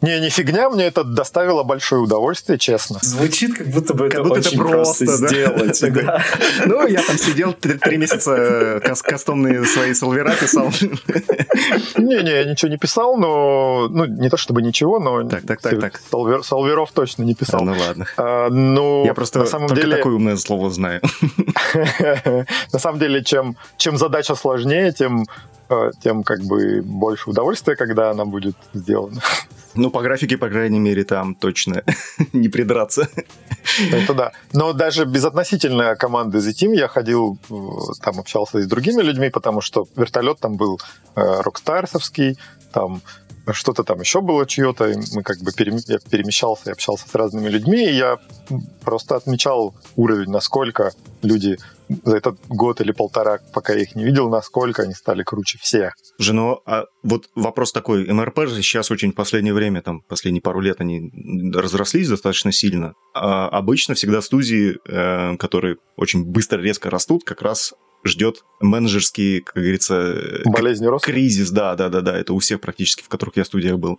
Не, 0.00 0.20
не 0.20 0.30
фигня, 0.30 0.70
мне 0.70 0.84
это 0.86 1.04
доставило 1.04 1.62
большое 1.62 2.00
удовольствие, 2.00 2.58
честно. 2.58 3.00
Звучит, 3.02 3.58
как 3.58 3.66
будто 3.66 3.92
бы 3.92 4.08
Как 4.08 4.20
это 4.20 4.22
будто 4.22 4.40
это 4.40 4.48
очень 4.48 4.58
просто, 4.58 5.04
просто, 5.04 5.22
да? 5.22 5.28
сделать. 5.28 5.80
да. 6.06 6.24
Ну, 6.64 6.86
я 6.86 7.02
там 7.02 7.18
сидел 7.18 7.52
три, 7.52 7.98
месяца, 7.98 8.34
э, 8.34 8.80
кас- 8.80 9.02
кастомные 9.02 9.62
свои 9.66 9.92
солвера 9.92 10.32
писал. 10.40 10.70
Не-не, 11.98 12.30
я 12.30 12.44
ничего 12.44 12.70
не 12.70 12.78
писал, 12.78 13.18
но... 13.18 13.88
Ну, 13.90 14.06
не 14.06 14.30
то 14.30 14.38
чтобы 14.38 14.62
ничего, 14.62 14.98
но... 15.00 15.22
Так, 15.28 15.44
так, 15.46 15.60
так, 15.60 15.80
так. 15.80 16.00
Солвер- 16.10 16.42
Солверов 16.42 16.92
точно 16.92 17.24
не 17.24 17.34
писал. 17.34 17.60
ну 17.62 17.74
ладно. 17.78 18.06
А, 18.16 18.48
ну, 18.48 19.04
Я 19.04 19.12
просто 19.12 19.40
на 19.40 19.46
самом 19.46 19.68
только 19.68 19.82
деле, 19.82 19.96
такое 19.96 20.14
умное 20.14 20.36
слово 20.36 20.70
знаю. 20.70 21.00
на 22.72 22.78
самом 22.78 22.98
деле, 22.98 23.22
чем, 23.22 23.56
чем 23.76 23.96
задача 23.96 24.34
сложнее, 24.34 24.92
тем, 24.92 25.26
э, 25.68 25.90
тем 26.02 26.22
как 26.22 26.40
бы 26.40 26.82
больше 26.82 27.30
удовольствия, 27.30 27.76
когда 27.76 28.10
она 28.10 28.24
будет 28.24 28.56
сделана. 28.74 29.20
Ну, 29.74 29.90
по 29.90 30.00
графике, 30.00 30.38
по 30.38 30.48
крайней 30.48 30.78
мере, 30.78 31.04
там 31.04 31.34
точно 31.34 31.82
не 32.32 32.48
придраться. 32.48 33.08
Это 33.92 34.14
да. 34.14 34.32
Но 34.52 34.72
даже 34.72 35.04
безотносительно 35.04 35.96
команды 35.96 36.38
The 36.38 36.52
Team 36.52 36.74
я 36.74 36.88
ходил, 36.88 37.38
э, 37.50 37.54
там 38.02 38.18
общался 38.18 38.58
и 38.58 38.62
с 38.62 38.66
другими 38.66 39.02
людьми, 39.02 39.30
потому 39.30 39.60
что 39.60 39.86
вертолет 39.96 40.38
там 40.40 40.56
был 40.56 40.80
э, 41.14 41.40
рокстарсовский, 41.42 42.38
там 42.72 43.02
что-то 43.52 43.84
там 43.84 44.00
еще 44.00 44.20
было 44.20 44.46
чье-то, 44.46 44.88
и 44.88 44.96
мы 45.14 45.22
как 45.22 45.38
бы 45.38 45.52
перем- 45.52 45.78
я 45.86 45.98
перемещался 45.98 46.70
и 46.70 46.72
общался 46.72 47.08
с 47.08 47.14
разными 47.14 47.48
людьми, 47.48 47.84
и 47.84 47.94
я 47.94 48.18
просто 48.82 49.16
отмечал 49.16 49.74
уровень, 49.96 50.30
насколько 50.30 50.92
люди 51.22 51.58
за 52.04 52.16
этот 52.16 52.38
год 52.48 52.80
или 52.80 52.92
полтора, 52.92 53.38
пока 53.52 53.74
я 53.74 53.82
их 53.82 53.94
не 53.94 54.04
видел, 54.04 54.28
насколько 54.28 54.82
они 54.82 54.94
стали 54.94 55.22
круче 55.22 55.58
всех. 55.60 55.94
Слушай, 56.16 56.32
ну, 56.32 56.60
а 56.66 56.84
вот 57.02 57.28
вопрос 57.34 57.72
такой. 57.72 58.06
МРП 58.12 58.46
же 58.46 58.62
сейчас 58.62 58.90
очень 58.90 59.12
в 59.12 59.14
последнее 59.14 59.54
время, 59.54 59.82
там, 59.82 60.00
последние 60.02 60.42
пару 60.42 60.60
лет 60.60 60.80
они 60.80 61.10
разрослись 61.54 62.08
достаточно 62.08 62.52
сильно. 62.52 62.94
А 63.14 63.48
обычно 63.48 63.94
всегда 63.94 64.20
студии, 64.20 64.78
э, 64.88 65.36
которые 65.36 65.76
очень 65.96 66.24
быстро, 66.24 66.60
резко 66.60 66.90
растут, 66.90 67.24
как 67.24 67.42
раз 67.42 67.72
ждет 68.06 68.44
менеджерский, 68.60 69.40
как 69.40 69.56
говорится, 69.56 69.94
э, 69.94 70.42
Болезнь 70.44 70.86
роста. 70.86 71.10
кризис, 71.10 71.50
да, 71.50 71.74
да, 71.74 71.88
да, 71.88 72.00
да, 72.00 72.16
это 72.18 72.32
у 72.32 72.38
всех 72.38 72.60
практически, 72.60 73.02
в 73.02 73.08
которых 73.08 73.36
я 73.36 73.44
в 73.44 73.46
студиях 73.46 73.78
был. 73.78 73.98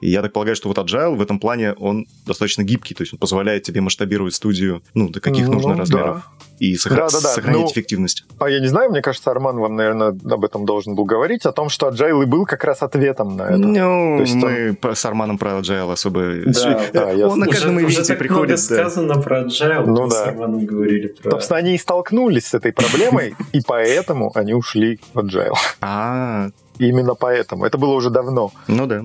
И 0.00 0.08
я 0.10 0.22
так 0.22 0.32
полагаю, 0.32 0.56
что 0.56 0.68
вот 0.68 0.78
Agile 0.78 1.14
в 1.16 1.20
этом 1.22 1.38
плане, 1.38 1.72
он 1.74 2.06
достаточно 2.26 2.62
гибкий, 2.62 2.94
то 2.94 3.02
есть 3.02 3.12
он 3.12 3.18
позволяет 3.18 3.62
тебе 3.64 3.80
масштабировать 3.80 4.34
студию, 4.34 4.82
ну, 4.94 5.08
до 5.08 5.20
каких 5.20 5.46
Ну, 5.46 5.54
нужно 5.54 5.72
да. 5.74 5.78
размеров. 5.80 6.22
И 6.58 6.74
сохра- 6.74 6.96
Да-да-да, 6.96 7.28
сохранить 7.34 7.60
ну, 7.60 7.70
эффективность. 7.70 8.24
А 8.40 8.48
я 8.50 8.60
не 8.60 8.66
знаю, 8.66 8.90
мне 8.90 9.00
кажется, 9.02 9.30
Арман 9.30 9.56
вам, 9.58 9.76
наверное, 9.76 10.08
об 10.08 10.44
этом 10.44 10.64
должен 10.66 10.94
был 10.94 11.04
говорить, 11.04 11.44
о 11.46 11.52
том, 11.52 11.68
что 11.68 11.88
Agile 11.88 12.22
и 12.22 12.26
был 12.26 12.46
как 12.46 12.64
раз 12.64 12.82
ответом 12.82 13.36
на 13.36 13.42
это. 13.42 13.58
Ну, 13.58 14.16
То 14.18 14.22
есть 14.22 14.34
мы 14.34 14.74
по- 14.80 14.94
с 14.94 15.04
Арманом 15.04 15.38
про 15.38 15.52
Agile 15.58 15.92
особо... 15.92 16.22
Да, 16.46 16.82
да, 16.92 17.10
ясно. 17.10 17.28
Он 17.28 17.38
на 17.40 17.46
Уже- 17.46 17.54
каждом 17.58 17.76
уже 17.76 17.84
ивенте 17.86 18.02
так 18.04 18.08
много 18.08 18.18
приходит. 18.18 18.56
да. 18.68 18.74
сказано 18.88 19.22
про 19.22 19.42
Agile, 19.44 19.84
Ну 19.86 20.04
мы 20.04 20.10
с 20.10 20.14
да. 20.14 20.24
Романом 20.26 20.64
говорили 20.66 21.08
про... 21.08 21.30
Собственно, 21.32 21.58
они 21.58 21.74
и 21.74 21.78
столкнулись 21.78 22.46
с 22.46 22.54
этой 22.54 22.72
проблемой, 22.72 23.34
и 23.52 23.60
поэтому 23.66 24.30
они 24.34 24.54
ушли 24.54 25.00
в 25.14 25.18
Agile. 25.18 25.54
А, 25.80 26.48
Именно 26.78 27.14
поэтому. 27.14 27.64
Это 27.64 27.76
было 27.76 27.94
уже 27.94 28.10
давно. 28.10 28.52
ну 28.68 28.86
да. 28.86 29.02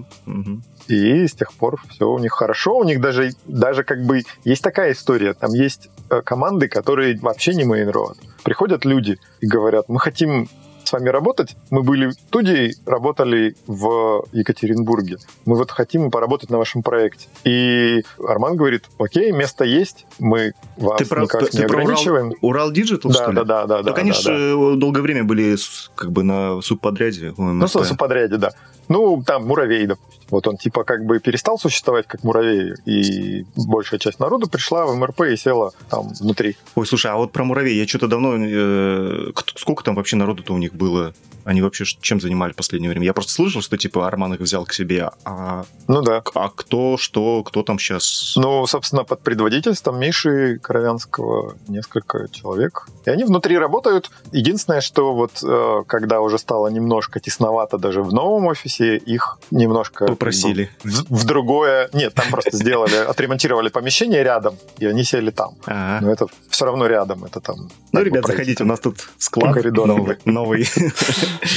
И 0.87 1.27
с 1.27 1.33
тех 1.33 1.53
пор 1.53 1.81
все 1.89 2.09
у 2.09 2.19
них 2.19 2.33
хорошо. 2.33 2.77
У 2.77 2.83
них 2.83 2.99
даже, 3.01 3.31
даже 3.45 3.83
как 3.83 4.03
бы 4.03 4.23
есть 4.43 4.61
такая 4.61 4.91
история. 4.91 5.33
Там 5.33 5.51
есть 5.51 5.89
э, 6.09 6.21
команды, 6.21 6.67
которые 6.67 7.17
вообще 7.19 7.53
не 7.53 7.63
Main 7.63 7.87
Road. 7.87 8.17
Приходят 8.43 8.83
люди 8.85 9.17
и 9.39 9.47
говорят, 9.47 9.87
мы 9.87 9.99
хотим 9.99 10.49
с 10.83 10.91
вами 10.91 11.09
работать. 11.09 11.55
Мы 11.69 11.83
были 11.83 12.07
в 12.07 12.13
студии, 12.13 12.75
работали 12.85 13.55
в 13.67 14.25
Екатеринбурге. 14.31 15.17
Мы 15.45 15.55
вот 15.55 15.71
хотим 15.71 16.11
поработать 16.11 16.49
на 16.49 16.57
вашем 16.57 16.83
проекте. 16.83 17.27
И 17.43 18.03
Арман 18.25 18.55
говорит, 18.55 18.85
окей, 18.99 19.31
место 19.31 19.63
есть, 19.63 20.05
мы 20.19 20.53
вас 20.77 20.97
Ты 20.99 21.05
про, 21.05 21.23
никак 21.23 21.49
ты 21.49 21.57
не 21.57 21.67
про 21.67 21.81
ограничиваем. 21.81 22.33
Урал, 22.41 22.67
Урал 22.67 22.71
Digital, 22.71 23.09
Да, 23.09 23.13
что 23.13 23.31
ли? 23.31 23.35
да, 23.37 23.43
да, 23.43 23.65
да, 23.67 23.83
Так 23.83 23.95
да, 23.95 24.01
они 24.01 24.11
да, 24.11 24.17
да. 24.23 24.31
э, 24.33 24.75
долгое 24.75 25.01
время 25.01 25.23
были 25.23 25.55
как 25.95 26.11
бы 26.11 26.23
на 26.23 26.61
субподряде. 26.61 27.33
у 27.37 27.43
Ну, 27.43 27.65
в 27.65 27.69
субподряде, 27.69 28.37
да. 28.37 28.51
Ну, 28.89 29.23
там 29.25 29.45
муравей, 29.45 29.85
допустим. 29.85 30.22
Вот 30.33 30.47
он 30.47 30.57
типа 30.57 30.83
как 30.83 31.05
бы 31.05 31.19
перестал 31.19 31.59
существовать 31.59 32.07
как 32.07 32.23
муравей, 32.23 32.73
и 32.87 33.45
большая 33.55 33.99
часть 33.99 34.19
народу 34.19 34.49
пришла 34.49 34.87
в 34.87 34.95
МРП 34.95 35.21
и 35.31 35.37
села 35.37 35.73
там 35.91 36.07
внутри. 36.19 36.57
Ой, 36.73 36.87
слушай, 36.87 37.11
а 37.11 37.17
вот 37.17 37.31
про 37.31 37.43
муравей, 37.43 37.77
я 37.77 37.87
что-то 37.87 38.07
давно... 38.07 38.33
э, 38.35 39.31
сколько 39.55 39.83
там 39.83 39.93
вообще 39.93 40.15
народу-то 40.15 40.51
у 40.55 40.57
них 40.57 40.73
было? 40.73 41.13
Они 41.45 41.61
вообще 41.61 41.85
чем 41.85 42.21
занимались 42.21 42.53
в 42.53 42.57
последнее 42.57 42.89
время? 42.89 43.05
Я 43.05 43.13
просто 43.13 43.33
слышал, 43.33 43.61
что 43.61 43.77
типа 43.77 44.07
Арман 44.07 44.33
их 44.33 44.39
взял 44.39 44.65
к 44.65 44.73
себе, 44.73 45.11
а, 45.25 45.65
Ну 45.87 46.01
да. 46.01 46.23
а 46.33 46.49
кто, 46.49 46.97
что, 46.97 47.43
кто 47.43 47.63
там 47.63 47.77
сейчас? 47.79 48.33
Ну, 48.35 48.65
собственно, 48.65 49.03
под 49.03 49.21
предводительством 49.21 49.99
Миши 49.99 50.57
Коровянского 50.59 51.55
несколько 51.67 52.27
человек. 52.31 52.87
И 53.05 53.09
они 53.09 53.23
внутри 53.23 53.57
работают. 53.57 54.09
Единственное, 54.31 54.81
что 54.81 55.13
вот 55.13 55.43
э, 55.43 55.83
когда 55.85 56.21
уже 56.21 56.37
стало 56.37 56.69
немножко 56.69 57.19
тесновато 57.19 57.77
даже 57.77 58.01
в 58.01 58.13
новом 58.13 58.45
офисе, 58.45 58.97
их 58.97 59.37
немножко... 59.51 60.15
Попросили. 60.23 60.69
В, 60.83 61.21
в 61.21 61.25
другое... 61.25 61.89
Нет, 61.93 62.13
там 62.13 62.25
просто 62.31 62.55
сделали, 62.57 62.95
отремонтировали 62.95 63.69
помещение 63.69 64.23
рядом, 64.23 64.57
и 64.79 64.85
они 64.85 65.03
сели 65.03 65.31
там. 65.31 65.55
Но 65.67 66.11
это 66.11 66.27
все 66.49 66.65
равно 66.65 66.87
рядом, 66.87 67.25
это 67.25 67.39
там... 67.39 67.69
Ну, 67.91 68.01
ребят, 68.01 68.25
заходите, 68.25 68.63
у 68.63 68.67
нас 68.67 68.79
тут 68.79 69.09
склад 69.17 69.55
новый. 69.63 70.17
новый. 70.25 70.67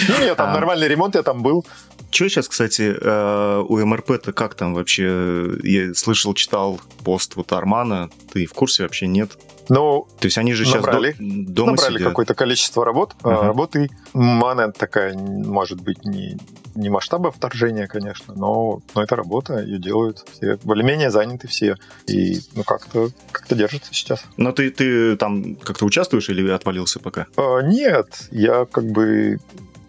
Ну, 0.09 0.19
нет, 0.21 0.37
там 0.37 0.51
А. 0.51 0.53
нормальный 0.55 0.89
ремонт, 0.89 1.15
я 1.15 1.23
там 1.23 1.43
был. 1.43 1.65
Че 2.11 2.29
сейчас, 2.29 2.49
кстати, 2.49 2.95
э, 3.01 3.63
у 3.69 3.85
МРП-то 3.85 4.33
как 4.33 4.55
там 4.55 4.75
вообще? 4.75 5.51
Я 5.63 5.95
слышал, 5.95 6.35
читал 6.35 6.81
пост 7.05 7.37
вот 7.37 7.53
Армана. 7.53 8.11
Ты 8.33 8.47
в 8.47 8.53
курсе 8.53 8.83
вообще 8.85 9.07
нет? 9.07 9.39
Ну, 9.69 10.07
То 10.21 10.27
есть 10.27 10.39
они 10.39 10.53
же 10.55 10.65
сейчас 10.65 10.85
Набрали. 10.85 11.17
до- 11.19 11.53
дома 11.53 11.73
набрали 11.73 12.03
какое-то 12.03 12.35
количество 12.35 12.85
работ. 12.85 13.15
Ага. 13.23 13.43
Работы. 13.49 13.91
Она 14.15 14.71
такая, 14.71 15.15
может 15.19 15.81
быть, 15.81 16.05
не, 16.05 16.39
не 16.77 16.89
масштаба 16.89 17.33
вторжения, 17.33 17.89
конечно, 17.89 18.35
но, 18.37 18.81
но 18.95 19.03
это 19.03 19.17
работа, 19.17 19.59
ее 19.59 19.79
делают 19.79 20.25
все. 20.33 20.59
Более-менее 20.63 21.11
заняты 21.11 21.49
все. 21.49 21.77
И, 22.07 22.39
ну, 22.55 22.63
как-то 22.63 23.09
как 23.33 23.47
держится 23.57 23.93
сейчас. 23.93 24.25
Но 24.37 24.53
ты, 24.53 24.71
ты 24.71 25.17
там 25.17 25.57
как-то 25.57 25.85
участвуешь 25.85 26.29
или 26.29 26.49
отвалился 26.49 27.01
пока? 27.01 27.27
А, 27.37 27.61
нет, 27.61 28.29
я 28.31 28.67
как 28.67 28.85
бы... 28.85 29.39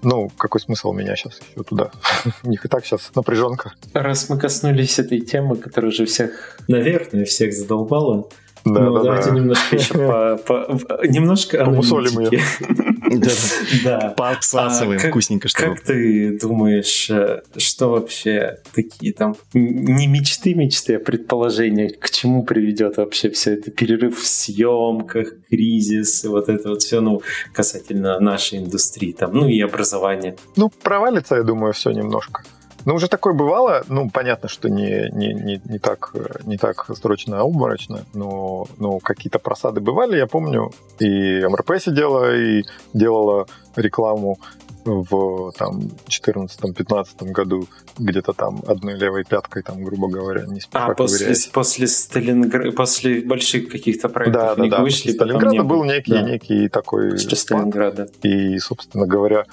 Ну, 0.09 0.31
какой 0.37 0.61
смысл 0.61 0.93
меня 0.93 1.17
сейчас 1.17 1.37
еще 1.39 1.63
туда? 1.63 1.91
У 2.43 2.49
них 2.49 2.63
и 2.63 2.69
так 2.69 2.85
сейчас 2.85 3.11
напряженка. 3.13 3.73
Раз 3.93 4.29
мы 4.29 4.39
коснулись 4.39 4.99
этой 4.99 5.19
темы, 5.19 5.57
которая 5.57 5.91
уже 5.91 6.05
всех, 6.05 6.57
наверное, 6.69 7.25
всех 7.25 7.53
задолбала, 7.53 8.29
Да, 8.63 8.79
ну, 8.81 8.93
да, 8.95 9.03
давайте 9.03 9.29
да. 9.31 9.35
немножко 9.35 9.75
еще 9.75 9.93
по, 9.95 10.37
по- 10.37 11.05
немножко 11.05 11.61
аналитики. 11.61 12.41
Да. 13.83 14.13
Пообсасываем 14.17 14.99
А 15.03 15.07
вкусненько, 15.07 15.47
что 15.47 15.61
Как 15.61 15.81
ты 15.81 16.37
думаешь, 16.39 17.09
э, 17.09 17.41
что 17.57 17.89
вообще 17.89 18.59
такие 18.73 19.13
там 19.13 19.35
не 19.53 20.07
мечты, 20.07 20.53
мечты, 20.53 20.95
а 20.95 20.99
предположения, 20.99 21.89
к 21.89 22.09
чему 22.09 22.43
приведет 22.43 22.97
вообще 22.97 23.29
все 23.29 23.53
это 23.53 23.71
перерыв 23.71 24.19
в 24.19 24.27
съемках, 24.27 25.33
кризис, 25.49 26.25
и 26.25 26.27
вот 26.27 26.49
это 26.49 26.69
вот 26.69 26.81
все, 26.81 27.01
ну, 27.01 27.21
касательно 27.53 28.19
нашей 28.19 28.59
индустрии, 28.59 29.11
там, 29.11 29.33
ну 29.33 29.47
и 29.47 29.59
образования. 29.61 30.35
Ну, 30.55 30.69
провалится, 30.69 31.35
я 31.35 31.43
думаю, 31.43 31.73
все 31.73 31.91
немножко. 31.91 32.43
Ну, 32.87 32.95
уже 32.95 33.09
такое 33.09 33.33
бывало. 33.33 33.83
Ну, 33.89 34.09
понятно, 34.09 34.47
что 34.47 34.69
не, 34.69 35.09
не, 35.11 35.33
не, 35.33 35.61
не, 35.65 35.77
так, 35.77 36.13
не 36.45 36.57
так 36.57 36.89
срочно, 36.95 37.39
а 37.39 37.41
обморочно, 37.41 38.05
но, 38.13 38.65
но 38.77 38.99
какие-то 38.99 39.39
просады 39.39 39.81
бывали, 39.81 40.15
я 40.15 40.25
помню. 40.25 40.71
И 40.99 41.45
МРП 41.45 41.81
сидела 41.81 42.33
и 42.33 42.63
делала 42.93 43.45
рекламу 43.75 44.39
в 44.85 45.51
там 45.57 45.89
14-15 46.07 47.31
году 47.31 47.67
где-то 47.97 48.31
там 48.31 48.63
одной 48.65 48.93
левой 48.93 49.25
пяткой, 49.25 49.63
там, 49.63 49.83
грубо 49.83 50.07
говоря, 50.07 50.45
не 50.45 50.61
А 50.71 50.93
после, 50.93 51.35
после 51.51 51.87
Сталинграда, 51.87 52.71
после 52.71 53.19
больших 53.19 53.67
каких-то 53.67 54.07
проектов 54.07 54.41
да, 54.41 54.55
да, 54.55 54.69
да. 54.69 54.81
вышли? 54.81 55.11
Сталинграда 55.11 55.55
не 55.55 55.61
был 55.61 55.83
некий, 55.83 56.11
да. 56.11 56.21
некий 56.21 56.69
такой 56.69 57.11
после 57.11 57.35
Сталинграда. 57.35 58.07
И, 58.23 58.57
собственно 58.59 59.05
говоря, 59.05 59.45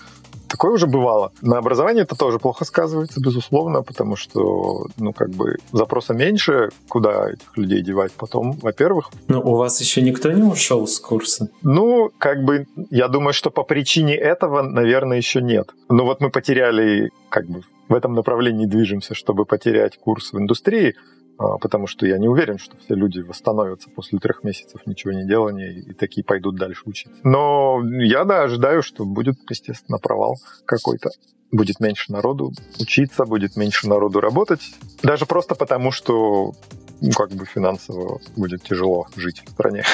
Такое 0.54 0.70
уже 0.70 0.86
бывало. 0.86 1.32
На 1.42 1.58
образование 1.58 2.04
это 2.04 2.14
тоже 2.14 2.38
плохо 2.38 2.64
сказывается, 2.64 3.20
безусловно, 3.20 3.82
потому 3.82 4.14
что, 4.14 4.86
ну, 4.96 5.12
как 5.12 5.30
бы 5.30 5.56
запроса 5.72 6.14
меньше, 6.14 6.68
куда 6.88 7.28
этих 7.30 7.56
людей 7.56 7.82
девать. 7.82 8.12
Потом, 8.12 8.52
во-первых... 8.62 9.10
Ну, 9.26 9.40
у 9.40 9.56
вас 9.56 9.80
еще 9.80 10.00
никто 10.00 10.30
не 10.30 10.44
ушел 10.44 10.86
с 10.86 11.00
курса? 11.00 11.48
Ну, 11.62 12.12
как 12.18 12.44
бы, 12.44 12.68
я 12.90 13.08
думаю, 13.08 13.32
что 13.32 13.50
по 13.50 13.64
причине 13.64 14.14
этого, 14.14 14.62
наверное, 14.62 15.16
еще 15.16 15.42
нет. 15.42 15.70
Но 15.88 16.04
вот 16.04 16.20
мы 16.20 16.30
потеряли, 16.30 17.10
как 17.30 17.46
бы, 17.48 17.62
в 17.88 17.92
этом 17.92 18.14
направлении 18.14 18.66
движемся, 18.66 19.16
чтобы 19.16 19.46
потерять 19.46 19.98
курс 19.98 20.32
в 20.32 20.38
индустрии, 20.38 20.94
потому 21.36 21.86
что 21.86 22.06
я 22.06 22.18
не 22.18 22.28
уверен, 22.28 22.58
что 22.58 22.76
все 22.76 22.94
люди 22.94 23.20
восстановятся 23.20 23.90
после 23.90 24.18
трех 24.18 24.44
месяцев 24.44 24.80
ничего 24.86 25.12
не 25.12 25.26
делания 25.26 25.70
и 25.70 25.92
такие 25.92 26.24
пойдут 26.24 26.56
дальше 26.56 26.82
учиться. 26.86 27.18
Но 27.24 27.82
я, 28.00 28.24
да, 28.24 28.44
ожидаю, 28.44 28.82
что 28.82 29.04
будет, 29.04 29.36
естественно, 29.48 29.98
провал 29.98 30.36
какой-то. 30.64 31.10
Будет 31.52 31.78
меньше 31.78 32.10
народу 32.10 32.52
учиться, 32.80 33.24
будет 33.24 33.56
меньше 33.56 33.88
народу 33.88 34.20
работать. 34.20 34.74
Даже 35.02 35.24
просто 35.26 35.54
потому, 35.54 35.92
что 35.92 36.52
ну, 37.00 37.10
как 37.12 37.30
бы 37.30 37.44
финансово 37.44 38.20
будет 38.36 38.62
тяжело 38.62 39.06
жить 39.16 39.42
в 39.46 39.50
стране 39.50 39.84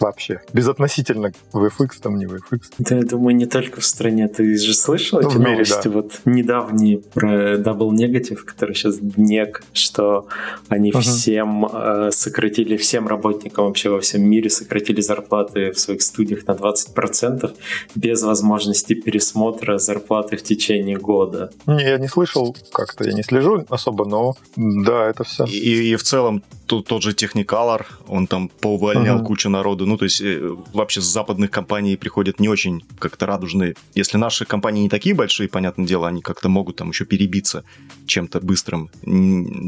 вообще. 0.00 0.40
Безотносительно 0.52 1.32
VFX 1.52 1.88
там, 2.02 2.16
не 2.16 2.26
VFX. 2.26 2.60
Да, 2.78 2.96
я 2.96 3.02
думаю, 3.02 3.36
не 3.36 3.46
только 3.46 3.80
в 3.80 3.84
стране. 3.84 4.28
Ты 4.28 4.56
же 4.56 4.74
слышал 4.74 5.20
ну, 5.20 5.28
эти 5.28 5.36
мире, 5.36 5.52
новости? 5.52 5.88
Да. 5.88 5.90
Вот 5.90 6.20
недавние 6.24 6.98
про 6.98 7.56
Double 7.56 7.90
Negative, 7.90 8.36
который 8.36 8.74
сейчас 8.74 8.98
НЕК, 9.00 9.62
что 9.72 10.26
они 10.68 10.90
uh-huh. 10.90 11.00
всем 11.00 11.66
э, 11.66 12.10
сократили, 12.12 12.76
всем 12.76 13.08
работникам 13.08 13.66
вообще 13.66 13.90
во 13.90 14.00
всем 14.00 14.22
мире 14.22 14.50
сократили 14.50 15.00
зарплаты 15.00 15.72
в 15.72 15.78
своих 15.78 16.02
студиях 16.02 16.46
на 16.46 16.52
20% 16.52 17.54
без 17.94 18.22
возможности 18.22 18.94
пересмотра 18.94 19.78
зарплаты 19.78 20.36
в 20.36 20.42
течение 20.42 20.96
года. 20.96 21.50
Не, 21.66 21.82
я 21.82 21.98
не 21.98 22.08
слышал 22.08 22.56
как-то, 22.72 23.04
я 23.04 23.12
не 23.12 23.22
слежу 23.22 23.64
особо, 23.68 24.04
но 24.04 24.34
да, 24.56 25.08
это 25.08 25.24
все. 25.24 25.44
И, 25.44 25.92
и 25.92 25.96
в 25.96 26.02
целом 26.02 26.42
тот, 26.66 26.86
тот 26.86 27.02
же 27.02 27.10
Technicolor, 27.10 27.84
он 28.06 28.26
там 28.26 28.48
поувольнял 28.48 29.18
uh-huh. 29.18 29.26
кучу 29.26 29.50
народу. 29.50 29.86
Ну, 29.90 29.96
то 29.96 30.04
есть 30.04 30.20
э, 30.20 30.56
вообще 30.72 31.00
с 31.00 31.04
западных 31.04 31.50
компаний 31.50 31.96
приходят 31.96 32.38
не 32.38 32.48
очень 32.48 32.84
как-то 33.00 33.26
радужные. 33.26 33.74
Если 33.96 34.18
наши 34.18 34.44
компании 34.44 34.82
не 34.82 34.88
такие 34.88 35.16
большие, 35.16 35.48
понятное 35.48 35.84
дело, 35.84 36.06
они 36.06 36.22
как-то 36.22 36.48
могут 36.48 36.76
там 36.76 36.90
еще 36.90 37.04
перебиться 37.04 37.64
чем-то 38.06 38.38
быстрым, 38.38 38.88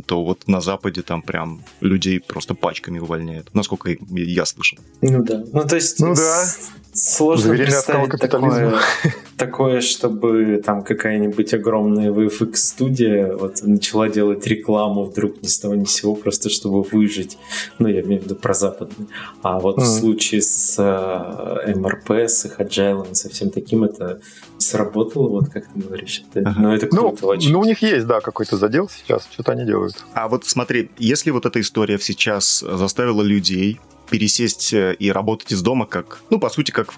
то 0.07 0.25
вот 0.25 0.47
на 0.47 0.61
Западе 0.61 1.03
там 1.03 1.23
прям 1.23 1.65
людей 1.81 2.21
просто 2.21 2.55
пачками 2.55 3.01
увольняют. 3.01 3.53
Насколько 3.53 3.97
я 4.11 4.45
слышал. 4.45 4.79
Ну 5.01 5.25
да. 5.25 5.43
Ну, 5.53 5.67
то 5.67 5.75
есть... 5.75 5.99
Ну 5.99 6.15
да. 6.15 6.47
Сложно 6.95 7.49
Заверили 7.49 7.71
представить 7.71 8.11
такое, 8.21 8.79
такое, 9.37 9.81
чтобы 9.81 10.63
там 10.65 10.83
какая-нибудь 10.83 11.55
огромная 11.55 12.11
VFX-студия 12.11 13.37
вот 13.37 13.63
начала 13.63 14.09
делать 14.09 14.47
рекламу 14.47 15.05
вдруг 15.05 15.43
ни 15.43 15.47
с 15.47 15.59
того 15.59 15.75
ни 15.75 15.85
с 15.85 15.93
сего, 15.93 16.15
просто 16.15 16.49
чтобы 16.51 16.83
выжить. 16.83 17.39
Ну, 17.79 17.89
я 17.89 18.01
имею 18.03 18.23
в 18.23 18.25
виду 18.25 18.35
про 18.35 18.55
западный. 18.55 19.09
А 19.43 19.59
вот 19.59 19.79
mm. 19.79 19.83
в 19.83 19.87
случае 19.87 20.43
с 20.43 20.77
э, 20.79 21.73
MRP, 21.73 22.29
с 22.29 22.45
их 22.47 22.61
Agile, 22.61 23.15
со 23.15 23.29
всем 23.29 23.51
таким, 23.51 23.85
это 23.85 24.21
сработало, 24.59 25.29
вот 25.29 25.49
как 25.49 25.67
ты 25.67 25.81
говоришь. 25.81 26.23
Это, 26.33 26.49
ага. 26.49 26.61
Ну, 26.61 26.73
это 26.73 26.89
ну, 26.91 27.01
круто 27.01 27.19
ну, 27.23 27.29
очень. 27.29 27.53
Ну, 27.53 27.61
у 27.61 27.65
них 27.65 27.83
есть, 27.83 28.07
да, 28.07 28.21
какой-то 28.21 28.57
задел 28.57 28.89
сейчас, 28.89 29.29
что-то 29.31 29.53
они 29.53 29.65
делают. 29.65 30.05
А 30.15 30.29
вот 30.29 30.45
смотри, 30.45 30.91
если 30.99 31.31
вот 31.31 31.47
эта 31.47 31.61
история 31.61 31.99
сейчас 31.99 32.61
заставила 32.61 33.23
людей 33.23 33.81
пересесть 34.13 34.75
э, 34.75 34.95
и 34.99 35.11
работать 35.11 35.53
из 35.53 35.63
дома, 35.63 35.87
как, 35.87 36.21
ну, 36.29 36.39
по 36.39 36.51
сути, 36.51 36.71
как 36.71 36.93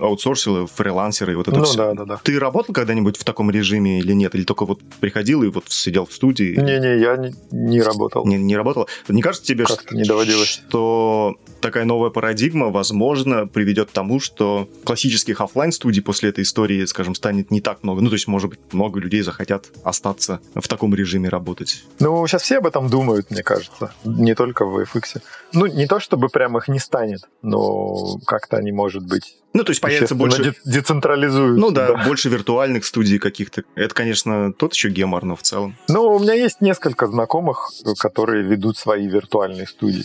аутсорсеры, 0.00 0.66
фрилансеры, 0.66 1.32
и 1.32 1.34
вот 1.34 1.48
это 1.48 1.56
ну, 1.56 1.64
все. 1.64 1.78
да, 1.78 1.94
да, 1.94 2.04
да. 2.04 2.20
Ты 2.22 2.38
работал 2.38 2.74
когда-нибудь 2.74 3.16
в 3.16 3.24
таком 3.24 3.50
режиме 3.50 4.00
или 4.00 4.12
нет? 4.12 4.34
Или 4.34 4.44
только 4.44 4.66
вот 4.66 4.80
приходил 5.00 5.42
и 5.42 5.48
вот 5.48 5.64
сидел 5.68 6.04
в 6.04 6.12
студии? 6.12 6.60
Не-не, 6.60 7.00
я 7.00 7.16
не, 7.16 7.34
не 7.52 7.80
работал. 7.80 8.26
Не, 8.26 8.36
не 8.36 8.54
работал? 8.54 8.86
Не 9.08 9.22
кажется 9.22 9.46
тебе, 9.46 9.64
что, 9.64 9.78
не 9.92 10.04
доводилось. 10.04 10.46
что 10.46 11.36
такая 11.62 11.86
новая 11.86 12.10
парадигма, 12.10 12.68
возможно, 12.68 13.46
приведет 13.46 13.88
к 13.88 13.92
тому, 13.92 14.20
что 14.20 14.68
классических 14.84 15.40
офлайн 15.40 15.72
студий 15.72 16.02
после 16.02 16.28
этой 16.28 16.44
истории, 16.44 16.84
скажем, 16.84 17.14
станет 17.14 17.50
не 17.50 17.62
так 17.62 17.82
много. 17.82 18.02
Ну, 18.02 18.10
то 18.10 18.14
есть, 18.14 18.28
может 18.28 18.50
быть, 18.50 18.60
много 18.72 19.00
людей 19.00 19.22
захотят 19.22 19.68
остаться 19.84 20.40
в 20.54 20.68
таком 20.68 20.94
режиме 20.94 21.30
работать. 21.30 21.84
Ну, 21.98 22.26
сейчас 22.26 22.42
все 22.42 22.58
об 22.58 22.66
этом 22.66 22.90
думают, 22.90 23.30
мне 23.30 23.42
кажется. 23.42 23.92
Не 24.04 24.34
только 24.34 24.66
в 24.66 24.78
VFX. 24.78 25.22
Ну, 25.54 25.66
не 25.66 25.86
то 25.86 25.98
чтобы 25.98 26.28
прям 26.28 26.57
их 26.58 26.68
не 26.68 26.78
станет, 26.78 27.20
но 27.42 28.18
как-то 28.26 28.56
они, 28.56 28.72
может 28.72 29.06
быть, 29.06 29.36
ну, 29.54 29.64
то 29.64 29.70
есть 29.70 29.80
появится 29.80 30.14
больше... 30.14 30.54
Децентрализуют. 30.64 31.58
Ну 31.58 31.70
да, 31.70 31.88
да, 31.88 32.04
больше 32.04 32.28
виртуальных 32.28 32.84
студий 32.84 33.18
каких-то. 33.18 33.64
Это, 33.74 33.94
конечно, 33.94 34.52
тот 34.52 34.74
еще 34.74 34.90
гемор, 34.90 35.24
но 35.24 35.36
в 35.36 35.42
целом. 35.42 35.76
Ну, 35.88 36.04
у 36.04 36.18
меня 36.18 36.34
есть 36.34 36.60
несколько 36.60 37.06
знакомых, 37.06 37.70
которые 37.98 38.44
ведут 38.44 38.76
свои 38.76 39.08
виртуальные 39.08 39.66
студии. 39.66 40.04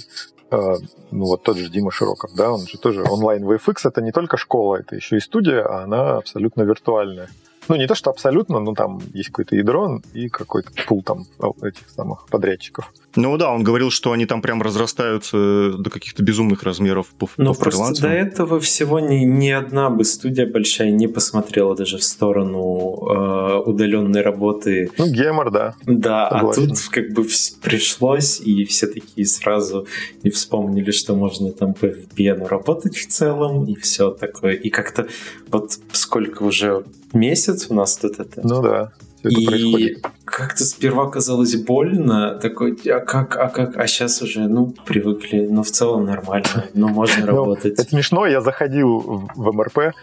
А, 0.49 0.77
ну, 1.11 1.25
вот 1.25 1.43
тот 1.43 1.57
же 1.57 1.69
Дима 1.69 1.91
Широков, 1.91 2.31
да, 2.35 2.51
он 2.51 2.67
же 2.67 2.77
тоже 2.77 3.03
онлайн 3.03 3.43
VFX, 3.43 3.79
это 3.85 4.01
не 4.01 4.11
только 4.11 4.37
школа, 4.37 4.77
это 4.77 4.95
еще 4.95 5.17
и 5.17 5.19
студия, 5.19 5.63
а 5.63 5.83
она 5.83 6.17
абсолютно 6.17 6.61
виртуальная. 6.61 7.27
Ну, 7.67 7.75
не 7.75 7.87
то, 7.87 7.95
что 7.95 8.09
абсолютно, 8.09 8.59
но 8.59 8.73
там 8.73 9.01
есть 9.13 9.29
какой-то 9.29 9.55
ядро 9.55 10.01
и 10.13 10.29
какой-то 10.29 10.71
пул 10.87 11.03
там 11.03 11.25
этих 11.61 11.89
самых 11.89 12.25
подрядчиков. 12.27 12.91
Ну 13.15 13.37
да, 13.37 13.51
он 13.51 13.63
говорил, 13.63 13.91
что 13.91 14.11
они 14.11 14.25
там 14.25 14.41
прям 14.41 14.61
разрастаются 14.61 15.73
до 15.77 15.89
каких-то 15.89 16.23
безумных 16.23 16.63
размеров 16.63 17.07
по, 17.17 17.29
Но 17.37 17.53
по 17.53 17.61
просто 17.61 18.01
до 18.01 18.09
этого 18.09 18.59
всего 18.59 18.99
ни, 18.99 19.23
ни 19.23 19.49
одна 19.49 19.89
бы 19.89 20.03
студия 20.03 20.47
большая 20.47 20.91
не 20.91 21.07
посмотрела 21.07 21.75
даже 21.75 21.97
в 21.97 22.03
сторону 22.03 23.07
э, 23.07 23.61
удаленной 23.65 24.21
работы. 24.21 24.89
Ну, 24.97 25.07
гемор, 25.07 25.51
да. 25.51 25.75
Да, 25.85 26.27
а 26.27 26.39
Согласен. 26.39 26.63
а 26.63 26.67
тут 26.67 26.79
как 26.89 27.11
бы 27.11 27.25
пришлось, 27.61 28.41
и 28.41 28.65
все 28.65 28.87
такие 28.87 29.27
сразу 29.27 29.87
и 30.23 30.29
вспомнили, 30.29 30.91
что 30.91 31.15
можно 31.15 31.51
там 31.51 31.73
по 31.73 31.85
VPN 31.85 32.47
работать 32.47 32.95
в 32.97 33.07
целом, 33.07 33.65
и 33.65 33.75
все 33.75 34.09
такое. 34.09 34.53
И 34.53 34.69
как-то 34.69 35.07
вот 35.49 35.77
сколько 35.91 36.43
уже 36.43 36.83
месяц 37.13 37.67
у 37.69 37.73
нас 37.73 37.97
тут 37.97 38.19
это. 38.19 38.41
Ну 38.43 38.61
да. 38.61 38.91
И 39.23 39.97
как-то 40.25 40.65
сперва 40.65 41.09
казалось 41.09 41.55
больно, 41.55 42.37
такой, 42.39 42.77
а 42.87 42.99
как, 42.99 43.37
а 43.37 43.47
как, 43.47 43.77
а 43.77 43.87
сейчас 43.87 44.21
уже, 44.21 44.47
ну, 44.47 44.75
привыкли, 44.85 45.47
но 45.47 45.63
в 45.63 45.71
целом 45.71 46.05
нормально, 46.05 46.65
ну, 46.73 46.89
можно 46.89 47.21
ну, 47.21 47.27
работать. 47.27 47.79
Это 47.79 47.83
смешно, 47.83 48.25
я 48.25 48.41
заходил 48.41 49.29
в 49.33 49.51
МРП, 49.53 49.93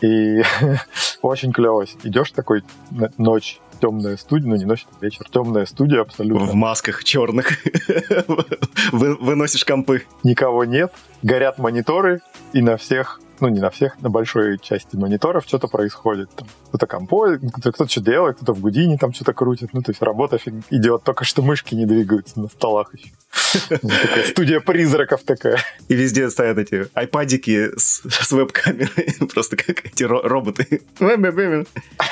и 0.00 0.42
очень 1.22 1.52
клево. 1.52 1.84
Идешь 2.04 2.30
такой 2.30 2.62
ночь, 3.16 3.60
темная 3.80 4.16
студия, 4.16 4.48
ну 4.48 4.56
не 4.56 4.64
ночь, 4.64 4.86
а 4.90 5.04
вечер, 5.04 5.26
темная 5.30 5.66
студия 5.66 6.00
абсолютно. 6.00 6.46
В 6.46 6.54
масках 6.54 7.04
черных. 7.04 7.50
Выносишь 8.92 9.64
компы. 9.64 10.04
Никого 10.22 10.64
нет, 10.64 10.92
горят 11.22 11.58
мониторы, 11.58 12.20
и 12.52 12.62
на 12.62 12.76
всех 12.76 13.20
ну, 13.40 13.48
не 13.48 13.60
на 13.60 13.70
всех, 13.70 14.00
на 14.00 14.10
большой 14.10 14.58
части 14.58 14.96
мониторов 14.96 15.44
что-то 15.46 15.68
происходит. 15.68 16.30
Там, 16.34 16.48
кто-то 16.68 16.86
компоет, 16.86 17.40
кто-то, 17.52 17.88
что 17.88 18.00
делает, 18.00 18.36
кто-то 18.36 18.52
в 18.52 18.60
Гудине 18.60 18.98
там 18.98 19.12
что-то 19.12 19.32
крутит. 19.32 19.70
Ну, 19.72 19.82
то 19.82 19.90
есть 19.90 20.02
работа 20.02 20.38
идет, 20.70 21.04
только 21.04 21.24
что 21.24 21.42
мышки 21.42 21.74
не 21.74 21.86
двигаются 21.86 22.40
на 22.40 22.48
столах 22.48 22.94
еще. 22.94 23.10
Ну, 23.70 23.88
такая 23.88 24.24
студия 24.24 24.60
призраков 24.60 25.22
такая. 25.22 25.58
И 25.88 25.94
везде 25.94 26.28
стоят 26.30 26.58
эти 26.58 26.86
айпадики 26.94 27.70
с, 27.76 28.02
с 28.08 28.32
веб-камерой, 28.32 29.14
просто 29.34 29.56
как 29.56 29.84
эти 29.86 30.04
ро- 30.04 30.22
роботы. 30.22 30.82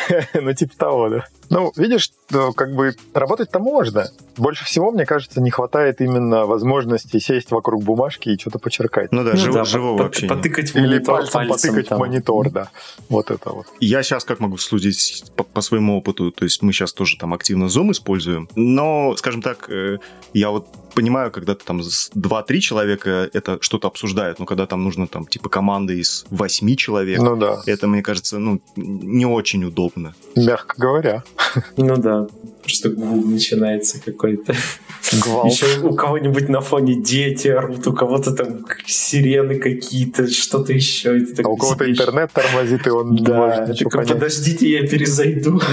Ну, 0.35 0.53
типа 0.53 0.72
того, 0.77 1.09
да. 1.09 1.24
Ну, 1.51 1.72
видишь, 1.77 2.11
как 2.55 2.74
бы 2.74 2.95
работать-то 3.14 3.59
можно. 3.59 4.09
Больше 4.37 4.64
всего, 4.64 4.91
мне 4.91 5.07
кажется, 5.07 5.41
не 5.41 5.51
хватает 5.51 6.01
именно 6.01 6.45
возможности 6.47 7.18
сесть 7.18 7.51
вокруг 7.51 7.83
бумажки 7.83 8.31
и 8.31 8.39
что-то 8.39 8.59
почеркать. 8.59 9.12
Ну 9.12 9.24
да, 9.24 9.33
ну, 9.33 9.37
жив, 9.37 9.55
да 9.55 9.64
живого 9.64 10.03
вообще. 10.05 10.27
Потыкать 10.27 10.70
в 10.70 10.77
Или 10.77 10.99
пальцем, 11.18 11.48
пальцем 11.48 11.70
потыкать 11.70 11.88
там. 11.88 11.98
в 11.98 12.00
монитор, 12.00 12.50
да. 12.50 12.70
Вот 13.08 13.30
это 13.30 13.50
вот. 13.50 13.66
Я 13.80 14.02
сейчас 14.02 14.24
как 14.24 14.40
могу 14.40 14.56
судить 14.58 15.24
по, 15.36 15.44
по 15.44 15.60
своему 15.60 15.98
опыту, 15.98 16.30
то 16.30 16.44
есть 16.44 16.62
мы 16.62 16.72
сейчас 16.72 16.92
тоже 16.92 17.16
там 17.18 17.34
активно 17.34 17.64
Zoom 17.64 17.92
используем, 17.92 18.48
но, 18.54 19.14
скажем 19.16 19.42
так, 19.42 19.68
э, 19.70 19.98
я 20.32 20.50
вот 20.50 20.66
понимаю, 20.94 21.30
когда 21.30 21.54
там 21.54 21.80
2-3 21.80 22.58
человека 22.58 23.28
это 23.32 23.58
что-то 23.60 23.88
обсуждают, 23.88 24.38
но 24.38 24.46
когда 24.46 24.66
там 24.66 24.82
нужно 24.82 25.06
там 25.06 25.26
типа 25.26 25.48
команды 25.48 26.00
из 26.00 26.24
8 26.30 26.76
человек, 26.76 27.20
ну, 27.20 27.36
да. 27.36 27.62
это, 27.66 27.86
мне 27.86 28.02
кажется, 28.02 28.38
ну, 28.38 28.60
не 28.76 29.26
очень 29.26 29.64
удобно. 29.64 30.14
Мягко 30.34 30.74
говоря. 30.78 31.22
Ну 31.76 31.96
да. 31.96 32.26
Просто 32.66 32.90
начинается 32.90 34.02
какой-то... 34.04 34.52
Еще 35.44 35.86
у 35.86 35.94
кого-нибудь 35.94 36.48
на 36.48 36.60
фоне 36.60 37.00
дети 37.00 37.46
орут, 37.46 37.86
у 37.86 37.92
кого-то 37.92 38.32
там 38.32 38.66
сирены 38.86 39.60
какие-то, 39.60 40.26
что-то 40.26 40.72
еще. 40.72 41.24
а 41.44 41.48
у 41.48 41.56
кого-то 41.56 41.88
интернет 41.88 42.32
тормозит, 42.32 42.88
и 42.88 42.90
он 42.90 43.14
да, 43.14 43.66
такой, 43.66 44.04
подождите, 44.04 44.68
я 44.68 44.84
перезайду. 44.84 45.60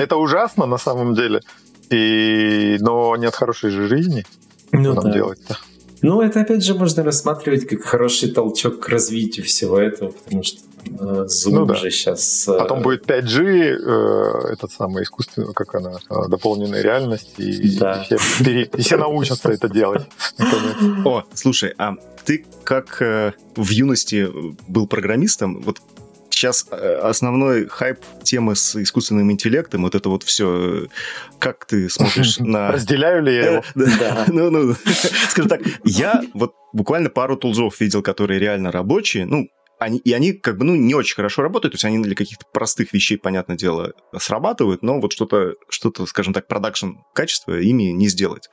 Это 0.00 0.16
ужасно 0.16 0.64
на 0.64 0.78
самом 0.78 1.14
деле. 1.14 1.42
И... 1.90 2.78
Но 2.80 3.16
нет 3.16 3.34
хорошей 3.34 3.70
же 3.70 3.88
жизни. 3.88 4.24
Ну, 4.72 4.94
да. 4.94 5.12
делать-то? 5.12 5.58
Ну, 6.00 6.22
это 6.22 6.40
опять 6.40 6.64
же 6.64 6.74
можно 6.74 7.02
рассматривать 7.02 7.66
как 7.66 7.82
хороший 7.82 8.30
толчок 8.30 8.80
к 8.80 8.88
развитию 8.88 9.44
всего 9.44 9.78
этого, 9.78 10.12
потому 10.12 10.42
что 10.42 10.60
Zoom 10.88 11.50
ну, 11.50 11.66
да. 11.66 11.74
же 11.74 11.90
сейчас... 11.90 12.48
Э... 12.48 12.58
Потом 12.58 12.82
будет 12.82 13.06
5G, 13.06 13.76
э, 13.78 14.52
этот 14.52 14.72
самый 14.72 15.02
искусственный, 15.02 15.52
как 15.52 15.74
она, 15.74 15.98
э, 16.10 16.28
дополненная 16.28 16.82
реальность, 16.82 17.34
и, 17.38 17.78
да. 17.78 18.06
и, 18.08 18.16
все, 18.16 18.62
и 18.62 18.80
все 18.80 18.96
научатся 18.96 19.50
это 19.50 19.68
делать. 19.68 20.06
О, 21.04 21.24
слушай, 21.34 21.74
а 21.78 21.94
ты 22.24 22.44
как 22.64 23.00
э, 23.02 23.32
в 23.54 23.70
юности 23.70 24.28
был 24.68 24.86
программистом, 24.86 25.60
вот 25.62 25.80
сейчас 26.36 26.66
э, 26.70 26.94
основной 27.02 27.66
хайп 27.66 27.98
темы 28.22 28.54
с 28.54 28.76
искусственным 28.76 29.32
интеллектом, 29.32 29.82
вот 29.82 29.94
это 29.94 30.08
вот 30.08 30.22
все, 30.22 30.86
как 31.38 31.64
ты 31.64 31.88
смотришь 31.88 32.38
на... 32.40 32.72
Разделяю 32.72 33.22
ли 33.22 33.34
я 33.34 33.52
его? 33.52 33.64
Ну, 34.28 34.50
ну, 34.50 34.74
скажем 35.30 35.48
так, 35.48 35.62
я 35.84 36.22
вот 36.34 36.54
буквально 36.72 37.08
пару 37.08 37.36
тулзов 37.36 37.80
видел, 37.80 38.02
которые 38.02 38.38
реально 38.38 38.70
рабочие, 38.70 39.24
ну, 39.24 39.48
они, 39.78 39.98
и 39.98 40.12
они 40.12 40.32
как 40.32 40.58
бы, 40.58 40.64
ну, 40.64 40.74
не 40.74 40.94
очень 40.94 41.16
хорошо 41.16 41.42
работают, 41.42 41.72
то 41.72 41.76
есть 41.76 41.84
они 41.84 42.02
для 42.02 42.14
каких-то 42.14 42.46
простых 42.52 42.92
вещей, 42.92 43.18
понятное 43.18 43.56
дело, 43.56 43.92
срабатывают, 44.18 44.82
но 44.82 45.00
вот 45.00 45.12
что-то, 45.12 45.54
что-то, 45.68 46.06
скажем 46.06 46.32
так, 46.32 46.46
продакшн 46.46 46.92
качество 47.14 47.58
ими 47.58 47.84
не 47.84 48.08
сделать. 48.08 48.48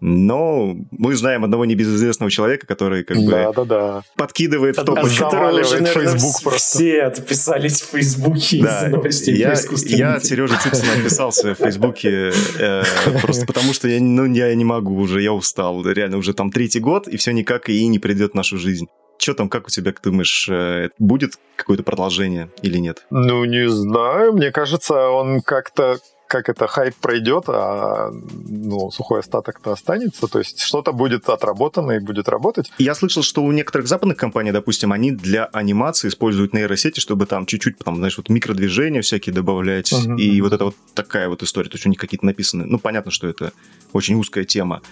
Но 0.00 0.74
мы 0.92 1.14
знаем 1.14 1.44
одного 1.44 1.66
небезызвестного 1.66 2.30
человека, 2.30 2.66
который 2.66 3.04
как 3.04 3.18
да, 3.18 3.52
бы 3.52 3.54
да, 3.54 3.64
да. 3.64 4.02
подкидывает 4.16 4.78
в 4.78 4.84
топы. 4.84 5.06
Заваливает 5.10 5.88
Facebook 5.88 6.42
просто. 6.42 6.78
Все 6.78 7.02
отписались 7.02 7.82
в 7.82 7.90
Фейсбуке 7.90 8.62
да, 8.62 8.86
из 8.86 8.92
новостей 8.92 9.36
я, 9.36 9.54
я 9.84 10.14
от 10.14 10.24
Сережи 10.24 10.54
Цыпсина 10.56 10.94
отписался 10.94 11.54
в 11.54 11.58
Фейсбуке 11.58 12.32
э, 12.58 12.82
просто 13.20 13.44
потому, 13.44 13.74
что 13.74 13.88
я, 13.88 14.00
ну, 14.00 14.24
я 14.32 14.54
не 14.54 14.64
могу 14.64 14.96
уже, 14.96 15.20
я 15.20 15.34
устал. 15.34 15.84
Реально 15.84 16.16
уже 16.16 16.32
там 16.32 16.50
третий 16.50 16.80
год, 16.80 17.06
и 17.06 17.18
все 17.18 17.32
никак 17.32 17.68
и 17.68 17.86
не 17.86 17.98
придет 17.98 18.32
в 18.32 18.34
нашу 18.34 18.56
жизнь. 18.56 18.86
Что 19.20 19.34
там, 19.34 19.50
как 19.50 19.66
у 19.66 19.70
тебя, 19.70 19.92
ты 19.92 19.98
думаешь, 20.02 20.48
э, 20.48 20.88
будет 20.98 21.34
какое-то 21.56 21.82
продолжение 21.82 22.50
или 22.62 22.78
нет? 22.78 23.04
Ну, 23.10 23.44
не 23.44 23.68
знаю. 23.68 24.32
Мне 24.32 24.50
кажется, 24.50 25.08
он 25.10 25.42
как-то 25.42 25.98
как 26.30 26.48
это 26.48 26.68
хайп 26.68 26.94
пройдет, 26.94 27.44
а 27.48 28.10
ну, 28.12 28.90
сухой 28.92 29.18
остаток-то 29.18 29.72
останется. 29.72 30.28
То 30.28 30.38
есть 30.38 30.60
что-то 30.60 30.92
будет 30.92 31.28
отработано 31.28 31.92
и 31.92 31.98
будет 31.98 32.28
работать. 32.28 32.70
Я 32.78 32.94
слышал, 32.94 33.24
что 33.24 33.42
у 33.42 33.50
некоторых 33.50 33.88
западных 33.88 34.16
компаний, 34.16 34.52
допустим, 34.52 34.92
они 34.92 35.10
для 35.10 35.46
анимации 35.46 36.06
используют 36.06 36.54
нейросети, 36.54 37.00
чтобы 37.00 37.26
там 37.26 37.46
чуть-чуть, 37.46 37.78
там, 37.78 37.96
знаешь, 37.96 38.16
вот 38.16 38.28
микродвижения 38.28 39.02
всякие 39.02 39.34
добавлять. 39.34 39.92
Uh-huh. 39.92 40.16
И 40.20 40.40
вот 40.40 40.52
это 40.52 40.66
вот 40.66 40.76
такая 40.94 41.28
вот 41.28 41.42
история. 41.42 41.68
То 41.68 41.74
есть 41.74 41.86
у 41.86 41.88
них 41.88 41.98
какие-то 41.98 42.24
написаны. 42.24 42.64
Ну, 42.64 42.78
понятно, 42.78 43.10
что 43.10 43.26
это 43.26 43.52
очень 43.92 44.14
узкая 44.14 44.44
тема. 44.44 44.82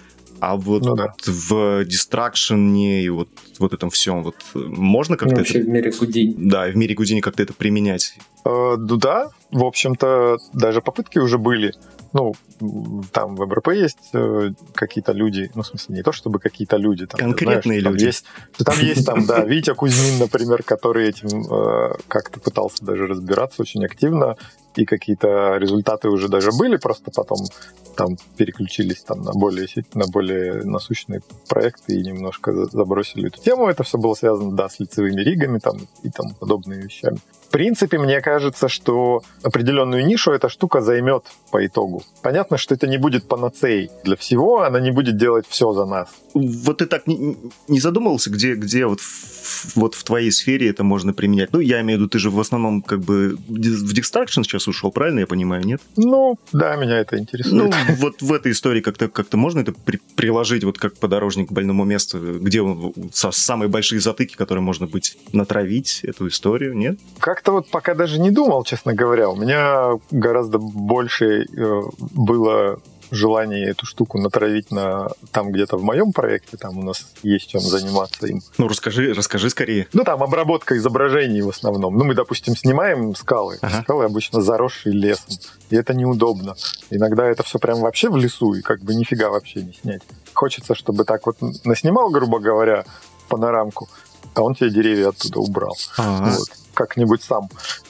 А 0.40 0.56
вот 0.56 0.84
ну, 0.84 0.94
да. 0.94 1.14
в 1.26 1.84
дистракшене 1.84 3.02
и 3.02 3.08
вот, 3.08 3.28
вот 3.58 3.72
этом 3.72 3.90
всем, 3.90 4.22
вот 4.22 4.36
можно 4.54 5.16
как-то... 5.16 5.34
Ну, 5.34 5.40
вообще 5.40 5.58
это... 5.58 5.66
в 5.66 5.70
мире 5.70 5.90
Гудини. 5.90 6.34
Да, 6.36 6.66
в 6.66 6.76
мире 6.76 6.94
Гудини 6.94 7.20
как-то 7.20 7.42
это 7.42 7.52
применять. 7.52 8.16
Э, 8.44 8.76
ну 8.78 8.96
да, 8.96 9.30
в 9.50 9.64
общем-то, 9.64 10.38
даже 10.52 10.80
попытки 10.80 11.18
уже 11.18 11.38
были. 11.38 11.74
Ну, 12.12 12.34
там 13.12 13.36
в 13.36 13.46
МРП 13.46 13.68
есть 13.68 14.10
э, 14.14 14.50
какие-то 14.74 15.12
люди, 15.12 15.50
ну, 15.54 15.62
в 15.62 15.66
смысле, 15.66 15.96
не 15.96 16.02
то 16.02 16.12
чтобы 16.12 16.38
какие-то 16.38 16.76
люди. 16.76 17.06
Там, 17.06 17.18
Конкретные 17.18 17.80
знаешь, 17.80 17.84
люди. 17.84 17.98
Там 17.98 18.06
есть, 18.06 18.24
там 18.64 18.78
есть, 18.78 19.06
там, 19.06 19.26
да, 19.26 19.44
Витя 19.44 19.74
Кузьмин, 19.74 20.18
например, 20.18 20.62
который 20.62 21.08
этим 21.08 21.44
э, 21.50 21.94
как-то 22.08 22.40
пытался 22.40 22.84
даже 22.84 23.06
разбираться 23.06 23.62
очень 23.62 23.84
активно, 23.84 24.36
и 24.76 24.84
какие-то 24.84 25.56
результаты 25.56 26.08
уже 26.08 26.28
даже 26.28 26.50
были, 26.52 26.76
просто 26.76 27.10
потом 27.10 27.38
там 27.96 28.16
переключились 28.36 29.02
там 29.02 29.22
на 29.22 29.32
более, 29.32 29.66
на 29.94 30.06
более 30.06 30.62
насущные 30.62 31.20
проекты 31.48 31.96
и 31.96 32.02
немножко 32.02 32.66
забросили 32.66 33.26
эту 33.26 33.42
тему. 33.42 33.66
Это 33.66 33.82
все 33.82 33.98
было 33.98 34.14
связано, 34.14 34.54
да, 34.54 34.68
с 34.68 34.78
лицевыми 34.78 35.20
ригами 35.20 35.58
там 35.58 35.78
и 36.04 36.10
там 36.10 36.32
подобными 36.34 36.82
вещами. 36.82 37.18
В 37.48 37.50
принципе, 37.50 37.98
мне 37.98 38.20
кажется, 38.20 38.68
что 38.68 39.22
определенную 39.42 40.04
нишу 40.04 40.32
эта 40.32 40.50
штука 40.50 40.82
займет 40.82 41.24
по 41.50 41.64
итогу. 41.64 42.02
Понятно, 42.22 42.58
что 42.58 42.74
это 42.74 42.86
не 42.86 42.98
будет 42.98 43.26
панацеей 43.26 43.90
для 44.04 44.16
всего, 44.16 44.62
она 44.62 44.80
не 44.80 44.90
будет 44.90 45.16
делать 45.16 45.46
все 45.48 45.72
за 45.72 45.86
нас. 45.86 46.08
Вот 46.34 46.78
ты 46.78 46.86
так 46.86 47.06
не, 47.06 47.38
не 47.66 47.80
задумывался, 47.80 48.30
где, 48.30 48.54
где 48.54 48.86
вот, 48.86 49.00
в, 49.00 49.76
вот 49.76 49.94
в 49.94 50.04
твоей 50.04 50.30
сфере 50.30 50.68
это 50.68 50.84
можно 50.84 51.14
применять? 51.14 51.50
Ну, 51.52 51.60
я 51.60 51.80
имею 51.80 51.98
в 51.98 52.02
виду, 52.02 52.10
ты 52.10 52.18
же 52.18 52.30
в 52.30 52.38
основном 52.38 52.82
как 52.82 53.00
бы 53.00 53.36
в 53.48 53.92
Distraction 53.94 54.42
сейчас 54.42 54.68
ушел, 54.68 54.92
правильно 54.92 55.20
я 55.20 55.26
понимаю, 55.26 55.64
нет? 55.64 55.80
Ну, 55.96 56.38
да, 56.52 56.76
меня 56.76 56.98
это 56.98 57.18
интересует. 57.18 57.74
Ну, 57.88 57.94
вот 57.96 58.20
в 58.20 58.32
этой 58.32 58.52
истории 58.52 58.82
как-то 58.82 59.08
как 59.08 59.32
можно 59.32 59.60
это 59.60 59.72
при, 59.72 60.00
приложить 60.16 60.64
вот 60.64 60.78
как 60.78 60.98
подорожник 60.98 61.48
к 61.48 61.52
больному 61.52 61.84
месту, 61.84 62.38
где 62.40 62.60
он, 62.60 62.92
самые 63.12 63.70
большие 63.70 64.00
затыки, 64.00 64.36
которые 64.36 64.62
можно 64.62 64.86
быть, 64.86 65.16
натравить 65.32 66.00
эту 66.02 66.28
историю, 66.28 66.76
нет? 66.76 66.98
Как 67.18 67.37
как-то 67.38 67.52
вот 67.52 67.70
пока 67.70 67.94
даже 67.94 68.18
не 68.18 68.32
думал, 68.32 68.64
честно 68.64 68.94
говоря. 68.94 69.30
У 69.30 69.36
меня 69.36 69.92
гораздо 70.10 70.58
больше 70.58 71.44
э, 71.44 71.82
было 72.00 72.80
желание 73.12 73.70
эту 73.70 73.86
штуку 73.86 74.18
натравить 74.18 74.72
на 74.72 75.08
там 75.30 75.52
где-то 75.52 75.76
в 75.76 75.84
моем 75.84 76.12
проекте, 76.12 76.56
там 76.56 76.78
у 76.78 76.82
нас 76.82 77.06
есть 77.22 77.48
чем 77.48 77.60
заниматься 77.60 78.26
им. 78.26 78.40
Ну, 78.58 78.66
расскажи, 78.66 79.14
расскажи 79.14 79.50
скорее. 79.50 79.86
Ну, 79.92 80.02
там 80.02 80.20
обработка 80.24 80.76
изображений 80.76 81.40
в 81.42 81.48
основном. 81.48 81.96
Ну, 81.96 82.04
мы, 82.04 82.14
допустим, 82.14 82.56
снимаем 82.56 83.14
скалы. 83.14 83.58
Ага. 83.62 83.82
Скалы 83.82 84.04
обычно 84.06 84.42
заросшие 84.42 84.92
лесом. 84.92 85.36
И 85.70 85.76
это 85.76 85.94
неудобно. 85.94 86.56
Иногда 86.90 87.24
это 87.24 87.44
все 87.44 87.60
прям 87.60 87.78
вообще 87.80 88.10
в 88.10 88.16
лесу, 88.16 88.54
и 88.54 88.62
как 88.62 88.80
бы 88.80 88.96
нифига 88.96 89.30
вообще 89.30 89.62
не 89.62 89.74
снять. 89.74 90.02
Хочется, 90.34 90.74
чтобы 90.74 91.04
так 91.04 91.24
вот 91.26 91.36
наснимал, 91.64 92.10
грубо 92.10 92.40
говоря, 92.40 92.84
панорамку, 93.28 93.88
а 94.34 94.42
он 94.42 94.56
тебе 94.56 94.70
деревья 94.70 95.10
оттуда 95.10 95.38
убрал. 95.38 95.76
Ага. 95.96 96.34
Вот 96.36 96.48
как-нибудь 96.78 97.24
сам. 97.24 97.48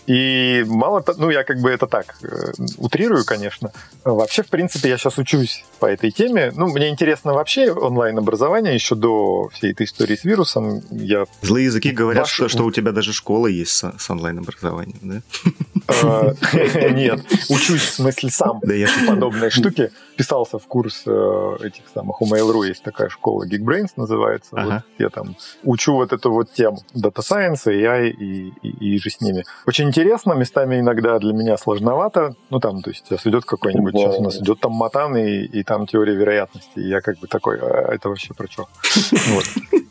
И 0.08 0.64
мало 0.66 1.02
того, 1.02 1.18
ну, 1.20 1.30
я 1.30 1.44
как 1.44 1.58
бы 1.58 1.70
это 1.70 1.86
так, 1.86 2.16
э, 2.22 2.52
утрирую, 2.78 3.26
конечно. 3.26 3.72
Вообще, 4.04 4.42
в 4.42 4.48
принципе, 4.48 4.88
я 4.88 4.96
сейчас 4.96 5.18
учусь 5.18 5.66
по 5.80 5.86
этой 5.86 6.10
теме. 6.10 6.50
Ну, 6.56 6.68
мне 6.68 6.88
интересно 6.88 7.34
вообще 7.34 7.70
онлайн-образование 7.70 8.72
еще 8.74 8.94
до 8.94 9.50
всей 9.52 9.72
этой 9.72 9.84
истории 9.84 10.16
с 10.16 10.24
вирусом. 10.24 10.80
Я 10.90 11.26
Злые 11.42 11.66
языки 11.66 11.90
говорят, 11.90 12.22
Ваш... 12.22 12.32
что, 12.32 12.48
что 12.48 12.64
у 12.64 12.72
тебя 12.72 12.92
даже 12.92 13.12
школа 13.12 13.48
есть 13.48 13.72
с, 13.72 13.92
с 13.98 14.10
онлайн-образованием, 14.10 14.98
да? 15.02 15.20
А, 15.88 16.32
нет, 16.90 17.20
учусь, 17.50 17.82
в 17.82 17.92
смысле, 17.94 18.30
сам 18.30 18.60
да 18.62 18.74
я 18.74 18.88
подобной 19.06 19.50
штуки. 19.50 19.90
Писался 20.16 20.58
в 20.58 20.66
курс 20.66 21.02
э, 21.06 21.56
этих 21.60 21.82
самых, 21.94 22.20
у 22.20 22.26
Mail.ru 22.26 22.66
есть 22.66 22.82
такая 22.82 23.08
школа, 23.08 23.46
Geekbrains 23.46 23.90
называется. 23.96 24.50
Вот 24.52 24.82
я 24.98 25.08
там 25.10 25.36
учу 25.62 25.94
вот 25.94 26.12
эту 26.12 26.32
вот 26.32 26.52
тему 26.52 26.82
Data 26.94 27.20
Science, 27.20 27.66
AI 27.66 28.10
и, 28.10 28.52
и, 28.62 28.94
и 28.94 28.98
же 28.98 29.10
с 29.10 29.20
ними. 29.20 29.44
Очень 29.66 29.88
интересно, 29.88 29.97
местами 30.34 30.80
иногда 30.80 31.18
для 31.18 31.32
меня 31.32 31.56
сложновато. 31.56 32.34
Ну, 32.50 32.60
там, 32.60 32.82
то 32.82 32.90
есть, 32.90 33.06
сейчас 33.06 33.26
идет 33.26 33.44
какой-нибудь, 33.44 33.94
сейчас 33.94 34.16
у 34.16 34.22
нас 34.22 34.36
идет 34.40 34.60
там 34.60 34.72
Матан, 34.72 35.16
и, 35.16 35.44
и 35.44 35.62
там 35.62 35.86
теория 35.86 36.14
вероятности. 36.14 36.78
И 36.78 36.88
я 36.88 37.00
как 37.00 37.18
бы 37.18 37.26
такой, 37.26 37.58
а 37.60 37.94
это 37.94 38.08
вообще 38.08 38.34
про 38.34 38.46
что? 38.48 38.68
Вот. 39.28 39.44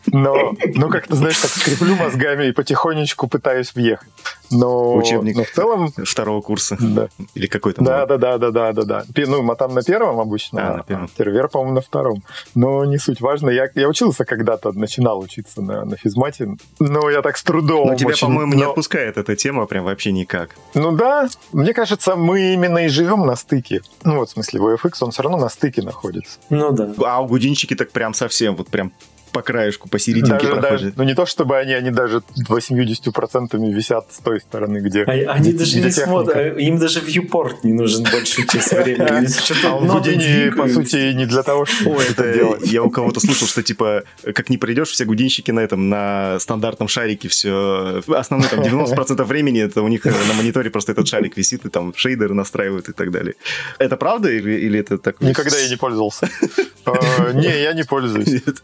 Но, 0.08 0.54
но 0.76 0.90
как-то, 0.90 1.16
знаешь, 1.16 1.38
так 1.38 1.52
скреплю 1.52 1.96
мозгами 1.96 2.46
и 2.46 2.52
потихонечку 2.52 3.28
пытаюсь 3.28 3.76
въехать. 3.76 4.10
Но, 4.52 4.96
Учебник 4.96 5.36
но 5.36 5.44
в 5.44 5.52
целом... 5.52 5.92
второго 6.06 6.42
курса. 6.42 6.78
Да. 6.80 7.10
Или 7.36 7.48
какой-то. 7.48 7.84
Да, 7.84 8.06
да, 8.06 8.18
да, 8.18 8.38
да, 8.38 8.52
да, 8.52 8.74
да, 8.74 8.84
да. 8.84 9.04
Ну, 9.16 9.42
Матан 9.42 9.74
на 9.74 9.84
первом 9.84 10.20
обычно, 10.20 10.74
а, 10.74 10.78
на 10.78 10.84
первом. 10.84 11.10
Тервер, 11.18 11.50
по-моему, 11.50 11.76
на 11.76 11.82
втором. 11.82 12.24
Но 12.56 12.86
не 12.86 12.98
суть 12.98 13.22
важно. 13.22 13.50
Я, 13.50 13.70
я 13.76 13.88
учился 13.88 14.26
когда-то, 14.26 14.72
начинал 14.72 15.20
учиться 15.20 15.62
на, 15.62 15.86
на 15.86 15.98
физмате, 15.98 16.56
но 16.80 17.10
я 17.10 17.22
так 17.22 17.38
с 17.38 17.44
трудом. 17.44 17.88
Но 17.88 17.96
тебя, 17.96 18.10
очень... 18.10 18.28
по-моему, 18.28 18.54
но... 18.54 18.58
не 18.58 18.64
отпускает 18.64 19.18
эта 19.18 19.36
тема 19.36 19.66
прям 19.66 19.86
вообще 19.86 20.12
никак. 20.12 20.52
Ну 20.74 20.92
да, 20.92 21.28
мне 21.52 21.74
кажется, 21.74 22.16
мы 22.16 22.54
именно 22.54 22.80
и 22.80 22.88
живем 22.88 23.26
на 23.26 23.36
стыке. 23.36 23.82
Ну 24.04 24.18
вот, 24.18 24.30
в 24.30 24.32
смысле, 24.34 24.60
VFX, 24.60 24.92
он 25.02 25.12
все 25.12 25.24
равно 25.24 25.38
на 25.38 25.50
стыке 25.50 25.82
находится. 25.82 26.40
Ну 26.50 26.72
да. 26.72 26.94
А 27.06 27.22
у 27.22 27.28
гудинчики 27.28 27.76
так 27.76 27.92
прям 27.92 28.14
совсем, 28.14 28.56
вот 28.56 28.68
прям 28.68 28.92
по 29.32 29.42
краешку, 29.42 29.90
посерединке 29.90 30.32
Даже, 30.34 30.48
проходят. 30.48 30.70
даже, 30.82 30.94
ну 30.96 31.04
не 31.04 31.14
то 31.16 31.26
чтобы 31.26 31.58
они, 31.58 31.74
они 31.74 31.92
даже 31.92 32.22
80% 32.48 33.58
висят 33.74 34.06
с 34.12 34.18
той 34.20 34.40
стороны, 34.40 34.80
где 34.80 35.04
А- 35.04 35.12
Они 35.34 35.54
даже 35.54 35.76
не 35.78 35.84
видеотехника. 35.84 36.10
смотрят, 36.10 36.58
им 36.58 36.78
даже 36.78 37.00
вьюпорт 37.02 37.64
не 37.64 37.74
нужен 37.74 38.04
большую 38.04 38.48
часть 38.48 38.72
времени. 38.74 39.28
А 39.66 39.76
он 39.76 39.88
Гудини, 39.88 40.50
по 40.52 40.68
сути, 40.68 41.14
не 41.14 41.26
для 41.26 41.44
того, 41.44 41.66
чтобы 41.66 42.02
это 42.04 42.34
делать. 42.34 42.68
я 42.72 42.84
у 42.84 42.90
кого-то 42.90 43.20
слышал, 43.20 43.48
что 43.48 43.64
типа, 43.64 44.04
как 44.34 44.50
не 44.50 44.58
придешь, 44.58 44.90
все 44.90 45.06
гудинщики 45.06 45.52
на 45.52 45.60
этом, 45.62 45.90
на 45.90 46.38
стандартном 46.40 46.88
шарике 46.88 47.28
все. 47.28 48.02
Основной 48.08 48.50
там 48.50 48.62
90% 48.62 49.24
времени 49.24 49.62
это 49.62 49.82
у 49.82 49.88
них 49.88 50.06
на 50.06 50.34
мониторе 50.36 50.70
просто 50.70 50.92
этот 50.94 51.08
шарик 51.08 51.38
висит, 51.38 51.66
и 51.66 51.70
там 51.70 51.94
шейдеры 51.96 52.34
настраивают 52.34 52.90
и 52.90 52.94
так 52.94 53.12
далее. 53.12 53.36
Это 53.80 53.98
правда 53.98 54.30
или, 54.32 54.52
или 54.60 54.80
это 54.80 54.98
так? 54.98 55.22
Никогда 55.22 55.58
я 55.58 55.70
не 55.70 55.76
пользовался. 55.76 56.30
Э, 56.88 57.34
Не, 57.34 57.64
я 57.64 57.74
не 57.74 57.84
пользуюсь. 57.84 58.28
Нет. 58.46 58.62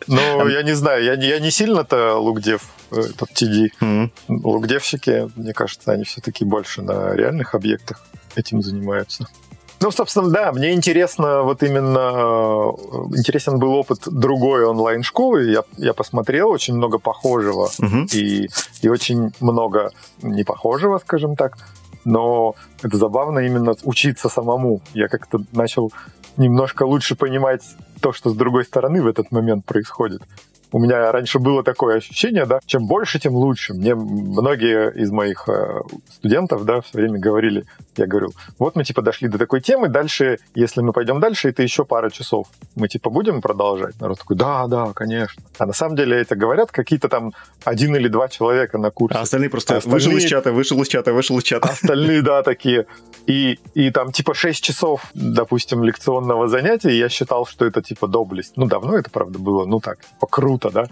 Я 0.54 0.64
не 0.64 0.74
знаю, 0.74 1.04
я 1.04 1.16
не, 1.16 1.28
я 1.28 1.40
не 1.40 1.52
сильно-то 1.52 2.18
лукдев, 2.18 2.62
э, 2.92 3.00
этот 3.00 3.30
TD. 3.32 3.70
Мгм. 3.82 4.12
Лукдевщики, 4.28 5.30
мне 5.36 5.54
кажется, 5.54 5.92
они 5.92 6.04
все-таки 6.04 6.46
больше 6.46 6.82
на 6.82 7.14
реальных 7.16 7.56
объектах 7.56 8.06
этим 8.36 8.62
занимаются. 8.62 9.28
Ну, 9.82 9.92
собственно, 9.92 10.30
да, 10.30 10.52
мне 10.54 10.72
интересно, 10.74 11.44
вот 11.44 11.62
именно 11.64 12.00
э, 12.00 13.18
интересен 13.18 13.60
был 13.60 13.74
опыт 13.74 14.00
другой 14.06 14.64
онлайн-школы. 14.66 15.44
Я, 15.52 15.64
я 15.78 15.94
посмотрел 15.94 16.50
очень 16.52 16.76
много 16.76 17.00
похожего 17.00 17.70
Мгм. 17.80 18.08
и, 18.14 18.48
и 18.82 18.88
очень 18.90 19.32
много 19.42 19.92
непохожего, 20.22 21.00
скажем 21.00 21.36
так. 21.36 21.58
Но 22.06 22.56
это 22.82 22.98
забавно 22.98 23.40
именно 23.40 23.76
учиться 23.84 24.30
самому. 24.30 24.82
Я 24.94 25.08
как-то 25.08 25.40
начал 25.52 25.92
немножко 26.38 26.84
лучше 26.84 27.16
понимать 27.16 27.62
то, 28.02 28.14
что 28.14 28.30
с 28.30 28.36
другой 28.36 28.66
стороны 28.66 29.02
в 29.02 29.08
этот 29.08 29.32
момент 29.32 29.66
происходит. 29.66 30.22
У 30.74 30.80
меня 30.80 31.12
раньше 31.12 31.38
было 31.38 31.64
такое 31.64 31.98
ощущение, 31.98 32.48
да, 32.48 32.60
чем 32.66 32.88
больше, 32.88 33.20
тем 33.20 33.36
лучше. 33.36 33.76
Мне 33.76 33.94
многие 33.94 34.92
из 34.92 35.12
моих 35.12 35.48
э, 35.48 35.82
студентов, 36.10 36.66
да, 36.66 36.82
все 36.82 36.98
время 36.98 37.20
говорили, 37.20 37.66
я 37.98 38.08
говорю, 38.08 38.32
вот 38.60 38.76
мы 38.76 38.84
типа 38.84 39.02
дошли 39.02 39.28
до 39.28 39.38
такой 39.38 39.62
темы, 39.62 39.88
дальше, 39.88 40.40
если 40.56 40.82
мы 40.82 40.94
пойдем 40.94 41.20
дальше, 41.20 41.50
это 41.50 41.64
еще 41.64 41.86
пара 41.86 42.10
часов. 42.10 42.48
Мы 42.76 42.88
типа 42.88 43.10
будем 43.10 43.42
продолжать? 43.42 44.00
Народ 44.02 44.20
такой, 44.20 44.36
да, 44.36 44.68
да, 44.68 44.94
конечно. 44.94 45.44
А 45.58 45.66
на 45.66 45.74
самом 45.74 45.96
деле 45.96 46.20
это 46.22 46.36
говорят 46.36 46.72
какие-то 46.72 47.10
там 47.10 47.34
один 47.64 47.96
или 47.96 48.08
два 48.08 48.28
человека 48.30 48.78
на 48.78 48.92
курсе. 48.92 49.18
А 49.18 49.22
остальные 49.22 49.50
просто 49.50 49.76
А 49.76 49.78
остальные- 49.78 49.94
вышел 49.94 50.18
из 50.18 50.24
чата, 50.26 50.52
вышел 50.52 50.82
из 50.82 50.88
чата, 50.88 51.14
вышел 51.14 51.38
из 51.38 51.44
чата. 51.44 51.70
Остальные, 51.70 52.22
да, 52.24 52.44
такие. 52.44 52.86
И, 53.28 53.60
и 53.74 53.92
там 53.92 54.12
типа 54.12 54.34
6 54.34 54.64
часов, 54.64 55.06
допустим, 55.14 55.84
лекционного 55.84 56.48
занятия, 56.48 56.98
я 56.98 57.10
считал, 57.10 57.46
что 57.46 57.66
это 57.66 57.82
типа 57.82 58.08
доблесть. 58.08 58.54
Ну, 58.58 58.66
давно 58.66 58.98
это, 58.98 59.10
правда, 59.10 59.40
было, 59.40 59.66
ну 59.66 59.80
так, 59.80 60.00
типа 60.00 60.28
круто, 60.28 60.70
да. 60.72 60.86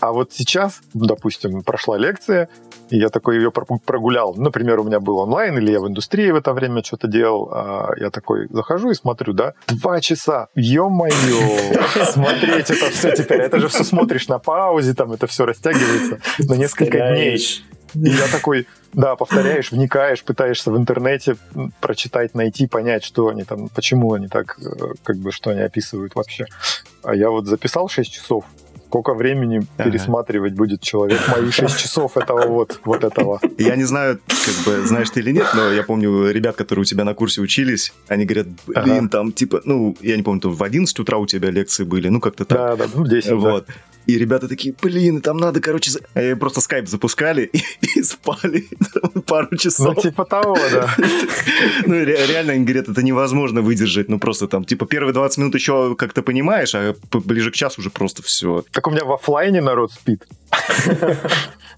А 0.00 0.12
вот 0.12 0.32
сейчас, 0.32 0.80
допустим, 0.94 1.62
прошла 1.62 1.98
лекция, 1.98 2.48
и 2.90 2.96
я 2.98 3.08
такой 3.08 3.36
ее 3.36 3.50
про- 3.50 3.66
прогулял. 3.84 4.34
Например, 4.34 4.78
у 4.80 4.84
меня 4.84 5.00
был 5.00 5.18
онлайн, 5.18 5.58
или 5.58 5.72
я 5.72 5.80
в 5.80 5.88
индустрии 5.88 6.30
в 6.30 6.36
это 6.36 6.52
время 6.52 6.82
что-то 6.84 7.08
делал. 7.08 7.48
а 7.52 7.90
я 7.96 8.10
такой 8.10 8.46
захожу 8.50 8.90
и 8.90 8.94
смотрю, 8.94 9.32
да, 9.32 9.54
два 9.66 10.00
часа. 10.00 10.48
Ё-моё, 10.54 11.40
смотреть 12.12 12.70
это 12.70 12.90
все 12.90 13.10
теперь. 13.14 13.40
Это 13.40 13.58
же 13.58 13.68
все 13.68 13.84
смотришь 13.84 14.28
на 14.28 14.38
паузе, 14.38 14.94
там 14.94 15.12
это 15.12 15.26
все 15.26 15.44
растягивается 15.46 16.18
на 16.38 16.54
несколько 16.54 16.98
дней. 16.98 17.38
И 17.94 18.10
я 18.10 18.26
такой, 18.30 18.66
да, 18.92 19.16
повторяешь, 19.16 19.72
вникаешь, 19.72 20.22
пытаешься 20.22 20.70
в 20.70 20.76
интернете 20.76 21.36
прочитать, 21.80 22.34
найти, 22.34 22.66
понять, 22.66 23.02
что 23.02 23.28
они 23.28 23.44
там, 23.44 23.68
почему 23.70 24.12
они 24.12 24.28
так, 24.28 24.58
э, 24.60 24.92
как 25.02 25.16
бы, 25.16 25.32
что 25.32 25.50
они 25.50 25.60
описывают 25.62 26.14
вообще. 26.14 26.44
А 27.02 27.14
я 27.14 27.30
вот 27.30 27.46
записал 27.46 27.88
6 27.88 28.12
часов. 28.12 28.44
Сколько 28.88 29.12
времени 29.12 29.66
Ага. 29.76 29.90
пересматривать 29.90 30.54
будет 30.54 30.80
человек 30.80 31.20
мои 31.28 31.50
6 31.50 31.78
часов 31.78 32.16
этого 32.16 32.46
вот, 32.46 32.80
вот 32.84 33.04
этого. 33.04 33.38
Я 33.58 33.76
не 33.76 33.84
знаю, 33.84 34.18
как 34.26 34.54
бы, 34.64 34.86
знаешь 34.86 35.10
ты 35.10 35.20
или 35.20 35.30
нет, 35.32 35.46
но 35.54 35.70
я 35.70 35.82
помню 35.82 36.30
ребят, 36.30 36.56
которые 36.56 36.82
у 36.82 36.84
тебя 36.86 37.04
на 37.04 37.12
курсе 37.14 37.42
учились, 37.42 37.92
они 38.08 38.24
говорят, 38.24 38.46
блин, 38.66 38.98
Ага. 38.98 39.08
там, 39.08 39.32
типа, 39.32 39.60
ну, 39.64 39.94
я 40.00 40.16
не 40.16 40.22
помню, 40.22 40.40
там 40.40 40.52
в 40.54 40.62
11 40.62 40.98
утра 41.00 41.18
у 41.18 41.26
тебя 41.26 41.50
лекции 41.50 41.84
были, 41.84 42.08
ну, 42.08 42.18
как-то 42.20 42.46
так. 42.46 42.58
Да, 42.58 42.76
да, 42.86 42.92
ну 42.94 43.06
10, 43.06 43.28
да. 43.42 43.62
И 44.08 44.16
ребята 44.18 44.48
такие, 44.48 44.74
блин, 44.82 45.20
там 45.20 45.36
надо, 45.36 45.60
короче, 45.60 45.90
за-» 45.90 46.00
Э, 46.14 46.34
просто 46.34 46.62
скайп 46.62 46.88
запускали 46.88 47.42
и, 47.52 47.62
и 47.98 48.02
спали 48.02 48.66
пару 49.26 49.48
Ну, 49.50 49.58
часов. 49.58 50.00
типа 50.00 50.24
того, 50.24 50.56
да. 50.72 50.88
Ну, 51.86 51.94
ре- 51.94 52.26
реально, 52.26 52.54
они 52.54 52.64
говорят, 52.64 52.88
это 52.88 53.02
невозможно 53.02 53.60
выдержать. 53.60 54.08
Ну, 54.08 54.18
просто 54.18 54.48
там, 54.48 54.64
типа, 54.64 54.86
первые 54.86 55.12
20 55.12 55.38
минут 55.38 55.54
еще 55.54 55.94
как-то 55.94 56.22
понимаешь, 56.22 56.74
а 56.74 56.94
ближе 57.12 57.50
к 57.50 57.54
часу 57.54 57.82
уже 57.82 57.90
просто 57.90 58.22
все. 58.22 58.64
Так 58.72 58.86
у 58.86 58.90
меня 58.90 59.04
в 59.04 59.12
оффлайне 59.12 59.60
народ 59.60 59.92
спит. 59.92 60.26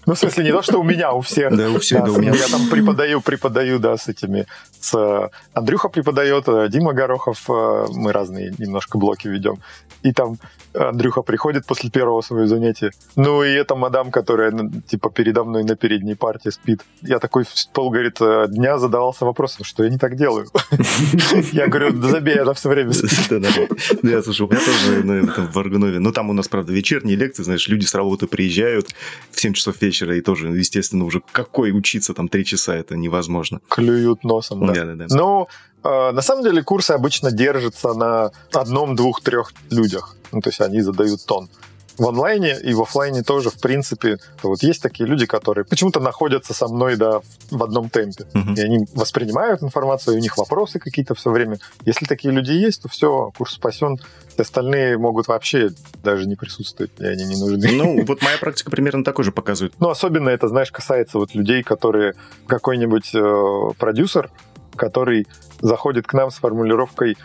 Ну, 0.05 0.15
в 0.15 0.17
смысле, 0.17 0.45
не 0.45 0.51
то, 0.51 0.61
что 0.61 0.79
у 0.79 0.83
меня, 0.83 1.11
у 1.13 1.21
всех. 1.21 1.55
Да, 1.55 1.69
у 1.69 1.79
всех, 1.79 2.05
да, 2.05 2.11
у 2.11 2.17
меня. 2.17 2.33
Я 2.33 2.47
там 2.47 2.69
преподаю, 2.69 3.21
преподаю, 3.21 3.77
да, 3.77 3.97
с 3.97 4.07
этими... 4.07 4.47
С, 4.79 4.95
э, 4.97 5.29
Андрюха 5.53 5.89
преподает, 5.89 6.45
э, 6.47 6.69
Дима 6.69 6.93
Горохов, 6.93 7.37
э, 7.49 7.85
мы 7.91 8.11
разные 8.11 8.51
немножко 8.57 8.97
блоки 8.97 9.27
ведем. 9.27 9.57
И 10.01 10.11
там 10.11 10.37
Андрюха 10.73 11.21
приходит 11.21 11.65
после 11.65 11.89
первого 11.89 12.21
своего 12.21 12.47
занятия. 12.47 12.91
Ну, 13.15 13.43
и 13.43 13.49
эта 13.49 13.75
мадам, 13.75 14.11
которая, 14.11 14.51
ну, 14.51 14.71
типа, 14.87 15.09
передо 15.09 15.43
мной 15.43 15.63
на 15.63 15.75
передней 15.75 16.15
парте 16.15 16.51
спит. 16.51 16.81
Я 17.01 17.19
такой 17.19 17.45
пол, 17.73 17.89
говорит, 17.89 18.21
э, 18.21 18.45
дня 18.49 18.77
задавался 18.77 19.25
вопросом, 19.25 19.65
что 19.65 19.83
я 19.83 19.89
не 19.89 19.97
так 19.97 20.15
делаю. 20.15 20.47
Я 21.51 21.67
говорю, 21.67 21.93
да 21.93 22.07
забей, 22.07 22.39
она 22.39 22.53
все 22.53 22.69
время 22.69 22.93
спит. 22.93 23.11
Да, 23.29 24.09
я 24.09 24.21
слушай, 24.21 24.41
у 24.43 24.49
меня 24.49 24.59
тоже 24.59 25.31
этом, 25.31 25.47
в 25.47 25.57
Аргунове. 25.57 25.99
Ну, 25.99 26.11
там 26.11 26.29
у 26.29 26.33
нас, 26.33 26.47
правда, 26.47 26.73
вечерние 26.73 27.15
лекции, 27.15 27.43
знаешь, 27.43 27.67
люди 27.67 27.85
с 27.85 27.95
работы 27.95 28.27
приезжают 28.27 28.89
в 29.31 29.39
7 29.39 29.53
часов 29.53 29.81
вечера, 29.81 30.15
и 30.15 30.21
тоже, 30.21 30.47
естественно, 30.49 31.05
уже 31.05 31.21
какой 31.31 31.71
учиться 31.71 32.13
там 32.13 32.27
3 32.27 32.45
часа, 32.45 32.75
это 32.75 32.95
невозможно. 32.95 33.59
Клюют 33.69 34.23
носом, 34.23 34.65
да. 34.67 34.73
Да, 34.73 34.85
да, 34.85 34.95
да. 34.95 35.15
Ну, 35.15 35.47
э, 35.83 36.11
на 36.11 36.21
самом 36.21 36.43
деле 36.43 36.63
курсы 36.63 36.91
обычно 36.91 37.31
держатся 37.31 37.93
на 37.93 38.31
одном, 38.53 38.95
двух, 38.95 39.21
трех 39.21 39.53
людях. 39.69 40.15
Ну, 40.31 40.41
то 40.41 40.49
есть 40.49 40.61
они 40.61 40.81
задают 40.81 41.25
тон. 41.25 41.49
В 41.97 42.07
онлайне 42.07 42.57
и 42.59 42.73
в 42.73 42.81
оффлайне 42.81 43.21
тоже, 43.21 43.49
в 43.49 43.59
принципе, 43.59 44.17
вот 44.43 44.63
есть 44.63 44.81
такие 44.81 45.07
люди, 45.07 45.25
которые 45.25 45.65
почему-то 45.65 45.99
находятся 45.99 46.53
со 46.53 46.67
мной, 46.67 46.95
да, 46.95 47.19
в- 47.51 47.63
одном 47.63 47.89
темпе. 47.89 48.25
Мгм. 48.33 48.53
И 48.55 48.61
они 48.61 48.87
воспринимают 48.95 49.61
информацию, 49.61 50.15
и 50.15 50.17
у 50.17 50.21
них 50.21 50.37
вопросы 50.37 50.79
какие-то 50.79 51.13
все 51.15 51.29
время. 51.29 51.59
Если 51.85 52.05
такие 52.05 52.33
люди 52.33 52.53
есть, 52.53 52.81
то 52.83 52.89
все, 52.89 53.31
курс 53.37 53.53
спасен. 53.53 53.97
Все 54.29 54.41
остальные 54.43 54.97
могут 54.97 55.27
вообще 55.27 55.69
даже 56.01 56.27
не 56.27 56.35
присутствовать, 56.35 56.91
и 56.97 57.05
они 57.05 57.25
не 57.25 57.35
нужны. 57.37 57.71
Ну, 57.73 58.05
вот 58.05 58.21
моя 58.23 58.37
практика 58.37 58.71
примерно 58.71 59.03
такой 59.03 59.25
же 59.25 59.33
показывает. 59.33 59.73
Ну, 59.79 59.89
особенно 59.89 60.29
это, 60.29 60.47
знаешь, 60.47 60.71
касается 60.71 61.17
вот 61.19 61.35
людей, 61.35 61.61
которые 61.61 62.15
какой-нибудь 62.47 63.11
э, 63.13 63.73
продюсер, 63.77 64.31
который 64.75 65.27
заходит 65.59 66.07
к 66.07 66.13
нам 66.13 66.31
с 66.31 66.35
формулировкой 66.35 67.17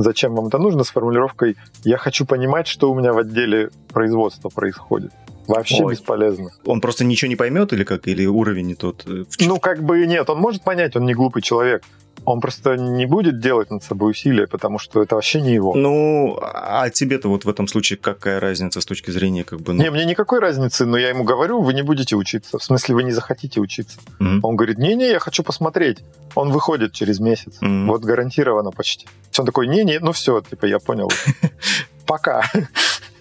«Зачем 0.00 0.34
вам 0.36 0.46
это 0.46 0.58
нужно?» 0.58 0.84
с 0.84 0.90
формулировкой 0.90 1.56
«Я 1.82 1.96
хочу 1.96 2.24
понимать, 2.24 2.68
что 2.68 2.90
у 2.90 2.94
меня 2.94 3.12
в 3.12 3.18
отделе 3.18 3.70
производства 3.92 4.48
происходит». 4.48 5.10
Вообще 5.48 5.82
Ой. 5.82 5.94
бесполезно. 5.94 6.50
Он 6.66 6.80
просто 6.80 7.04
ничего 7.04 7.28
не 7.28 7.36
поймет 7.36 7.72
или 7.72 7.82
как? 7.82 8.06
Или 8.06 8.26
уровень 8.26 8.66
не 8.66 8.74
тот? 8.74 9.04
э? 9.08 9.24
Ну, 9.40 9.58
как 9.58 9.82
бы 9.82 10.06
нет, 10.06 10.30
он 10.30 10.38
может 10.38 10.62
понять, 10.62 10.94
он 10.94 11.04
не 11.04 11.14
глупый 11.14 11.42
человек. 11.42 11.82
Он 12.24 12.40
просто 12.40 12.76
не 12.76 13.06
будет 13.06 13.40
делать 13.40 13.70
над 13.70 13.82
собой 13.82 14.10
усилия, 14.10 14.46
потому 14.46 14.78
что 14.78 15.02
это 15.02 15.14
вообще 15.14 15.40
не 15.40 15.52
его. 15.54 15.74
Ну, 15.74 16.38
а 16.42 16.90
тебе-то 16.90 17.28
вот 17.28 17.44
в 17.44 17.48
этом 17.48 17.66
случае 17.68 17.96
какая 17.98 18.40
разница 18.40 18.80
с 18.80 18.84
точки 18.86 19.10
зрения 19.10 19.44
как 19.44 19.60
бы... 19.60 19.72
ну, 19.72 19.82
Не, 19.82 19.90
мне 19.90 20.04
никакой 20.04 20.40
разницы, 20.40 20.84
но 20.84 20.98
я 20.98 21.08
ему 21.08 21.24
говорю, 21.24 21.60
вы 21.62 21.72
не 21.74 21.82
будете 21.82 22.16
учиться. 22.16 22.58
В 22.58 22.62
смысле, 22.64 22.94
вы 22.96 23.02
не 23.04 23.12
захотите 23.12 23.60
учиться. 23.60 23.98
мгм, 24.18 24.40
Он 24.44 24.56
говорит, 24.56 24.78
не-не, 24.78 25.08
я 25.10 25.18
хочу 25.18 25.42
посмотреть. 25.42 25.98
Он 26.34 26.50
выходит 26.50 26.92
через 26.92 27.18
месяц. 27.20 27.56
мгм. 27.60 27.86
Вот 27.88 28.02
гарантированно 28.02 28.70
почти. 28.70 29.06
Он 29.38 29.46
такой, 29.46 29.66
не-не, 29.68 29.98
ну 30.00 30.12
все, 30.12 30.40
типа, 30.42 30.66
я 30.66 30.78
понял. 30.78 31.10
Пока. 32.06 32.42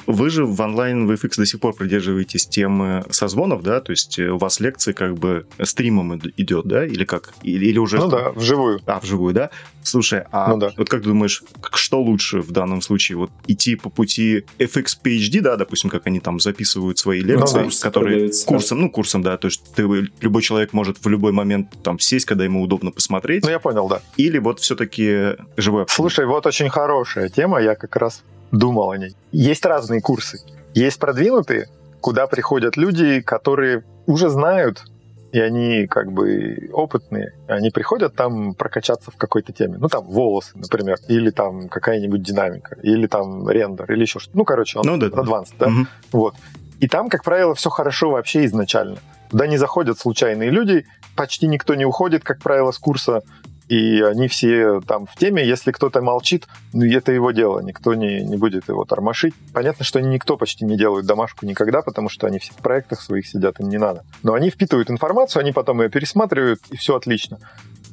Вы 0.07 0.29
же 0.29 0.45
в 0.45 0.59
онлайн 0.61 1.09
VFX 1.09 1.33
до 1.37 1.45
сих 1.45 1.59
пор 1.59 1.73
придерживаетесь 1.73 2.47
темы 2.47 3.03
созвонов, 3.11 3.61
да? 3.61 3.81
То 3.81 3.91
есть 3.91 4.17
э, 4.19 4.29
у 4.29 4.37
вас 4.37 4.59
лекции 4.59 4.93
как 4.93 5.15
бы 5.17 5.45
стримом 5.63 6.13
ид- 6.15 6.33
идет, 6.37 6.65
да? 6.65 6.85
Или 6.85 7.03
как? 7.03 7.33
Или, 7.43 7.65
или 7.67 7.77
уже... 7.77 7.97
Ну 7.97 8.07
да, 8.07 8.31
вживую. 8.31 8.79
А, 8.85 8.99
вживую, 8.99 9.33
да? 9.33 9.49
Слушай, 9.83 10.23
а 10.31 10.49
Ну 10.49 10.57
да. 10.57 10.71
вот 10.77 10.89
как 10.89 11.01
ты 11.01 11.07
думаешь, 11.09 11.43
что 11.73 12.01
лучше 12.01 12.41
в 12.41 12.51
данном 12.51 12.81
случае? 12.81 13.17
Вот 13.17 13.31
идти 13.47 13.75
по 13.75 13.89
пути 13.89 14.43
FX 14.59 14.97
PhD, 15.03 15.41
да, 15.41 15.55
допустим, 15.55 15.89
как 15.89 16.07
они 16.07 16.19
там 16.19 16.39
записывают 16.39 16.97
свои 16.97 17.21
лекции, 17.21 17.55
да. 17.55 17.63
Курсы 17.63 17.81
которые 17.83 18.13
продаются, 18.15 18.45
да. 18.45 18.49
курсом, 18.53 18.79
ну, 18.81 18.89
курсом, 18.89 19.23
да, 19.23 19.37
то 19.37 19.47
есть 19.47 19.61
ты, 19.75 19.83
любой 20.21 20.41
человек 20.41 20.73
может 20.73 20.97
в 21.03 21.07
любой 21.07 21.31
момент 21.31 21.67
там 21.83 21.99
сесть, 21.99 22.25
когда 22.25 22.43
ему 22.43 22.61
удобно 22.61 22.91
посмотреть, 22.91 23.43
Ну 23.43 23.49
я 23.49 23.59
понял, 23.59 23.87
да. 23.87 24.01
или 24.17 24.37
вот 24.39 24.59
все-таки 24.59 25.35
живой 25.57 25.83
обсудить? 25.83 25.95
Слушай, 25.95 26.25
вот 26.25 26.45
очень 26.45 26.69
хорошая 26.69 27.29
тема, 27.29 27.61
я 27.61 27.75
как 27.75 27.95
раз 27.95 28.23
думал 28.51 28.91
о 28.91 28.97
ней. 28.97 29.15
Есть 29.31 29.65
разные 29.65 30.01
курсы. 30.01 30.39
Есть 30.73 30.99
продвинутые, 30.99 31.67
куда 32.01 32.27
приходят 32.27 32.77
люди, 32.77 33.21
которые 33.21 33.83
уже 34.05 34.29
знают 34.29 34.83
и 35.31 35.39
они 35.39 35.87
как 35.87 36.11
бы 36.11 36.69
опытные, 36.73 37.33
они 37.47 37.69
приходят 37.69 38.15
там 38.15 38.53
прокачаться 38.53 39.11
в 39.11 39.17
какой-то 39.17 39.51
теме. 39.51 39.77
Ну, 39.77 39.87
там 39.87 40.05
волосы, 40.05 40.51
например, 40.55 40.97
или 41.07 41.29
там 41.29 41.67
какая-нибудь 41.69 42.21
динамика, 42.21 42.77
или 42.81 43.07
там 43.07 43.47
рендер, 43.47 43.91
или 43.91 44.01
еще 44.01 44.19
что-то. 44.19 44.37
Ну, 44.37 44.45
короче, 44.45 44.79
он 44.79 44.85
ну, 44.87 44.97
да, 44.97 45.07
advanced, 45.07 45.53
да? 45.59 45.67
Угу. 45.67 45.87
Вот. 46.13 46.35
И 46.79 46.87
там, 46.87 47.09
как 47.09 47.23
правило, 47.23 47.55
все 47.55 47.69
хорошо 47.69 48.11
вообще 48.11 48.45
изначально. 48.45 48.97
Туда 49.29 49.47
не 49.47 49.57
заходят 49.57 49.99
случайные 49.99 50.49
люди, 50.49 50.85
почти 51.15 51.47
никто 51.47 51.75
не 51.75 51.85
уходит, 51.85 52.23
как 52.23 52.39
правило, 52.39 52.71
с 52.71 52.77
курса 52.77 53.21
и 53.67 54.01
они 54.01 54.27
все 54.27 54.81
там 54.81 55.05
в 55.05 55.15
теме. 55.15 55.45
Если 55.45 55.71
кто-то 55.71 56.01
молчит, 56.01 56.47
ну, 56.73 56.85
это 56.85 57.11
его 57.11 57.31
дело, 57.31 57.59
никто 57.59 57.93
не, 57.93 58.21
не 58.23 58.37
будет 58.37 58.67
его 58.67 58.85
тормошить. 58.85 59.33
Понятно, 59.53 59.83
что 59.83 59.99
никто 59.99 60.37
почти 60.37 60.65
не 60.65 60.77
делает 60.77 61.05
домашку 61.05 61.45
никогда, 61.45 61.81
потому 61.81 62.09
что 62.09 62.27
они 62.27 62.39
все 62.39 62.53
в 62.53 62.57
проектах 62.57 63.01
своих 63.01 63.27
сидят, 63.27 63.59
им 63.59 63.69
не 63.69 63.77
надо. 63.77 64.03
Но 64.23 64.33
они 64.33 64.49
впитывают 64.49 64.89
информацию, 64.89 65.41
они 65.41 65.51
потом 65.51 65.81
ее 65.81 65.89
пересматривают, 65.89 66.59
и 66.69 66.77
все 66.77 66.95
отлично. 66.95 67.39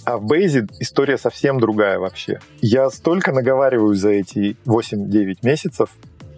А 0.05 0.18
в 0.18 0.25
Бейзе 0.25 0.66
история 0.81 1.16
совсем 1.16 1.59
другая 1.59 1.99
вообще. 1.99 2.41
Я 2.61 2.91
столько 2.91 3.33
наговариваю 3.33 3.95
за 3.95 4.11
эти 4.11 4.57
8-9 4.66 5.39
месяцев, 5.43 5.91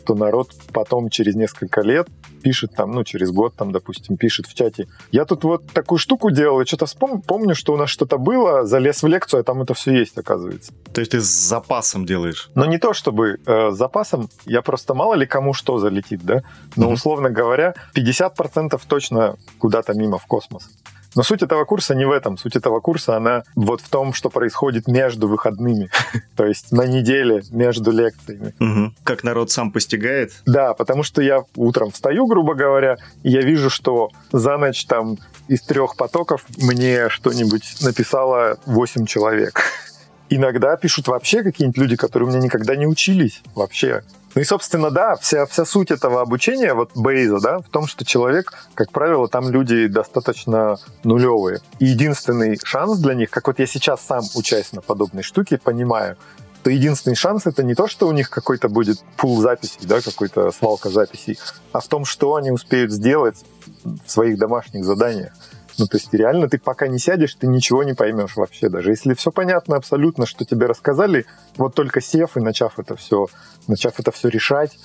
что 0.07 0.15
народ 0.15 0.53
потом 0.73 1.11
через 1.11 1.35
несколько 1.35 1.81
лет 1.81 2.07
пишет 2.47 2.77
там, 2.77 2.93
ну, 2.93 3.03
через 3.03 3.33
год 3.33 3.57
там, 3.57 3.73
допустим, 3.73 4.17
пишет 4.17 4.47
в 4.47 4.55
чате. 4.55 4.87
Я 5.11 5.25
тут 5.25 5.43
вот 5.43 5.67
такую 5.73 5.99
штуку 5.99 6.31
делал, 6.31 6.61
и 6.61 6.65
что-то 6.65 6.85
вспом- 6.85 7.21
помню, 7.21 7.57
что 7.57 7.73
у 7.73 7.77
нас 7.77 7.91
что-то 7.91 8.19
было, 8.19 8.65
залез 8.65 9.03
в 9.03 9.07
лекцию, 9.09 9.41
а 9.41 9.43
там 9.43 9.63
это 9.63 9.75
все 9.75 9.99
есть, 9.99 10.17
оказывается. 10.17 10.73
То 10.93 11.01
есть 11.01 11.11
ты 11.11 11.21
с 11.21 11.25
запасом 11.25 12.07
делаешь? 12.07 12.49
Но 12.55 12.65
не 12.65 12.79
то 12.79 12.93
чтобы 12.93 13.41
э, 13.45 13.71
с 13.73 13.77
запасом, 13.77 14.29
я 14.45 14.63
просто 14.63 14.95
мало 14.95 15.15
ли 15.15 15.27
кому 15.27 15.55
что 15.55 15.79
залетит, 15.79 16.23
да? 16.23 16.43
Но, 16.77 16.87
mm-hmm. 16.87 16.93
условно 16.93 17.31
говоря, 17.31 17.75
50% 17.97 18.81
точно 18.87 19.35
куда-то 19.59 19.95
мимо 19.95 20.19
в 20.19 20.27
космос. 20.27 20.69
Но 21.17 21.23
суть 21.23 21.43
этого 21.43 21.65
курса 21.65 21.95
не 21.95 22.05
в 22.05 22.13
этом. 22.13 22.37
Суть 22.37 22.57
этого 22.57 22.81
курса, 22.81 23.17
она 23.17 23.43
вот 23.57 23.81
в 23.81 23.89
том, 23.89 24.13
что 24.13 24.31
происходит 24.31 24.87
между 24.87 25.27
выходными. 25.27 25.91
То 26.37 26.47
есть 26.47 26.71
на 26.71 26.87
неделе 26.87 27.43
между 27.51 27.91
лекциями. 27.91 28.55
Угу. 28.61 28.95
Как 29.03 29.25
народ 29.25 29.51
сам 29.51 29.73
постигает? 29.73 30.33
Да, 30.45 30.75
потому 30.75 31.03
что 31.03 31.23
я 31.23 31.43
утром 31.57 31.91
встаю, 31.91 32.27
грубо 32.27 32.55
говоря, 32.55 32.99
и 33.23 33.31
я 33.31 33.41
вижу, 33.41 33.71
что 33.71 34.11
за 34.31 34.59
ночь 34.59 34.85
там 34.85 35.17
из 35.49 35.63
трех 35.63 35.97
потоков 35.97 36.45
мне 36.59 37.09
что-нибудь 37.09 37.77
написало 37.81 38.59
8 38.67 39.07
человек. 39.07 39.61
Иногда 40.29 40.77
пишут 40.77 41.09
вообще 41.09 41.43
какие-нибудь 41.43 41.79
люди, 41.79 41.97
которые 41.97 42.29
у 42.29 42.31
меня 42.31 42.41
никогда 42.41 42.75
не 42.75 42.87
учились 42.87 43.43
вообще. 43.55 44.03
Ну 44.35 44.43
и, 44.43 44.45
собственно, 44.45 44.91
да, 44.91 45.17
вся, 45.17 45.47
вся 45.47 45.65
суть 45.65 45.91
этого 45.91 46.21
обучения, 46.21 46.75
вот 46.75 46.91
Бейза, 46.95 47.41
да, 47.41 47.59
в 47.61 47.69
том, 47.71 47.87
что 47.87 48.05
человек, 48.05 48.53
как 48.75 48.93
правило, 48.93 49.29
там 49.29 49.49
люди 49.51 49.87
достаточно 49.87 50.77
нулевые. 51.05 51.61
И 51.79 51.87
единственный 51.87 52.59
шанс 52.63 52.99
для 52.99 53.15
них, 53.15 53.31
как 53.31 53.47
вот 53.47 53.59
я 53.61 53.67
сейчас 53.67 54.05
сам 54.05 54.25
учась 54.35 54.73
на 54.73 54.83
подобной 54.83 55.23
штуке, 55.23 55.57
понимаю, 55.57 56.19
то 56.63 56.71
единственный 56.71 57.15
шанс 57.15 57.47
это 57.47 57.63
не 57.63 57.75
то, 57.75 57.87
что 57.87 58.09
у 58.09 58.13
них 58.13 58.29
какой-то 58.29 58.69
будет 58.69 59.01
пул 59.17 59.41
записей, 59.41 59.87
да, 59.87 60.01
какой-то 60.01 60.51
свалка 60.51 60.91
записей, 60.91 61.39
а 61.73 61.81
в 61.81 61.87
том, 61.87 62.05
что 62.05 62.35
они 62.35 62.51
успеют 62.51 62.91
сделать 62.91 63.43
в 63.85 64.11
своих 64.11 64.37
домашних 64.37 64.85
заданиях. 64.85 65.33
Ну, 65.79 65.87
то 65.87 65.97
есть 65.97 66.13
реально 66.13 66.49
ты 66.49 66.59
пока 66.59 66.89
не 66.89 66.99
сядешь, 66.99 67.35
ты 67.35 67.47
ничего 67.47 67.83
не 67.83 67.95
поймешь 67.95 68.37
вообще. 68.37 68.69
Даже 68.69 68.91
если 68.91 69.15
все 69.15 69.31
понятно 69.31 69.77
абсолютно, 69.77 70.27
что 70.27 70.45
тебе 70.45 70.67
рассказали, 70.67 71.27
вот 71.57 71.75
только 71.75 72.01
сев 72.01 72.37
и 72.37 72.41
начав 72.41 72.79
это 72.79 72.97
все, 72.97 73.27
начав 73.69 73.99
это 74.01 74.11
все 74.11 74.29
решать, 74.29 74.79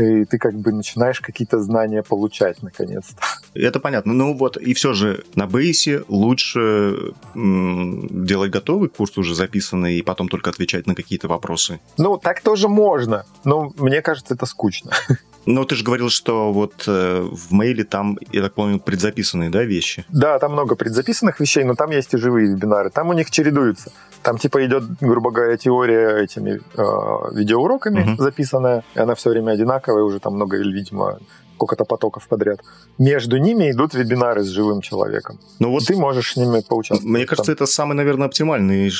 и 0.00 0.24
ты 0.24 0.38
как 0.38 0.54
бы 0.54 0.72
начинаешь 0.72 1.20
какие-то 1.20 1.60
знания 1.60 2.02
получать 2.02 2.62
наконец-то. 2.62 3.22
Это 3.54 3.80
понятно. 3.80 4.12
Ну 4.12 4.34
вот, 4.34 4.56
и 4.56 4.74
все 4.74 4.92
же 4.92 5.24
на 5.34 5.46
бейсе 5.46 6.04
лучше 6.08 7.12
делать 7.34 8.50
готовый 8.50 8.88
курс 8.88 9.18
уже 9.18 9.34
записанный 9.34 9.96
и 9.98 10.02
потом 10.02 10.28
только 10.28 10.50
отвечать 10.50 10.86
на 10.86 10.94
какие-то 10.94 11.28
вопросы. 11.28 11.80
Ну, 11.98 12.16
так 12.16 12.40
тоже 12.40 12.68
можно, 12.68 13.24
но 13.44 13.72
мне 13.78 14.02
кажется, 14.02 14.34
это 14.34 14.46
скучно. 14.46 14.92
Но 15.46 15.64
ты 15.64 15.74
же 15.74 15.84
говорил, 15.84 16.10
что 16.10 16.52
вот 16.52 16.84
э, 16.86 17.26
в 17.30 17.52
мейле 17.52 17.84
там, 17.84 18.18
я 18.30 18.42
так 18.42 18.54
помню, 18.54 18.78
предзаписанные, 18.78 19.48
да, 19.48 19.62
вещи? 19.62 20.04
Да, 20.08 20.38
там 20.38 20.52
много 20.52 20.76
предзаписанных 20.76 21.40
вещей, 21.40 21.64
но 21.64 21.74
там 21.74 21.90
есть 21.90 22.12
и 22.12 22.18
живые 22.18 22.48
вебинары. 22.48 22.90
Там 22.90 23.08
у 23.08 23.14
них 23.14 23.30
чередуются. 23.30 23.90
Там 24.22 24.36
типа 24.36 24.64
идет, 24.66 24.84
грубо 25.00 25.30
говоря, 25.30 25.56
теория 25.56 26.22
этими 26.22 26.60
э, 26.76 27.34
видеоуроками 27.34 28.12
угу. 28.12 28.22
записанная, 28.22 28.84
и 28.94 28.98
она 28.98 29.14
все 29.14 29.30
время 29.30 29.52
одинаковая, 29.52 29.89
уже 29.98 30.20
там 30.20 30.34
много, 30.34 30.56
видимо, 30.56 31.18
сколько-то 31.60 31.84
потоков 31.84 32.26
подряд. 32.28 32.60
Между 32.98 33.36
ними 33.36 33.70
идут 33.70 33.92
вебинары 33.94 34.42
с 34.42 34.48
живым 34.48 34.80
человеком. 34.80 35.38
Ну 35.58 35.70
вот 35.70 35.84
ты 35.84 35.94
можешь 35.94 36.32
с 36.32 36.36
ними 36.36 36.62
поучаствовать. 36.66 37.14
Мне 37.14 37.26
кажется, 37.26 37.52
это 37.52 37.66
самый, 37.66 37.94
наверное, 37.94 38.28
оптимальный. 38.28 38.90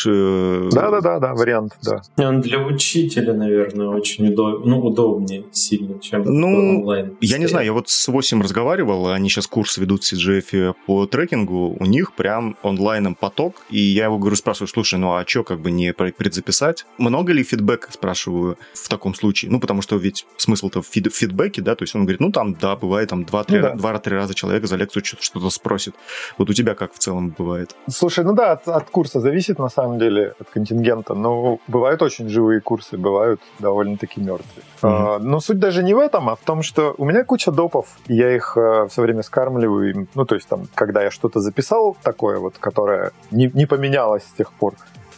Да-да-да, 0.70 1.18
да, 1.18 1.34
вариант, 1.34 1.72
да. 1.82 2.02
Он 2.18 2.42
для 2.42 2.58
учителя, 2.58 3.32
наверное, 3.32 3.88
очень 3.88 4.28
удоб... 4.28 4.66
ну, 4.66 4.80
удобнее 4.80 5.44
сильно, 5.52 5.98
чем 6.00 6.22
ну, 6.24 6.80
онлайн. 6.80 7.16
Я 7.22 7.38
не 7.38 7.46
знаю, 7.48 7.64
я 7.66 7.72
вот 7.72 7.88
с 7.88 8.08
8 8.08 8.42
разговаривал, 8.42 9.08
они 9.08 9.30
сейчас 9.30 9.46
курс 9.46 9.78
ведут 9.78 10.04
в 10.04 10.12
CGF 10.12 10.74
по 10.86 11.06
трекингу, 11.06 11.76
у 11.80 11.86
них 11.86 12.12
прям 12.12 12.56
онлайном 12.62 13.14
поток, 13.14 13.54
и 13.70 13.80
я 13.80 14.04
его 14.04 14.18
говорю, 14.18 14.36
спрашиваю, 14.36 14.68
слушай, 14.68 14.98
ну 14.98 15.14
а 15.14 15.24
что, 15.26 15.44
как 15.44 15.60
бы 15.60 15.70
не 15.70 15.94
предзаписать? 15.94 16.84
Много 16.98 17.32
ли 17.32 17.42
фидбэка, 17.42 17.90
спрашиваю, 17.90 18.58
в 18.74 18.88
таком 18.88 19.14
случае? 19.14 19.50
Ну, 19.50 19.60
потому 19.60 19.80
что 19.80 19.96
ведь 19.96 20.26
смысл-то 20.36 20.82
в 20.82 20.86
фид- 20.86 21.12
фидбэке, 21.12 21.62
да, 21.62 21.74
то 21.74 21.84
есть 21.84 21.94
он 21.94 22.02
говорит, 22.02 22.20
ну, 22.20 22.30
там 22.30 22.49
да, 22.54 22.76
бывает, 22.76 23.10
там 23.10 23.24
два-три 23.24 23.58
ну, 23.58 23.68
да. 23.68 23.74
два, 23.74 23.98
три 23.98 24.16
раза 24.16 24.34
человек 24.34 24.66
за 24.66 24.76
лекцию 24.76 25.02
что-то 25.04 25.50
спросит. 25.50 25.94
Вот 26.38 26.50
у 26.50 26.52
тебя 26.52 26.74
как 26.74 26.92
в 26.92 26.98
целом 26.98 27.34
бывает? 27.36 27.74
Слушай, 27.88 28.24
ну 28.24 28.32
да, 28.32 28.52
от, 28.52 28.68
от 28.68 28.90
курса 28.90 29.20
зависит 29.20 29.58
на 29.58 29.68
самом 29.68 29.98
деле, 29.98 30.34
от 30.38 30.48
контингента. 30.50 31.14
Но 31.14 31.58
бывают 31.68 32.02
очень 32.02 32.28
живые 32.28 32.60
курсы, 32.60 32.96
бывают 32.96 33.40
довольно-таки 33.58 34.20
мертвые. 34.20 34.64
Mm-hmm. 34.82 35.16
А, 35.16 35.18
но 35.18 35.40
суть 35.40 35.58
даже 35.58 35.82
не 35.82 35.94
в 35.94 35.98
этом, 35.98 36.28
а 36.28 36.36
в 36.36 36.40
том, 36.40 36.62
что 36.62 36.94
у 36.98 37.04
меня 37.04 37.24
куча 37.24 37.50
допов, 37.50 37.86
я 38.06 38.34
их 38.34 38.56
а, 38.56 38.86
все 38.86 39.02
время 39.02 39.22
скармливаю. 39.22 40.08
Ну, 40.14 40.24
то 40.24 40.34
есть 40.34 40.48
там, 40.48 40.66
когда 40.74 41.02
я 41.02 41.10
что-то 41.10 41.40
записал 41.40 41.96
такое 42.02 42.38
вот, 42.38 42.58
которое 42.58 43.12
не, 43.30 43.50
не 43.52 43.66
поменялось 43.66 44.22
с 44.24 44.32
тех 44.32 44.52
пор, 44.52 44.74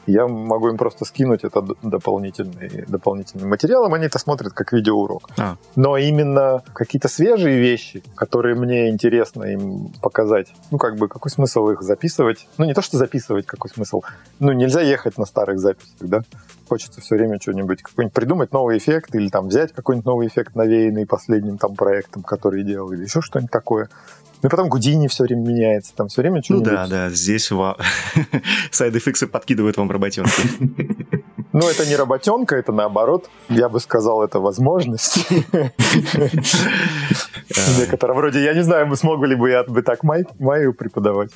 я 0.07 0.26
могу 0.26 0.68
им 0.68 0.76
просто 0.76 1.05
скинуть 1.05 1.44
это 1.44 1.64
дополнительный, 1.82 2.84
дополнительным 2.88 3.48
материалом, 3.48 3.94
они 3.94 4.07
это 4.07 4.18
смотрят 4.18 4.53
как 4.53 4.72
видеоурок. 4.72 5.28
А. 5.38 5.57
Но 5.76 5.96
именно 5.96 6.62
какие-то 6.72 7.09
свежие 7.09 7.59
вещи, 7.59 8.03
которые 8.14 8.55
мне 8.55 8.90
интересно 8.90 9.44
им 9.44 9.92
показать, 10.00 10.48
ну, 10.70 10.78
как 10.78 10.96
бы, 10.96 11.09
какой 11.09 11.30
смысл 11.30 11.68
их 11.70 11.82
записывать? 11.82 12.48
Ну, 12.59 12.64
не 12.64 12.74
то, 12.74 12.82
что 12.82 12.96
записывать, 12.96 13.46
какой 13.46 13.70
смысл. 13.70 14.03
Ну, 14.40 14.53
нельзя 14.53 14.80
ехать 14.80 15.18
на 15.18 15.26
старых 15.26 15.59
записях, 15.59 15.94
да? 16.00 16.22
Хочется 16.68 17.00
все 17.00 17.16
время 17.16 17.38
что-нибудь, 17.40 17.82
какой-нибудь 17.82 18.14
придумать 18.14 18.53
новый 18.53 18.78
эффект 18.78 19.14
или 19.14 19.28
там 19.28 19.48
взять 19.48 19.72
какой-нибудь 19.72 20.07
новый 20.07 20.26
эффект, 20.26 20.55
навеянный 20.55 21.07
последним 21.07 21.59
там 21.59 21.74
проектом, 21.74 22.22
который 22.22 22.62
делал, 22.64 22.92
или 22.92 23.03
еще 23.03 23.20
что-нибудь 23.20 23.50
такое. 23.50 23.88
Ну, 24.43 24.49
потом 24.49 24.68
Гудини 24.68 25.07
все 25.07 25.24
время 25.24 25.43
меняется, 25.43 25.95
там 25.95 26.09
все 26.09 26.22
время 26.22 26.43
что-нибудь... 26.43 26.66
Ну 26.66 26.76
да, 26.76 26.86
да, 26.88 27.11
здесь 27.11 27.51
ва... 27.53 27.76
сайд-эффексы 28.72 29.26
подкидывают 29.28 29.76
вам 29.76 29.90
работенки. 29.90 30.32
Ну, 31.55 31.68
это 31.68 31.84
не 31.86 31.97
работенка, 31.97 32.57
это 32.57 32.72
наоборот, 32.72 33.28
я 33.51 33.68
бы 33.68 33.78
сказал, 33.78 34.22
это 34.22 34.40
возможность. 34.40 35.18
Некоторая 37.78 38.16
вроде, 38.16 38.43
я 38.43 38.55
не 38.55 38.62
знаю, 38.62 38.97
смогу 38.97 39.26
ли 39.26 39.36
бы 39.36 39.51
я 39.51 39.62
бы 39.64 39.82
так 39.82 40.03
Майю 40.03 40.72
преподавать. 40.72 41.30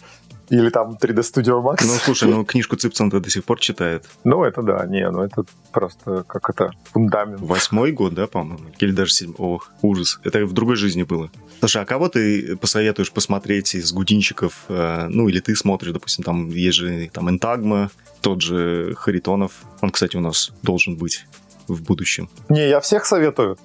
Или 0.50 0.70
там 0.70 0.96
3D 1.00 1.18
Studio 1.20 1.62
Max. 1.62 1.84
Ну, 1.84 1.94
слушай, 1.94 2.28
ну 2.28 2.44
книжку 2.44 2.76
Ципсон 2.76 3.08
до 3.08 3.30
сих 3.30 3.44
пор 3.44 3.58
читает. 3.58 4.04
Ну, 4.24 4.44
это 4.44 4.62
да, 4.62 4.86
не, 4.86 5.08
ну 5.10 5.22
это 5.22 5.44
просто 5.72 6.24
как 6.26 6.50
это 6.50 6.72
фундамент. 6.92 7.40
Восьмой 7.40 7.92
год, 7.92 8.14
да, 8.14 8.26
по-моему? 8.26 8.70
Или 8.78 8.92
даже 8.92 9.12
седьмой. 9.12 9.36
Ох, 9.38 9.70
ужас. 9.82 10.20
Это 10.24 10.44
в 10.46 10.52
другой 10.52 10.76
жизни 10.76 11.02
было. 11.02 11.30
Слушай, 11.60 11.82
а 11.82 11.84
кого 11.84 12.08
ты 12.08 12.56
посоветуешь 12.56 13.10
посмотреть 13.10 13.74
из 13.74 13.92
гудинщиков? 13.92 14.64
Э, 14.68 15.08
ну, 15.08 15.28
или 15.28 15.40
ты 15.40 15.56
смотришь, 15.56 15.92
допустим, 15.92 16.24
там 16.24 16.48
есть 16.50 16.76
же 16.76 17.10
там 17.12 17.28
Энтагма, 17.30 17.90
тот 18.20 18.42
же 18.42 18.94
Харитонов. 18.96 19.52
Он, 19.80 19.90
кстати, 19.90 20.16
у 20.16 20.20
нас 20.20 20.52
должен 20.62 20.96
быть 20.96 21.24
в 21.68 21.82
будущем? 21.82 22.28
Не, 22.48 22.68
я 22.68 22.80
всех 22.80 23.06
советую. 23.06 23.56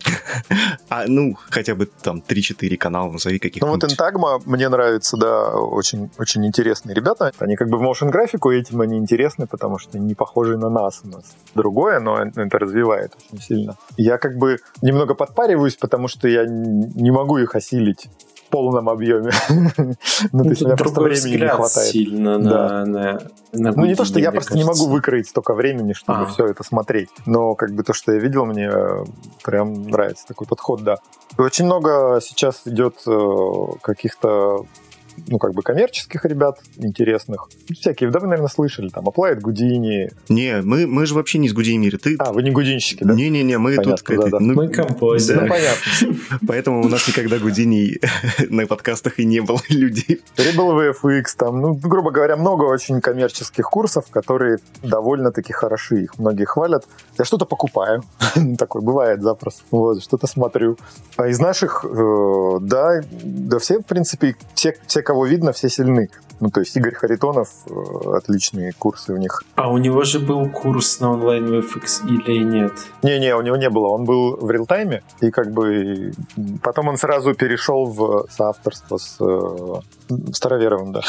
А, 0.90 1.06
ну, 1.08 1.38
хотя 1.50 1.76
бы 1.76 1.86
там 1.86 2.24
3-4 2.28 2.78
канала, 2.78 3.12
назови 3.12 3.40
каких-нибудь. 3.40 3.82
Ну, 3.82 3.88
вот 3.88 3.92
Intagma 3.92 4.42
мне 4.46 4.70
нравится, 4.70 5.18
да, 5.18 5.56
очень, 5.56 6.10
очень 6.18 6.46
интересные 6.46 6.96
ребята. 6.96 7.32
Они 7.40 7.56
как 7.56 7.70
бы 7.70 7.78
в 7.78 7.84
motion 7.84 8.10
графику 8.10 8.52
этим 8.52 8.82
они 8.82 8.98
интересны, 8.98 9.48
потому 9.48 9.80
что 9.80 10.00
не 10.00 10.16
похожи 10.16 10.58
на 10.58 10.70
нас 10.70 11.02
у 11.04 11.08
нас. 11.08 11.24
Другое, 11.56 12.00
но 12.00 12.18
это 12.24 12.60
развивает 12.60 13.14
очень 13.32 13.44
сильно. 13.44 13.78
Я 13.98 14.18
как 14.18 14.38
бы 14.38 14.58
немного 14.82 15.14
подпариваюсь, 15.14 15.76
потому 15.76 16.08
что 16.08 16.28
я 16.28 16.46
не 16.46 17.12
могу 17.12 17.38
их 17.38 17.56
осилить 17.56 18.08
полном 18.52 18.90
объеме. 18.90 19.32
ну, 20.32 20.44
то 20.44 20.50
есть 20.50 20.62
у 20.62 20.66
меня 20.66 20.78
просто 20.78 21.02
времени 21.02 21.42
не 21.42 21.48
хватает. 21.48 21.90
сильно 21.90 22.38
на, 22.38 22.86
на, 22.86 23.22
на 23.54 23.72
Ну, 23.72 23.86
не 23.86 23.96
то, 23.96 24.06
что 24.06 24.20
я 24.20 24.32
просто 24.32 24.56
не 24.56 24.64
могу 24.64 24.88
выкроить 24.88 25.28
столько 25.28 25.54
времени, 25.54 25.94
чтобы 25.94 26.22
а. 26.22 26.26
все 26.26 26.46
это 26.46 26.64
смотреть. 26.64 27.10
Но 27.26 27.56
как 27.56 27.72
бы 27.74 27.84
то, 27.84 27.94
что 27.94 28.12
я 28.12 28.20
видел, 28.20 28.46
мне 28.46 28.70
э, 28.72 29.06
прям 29.44 29.84
нравится 29.88 30.28
такой 30.28 30.46
подход, 30.46 30.84
да. 30.84 30.98
Очень 31.38 31.66
много 31.66 32.20
сейчас 32.22 32.62
идет 32.66 32.96
э, 33.08 33.66
каких-то 33.82 34.66
ну, 35.28 35.38
как 35.38 35.54
бы 35.54 35.62
коммерческих 35.62 36.26
ребят 36.26 36.60
интересных. 36.78 37.50
Всякие, 37.72 38.10
да, 38.10 38.20
вы, 38.20 38.28
наверное, 38.28 38.50
слышали, 38.50 38.90
там, 38.90 39.08
Applied 39.08 39.40
Гудини. 39.40 40.12
Не, 40.30 40.62
мы, 40.62 40.88
мы 40.88 41.06
же 41.06 41.16
вообще 41.16 41.38
не 41.38 41.50
с 41.50 41.54
Гудини 41.54 41.78
мире. 41.78 41.98
Ты... 41.98 42.16
А, 42.20 42.32
вы 42.32 42.44
не 42.44 42.52
гудинщики, 42.52 43.04
да? 43.04 43.14
Не-не-не, 43.14 43.58
мы 43.58 43.76
Понятно, 43.76 43.98
тут... 43.98 44.24
да, 44.24 44.30
да. 44.30 44.40
ну, 44.40 44.54
Мы 44.54 44.70
композеры. 44.70 45.42
Ну, 45.42 45.48
понятно. 45.48 46.38
Поэтому 46.48 46.82
у 46.84 46.88
нас 46.88 47.08
никогда 47.08 47.40
Гудини 47.40 48.00
на 48.50 48.68
подкастах 48.68 49.20
и 49.20 49.26
не 49.26 49.42
было 49.42 49.60
людей. 49.70 50.22
Rebel 50.38 50.94
VFX, 50.94 51.24
там, 51.38 51.62
ну, 51.62 51.74
грубо 51.74 52.12
говоря, 52.12 52.38
много 52.38 52.64
очень 52.64 53.02
коммерческих 53.02 53.66
курсов, 53.70 54.06
которые 54.10 54.60
довольно-таки 54.84 55.54
хороши. 55.54 56.04
Их 56.04 56.20
многие 56.20 56.46
хвалят. 56.46 56.86
Я 57.18 57.26
что-то 57.26 57.46
покупаю. 57.46 58.04
Такой 58.58 58.82
бывает 58.82 59.22
запросто. 59.22 59.64
Вот, 59.72 60.04
что-то 60.04 60.28
смотрю. 60.28 60.78
А 61.18 61.28
из 61.28 61.40
наших, 61.40 61.86
э, 61.86 62.58
да, 62.62 63.02
да 63.24 63.60
все, 63.60 63.80
в 63.80 63.84
принципе, 63.84 64.36
все, 64.54 64.76
все, 64.88 65.02
кого 65.12 65.26
видно, 65.26 65.52
все 65.52 65.70
сильны. 65.70 66.10
Ну, 66.40 66.50
то 66.50 66.62
есть 66.62 66.78
Игорь 66.78 66.96
Харитонов, 66.96 67.50
э, 67.68 68.16
отличные 68.16 68.72
курсы 68.72 69.14
у 69.14 69.18
них. 69.18 69.44
А 69.56 69.70
у 69.70 69.78
него 69.78 70.04
же 70.06 70.20
был 70.20 70.50
курс 70.50 71.02
на 71.02 71.12
онлайн 71.12 71.46
VFX 71.48 72.08
или 72.08 72.44
нет? 72.44 72.72
Не-не, 73.04 73.36
у 73.36 73.42
него 73.42 73.58
не 73.58 73.70
было. 73.70 73.90
Он 73.90 74.06
был 74.06 74.38
в 74.38 74.50
реалтайме, 74.50 75.02
и 75.20 75.30
как 75.30 75.52
бы 75.52 76.14
потом 76.64 76.88
он 76.88 76.98
сразу 76.98 77.34
перешел 77.34 77.86
в 77.86 78.26
соавторство 78.30 78.98
с 78.98 79.18
э, 79.20 79.82
Староверовым, 80.34 80.94
да. 80.94 81.02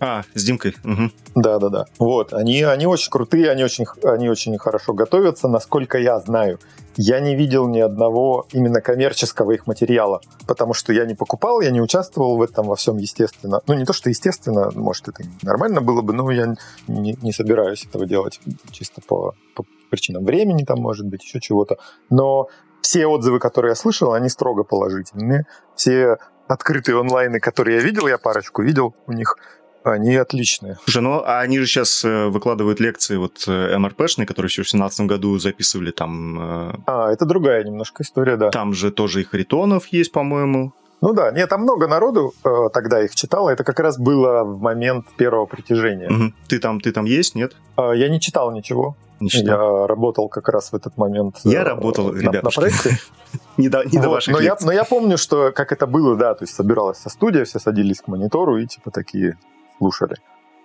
А, 0.00 0.22
с 0.34 0.44
Димкой. 0.44 0.74
Мгм. 0.82 1.12
Да-да-да. 1.34 1.84
Вот, 1.98 2.32
они, 2.32 2.62
они 2.62 2.86
очень 2.86 3.10
крутые, 3.10 3.50
они 3.50 3.64
очень, 3.64 3.84
они 4.02 4.30
очень 4.30 4.56
хорошо 4.58 4.94
готовятся, 4.94 5.48
насколько 5.48 5.98
я 5.98 6.18
знаю. 6.20 6.58
Я 6.96 7.20
не 7.20 7.34
видел 7.34 7.68
ни 7.68 7.80
одного 7.80 8.46
именно 8.52 8.80
коммерческого 8.80 9.52
их 9.52 9.66
материала, 9.66 10.20
потому 10.46 10.74
что 10.74 10.92
я 10.92 11.04
не 11.06 11.14
покупал, 11.14 11.60
я 11.60 11.70
не 11.70 11.80
участвовал 11.80 12.36
в 12.36 12.42
этом 12.42 12.66
во 12.66 12.76
всем, 12.76 12.98
естественно. 12.98 13.60
Ну, 13.66 13.74
не 13.74 13.84
то, 13.84 13.92
что 13.92 14.08
естественно, 14.08 14.70
может, 14.74 15.08
это 15.08 15.22
нормально 15.42 15.80
было 15.80 16.02
бы, 16.02 16.12
но 16.12 16.30
я 16.30 16.54
не, 16.88 17.16
не 17.22 17.32
собираюсь 17.32 17.86
этого 17.86 18.06
делать 18.06 18.40
чисто 18.70 19.00
по, 19.00 19.34
по 19.54 19.64
причинам 19.90 20.24
времени, 20.24 20.64
там, 20.64 20.80
может 20.80 21.06
быть, 21.06 21.22
еще 21.22 21.40
чего-то. 21.40 21.78
Но 22.10 22.48
все 22.82 23.06
отзывы, 23.06 23.38
которые 23.38 23.70
я 23.70 23.76
слышал, 23.76 24.12
они 24.12 24.28
строго 24.28 24.64
положительные. 24.64 25.46
Все 25.74 26.18
открытые 26.48 27.00
онлайны, 27.00 27.40
которые 27.40 27.78
я 27.78 27.82
видел, 27.82 28.06
я 28.06 28.18
парочку 28.18 28.62
видел 28.62 28.94
у 29.06 29.12
них, 29.12 29.36
они 29.84 30.16
отличные. 30.16 30.78
Слушай, 30.84 31.02
ну 31.02 31.22
а 31.24 31.40
они 31.40 31.58
же 31.58 31.66
сейчас 31.66 32.04
э, 32.04 32.28
выкладывают 32.28 32.80
лекции 32.80 33.16
вот 33.16 33.44
э, 33.46 33.76
МРПшные, 33.78 34.26
которые 34.26 34.48
еще 34.48 34.62
в 34.62 34.66
2017 34.66 35.06
году 35.06 35.38
записывали 35.38 35.90
там. 35.90 36.70
э, 36.70 36.74
А, 36.86 37.12
это 37.12 37.24
другая 37.26 37.64
немножко 37.64 38.02
история, 38.02 38.36
да. 38.36 38.50
Там 38.50 38.74
же 38.74 38.90
тоже 38.90 39.20
и 39.20 39.24
Харитонов 39.24 39.86
есть, 39.88 40.12
по-моему. 40.12 40.72
Ну 41.00 41.12
да, 41.14 41.32
нет, 41.32 41.48
там 41.48 41.62
много 41.62 41.88
народу 41.88 42.32
э, 42.44 42.68
тогда 42.72 43.02
их 43.02 43.14
читало. 43.16 43.50
Это 43.50 43.64
как 43.64 43.80
раз 43.80 43.98
было 43.98 44.44
в 44.44 44.60
момент 44.60 45.06
первого 45.16 45.46
притяжения. 45.46 46.08
Мгм. 46.08 46.34
Ты 46.46 46.60
там, 46.60 46.80
ты 46.80 46.92
там 46.92 47.06
есть, 47.06 47.34
нет? 47.34 47.56
А, 47.76 47.90
я 47.92 48.08
не 48.08 48.20
читал 48.20 48.52
ничего. 48.52 48.96
Не 49.18 49.28
читал. 49.28 49.80
Я 49.80 49.86
работал 49.88 50.28
как 50.28 50.48
раз 50.48 50.70
в 50.70 50.74
этот 50.76 50.96
момент. 50.96 51.40
Я 51.44 51.60
э, 51.60 51.64
работал, 51.64 52.06
на, 52.08 52.12
на 52.12 52.20
ребятушки. 52.20 52.60
проекте. 52.60 52.98
Не 53.56 53.68
до, 53.70 53.82
не 53.84 53.98
до 53.98 54.08
Вот, 54.08 54.14
ваших 54.16 54.34
но, 54.34 54.40
я, 54.40 54.56
но 54.60 54.72
я 54.72 54.84
помню, 54.84 55.16
что 55.16 55.52
как 55.52 55.72
это 55.72 55.86
было, 55.86 56.16
да, 56.16 56.34
то 56.34 56.42
есть 56.44 56.54
собиралась 56.54 56.98
со 56.98 57.08
студия, 57.08 57.44
все 57.46 57.58
садились 57.58 58.02
к 58.02 58.08
монитору 58.08 58.58
и 58.58 58.66
типа 58.66 58.90
такие 58.90 59.38
слушали. 59.82 60.16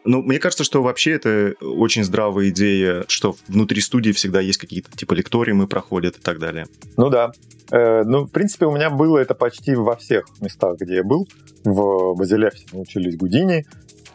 Ну, 0.05 0.21
мне 0.21 0.39
кажется, 0.39 0.63
что 0.63 0.81
вообще 0.81 1.13
это 1.13 1.55
очень 1.59 2.03
здравая 2.03 2.49
идея, 2.49 3.03
что 3.07 3.35
внутри 3.47 3.81
студии 3.81 4.11
всегда 4.11 4.39
есть 4.39 4.57
какие-то 4.57 4.95
типа 4.95 5.13
лекториумы 5.13 5.67
проходят 5.67 6.17
и 6.17 6.21
так 6.21 6.39
далее. 6.39 6.67
Ну 6.95 7.09
да. 7.09 7.31
Э, 7.71 8.03
ну, 8.03 8.25
в 8.25 8.31
принципе, 8.31 8.67
у 8.67 8.71
меня 8.71 8.89
было 8.89 9.17
это 9.17 9.33
почти 9.35 9.75
во 9.75 9.97
всех 9.97 10.25
местах, 10.39 10.77
где 10.79 10.95
я 10.95 11.03
был. 11.03 11.27
В 11.65 12.15
Базилевсе 12.15 12.65
мы 12.71 12.81
учились 12.81 13.17
Гудини, 13.17 13.65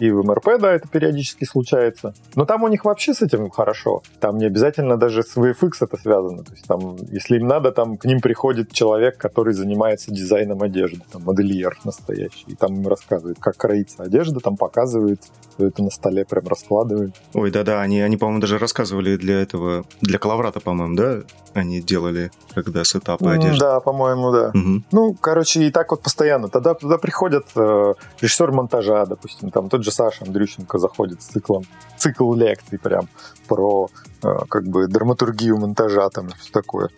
и 0.03 0.11
в 0.11 0.25
МРП, 0.25 0.59
да, 0.61 0.73
это 0.73 0.89
периодически 0.89 1.45
случается. 1.45 2.13
Но 2.35 2.45
там 2.45 2.65
у 2.65 2.69
них 2.69 2.85
вообще 2.85 3.15
с 3.15 3.23
этим 3.23 3.51
хорошо. 3.51 4.03
Там 4.19 4.37
не 4.37 4.47
обязательно 4.47 4.97
даже 4.97 5.23
с 5.23 5.37
VFX 5.37 5.71
это 5.81 5.97
связано. 5.97 6.43
То 6.43 6.53
есть 6.53 6.67
там, 6.67 6.97
если 7.13 7.37
им 7.37 7.47
надо, 7.47 7.71
там 7.71 7.97
к 7.97 8.05
ним 8.05 8.21
приходит 8.21 8.73
человек, 8.73 9.17
который 9.17 9.55
занимается 9.55 10.11
дизайном 10.11 10.61
одежды, 10.63 11.03
там 11.13 11.23
модельер 11.23 11.79
настоящий, 11.85 12.47
и 12.49 12.57
там 12.57 12.75
им 12.81 12.89
рассказывает, 12.89 13.39
как 13.39 13.57
кроится 13.57 14.03
одежда, 14.03 14.41
там 14.41 14.57
показывает, 14.57 15.21
это 15.59 15.83
на 15.85 15.91
столе 15.91 16.25
прям 16.25 16.49
раскладывает. 16.49 17.15
Ой, 17.35 17.53
да-да, 17.53 17.81
они, 17.81 18.01
они 18.01 18.17
по-моему, 18.17 18.41
даже 18.41 18.59
рассказывали 18.59 19.17
для 19.17 19.41
этого, 19.41 19.85
для 20.01 20.19
Калаврата, 20.19 20.59
по-моему, 20.59 20.97
да, 20.97 21.21
они 21.55 21.81
делали, 21.81 22.31
когда 22.55 22.83
сетапы 22.85 23.29
одежды. 23.29 23.61
Да, 23.61 23.81
по-моему, 23.81 24.33
да. 24.33 24.51
Мгм. 24.55 24.85
Ну, 24.91 25.15
короче, 25.21 25.65
и 25.65 25.71
так 25.71 25.91
вот 25.91 26.03
постоянно. 26.03 26.49
Тогда 26.49 26.75
туда 26.75 26.99
приходят 26.99 27.45
э, 27.55 27.95
режиссер 28.21 28.53
монтажа, 28.53 29.07
допустим, 29.07 29.51
там 29.51 29.69
тот 29.69 29.85
же 29.85 29.92
Саша 29.93 30.25
Андрющенко 30.25 30.79
заходит 30.79 31.23
с 31.23 31.27
циклом, 31.27 31.65
цикл 31.97 32.35
лекций 32.35 32.79
прям 32.79 33.09
про 33.47 33.89
э, 34.23 34.37
как 34.49 34.65
бы 34.65 34.87
драматургию 34.89 35.59
монтажа 35.59 36.09
там 36.11 36.29
и 36.29 36.35
все 36.39 36.51
такое. 36.53 36.89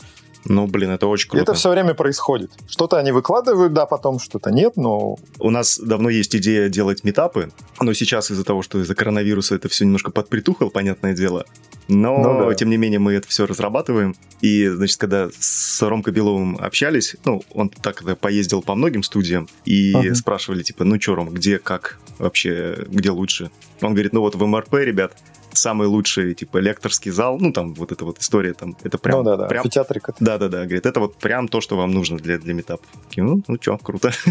Ну, 0.47 0.67
блин, 0.67 0.91
это 0.91 1.07
очень 1.07 1.27
И 1.27 1.31
круто. 1.31 1.43
это 1.43 1.55
все 1.55 1.71
время 1.71 1.95
происходит. 1.95 2.51
Что-то 2.69 2.99
они 2.99 3.13
выкладывают, 3.13 3.73
да, 3.73 3.87
потом 3.87 4.19
что-то 4.19 4.51
нет, 4.51 4.77
но 4.77 5.17
У 5.39 5.51
нас 5.51 5.79
давно 5.79 6.11
есть 6.11 6.37
идея 6.37 6.69
делать 6.69 7.03
метапы, 7.05 7.51
но 7.81 7.93
сейчас 7.95 8.31
из-за 8.31 8.45
того, 8.45 8.63
что 8.63 8.81
из-за 8.81 8.95
коронавируса 8.95 9.55
это 9.55 9.69
все 9.69 9.85
немножко 9.85 10.11
подпритухло, 10.11 10.69
понятное 10.69 11.15
дело. 11.15 11.47
Но, 11.89 12.19
Ну 12.19 12.49
да. 12.49 12.55
тем 12.55 12.71
не 12.71 12.77
менее, 12.77 12.99
мы 12.99 13.13
это 13.15 13.29
все 13.29 13.47
разрабатываем. 13.47 14.15
И, 14.41 14.69
значит, 14.69 14.99
когда 14.99 15.29
с 15.39 15.81
Ромкой 15.83 16.13
Беловым 16.13 16.57
общались, 16.59 17.17
ну, 17.25 17.43
он 17.53 17.69
так 17.69 18.03
поездил 18.19 18.63
по 18.63 18.75
многим 18.75 19.03
студиям, 19.03 19.49
и 19.65 19.93
Ага. 19.95 20.15
спрашивали, 20.15 20.63
типа, 20.63 20.85
ну, 20.85 21.01
что, 21.01 21.15
Ром, 21.15 21.31
где, 21.31 21.59
как 21.59 21.99
вообще, 22.19 22.85
где 22.89 23.11
лучше? 23.11 23.51
Он 23.83 23.93
говорит, 23.95 24.13
ну, 24.13 24.21
вот 24.21 24.35
в 24.35 24.47
МРП, 24.47 24.75
ребят, 24.75 25.17
самый 25.55 25.89
лучший, 25.89 26.35
типа, 26.35 26.59
лекторский 26.59 27.11
зал, 27.11 27.39
ну, 27.39 27.53
там, 27.53 27.75
вот 27.75 27.93
эта 27.93 28.05
вот 28.05 28.19
история, 28.19 28.55
там, 28.55 28.77
это 28.83 28.99
прям... 28.99 29.19
ну 29.19 29.25
да, 29.25 29.37
да, 29.37 29.47
прям 29.47 29.63
амфитеатрик 29.63 30.11
да-да-да, 30.21 30.65
говорит, 30.65 30.87
это 30.87 31.01
вот 31.01 31.17
прям 31.17 31.49
то, 31.49 31.61
что 31.61 31.77
вам 31.77 31.91
нужно 31.91 32.19
для, 32.19 32.39
для. 32.39 32.55
Такие, 32.55 33.25
Ну, 33.25 33.43
ну 33.47 33.57
что, 33.61 33.79
круто. 33.79 34.13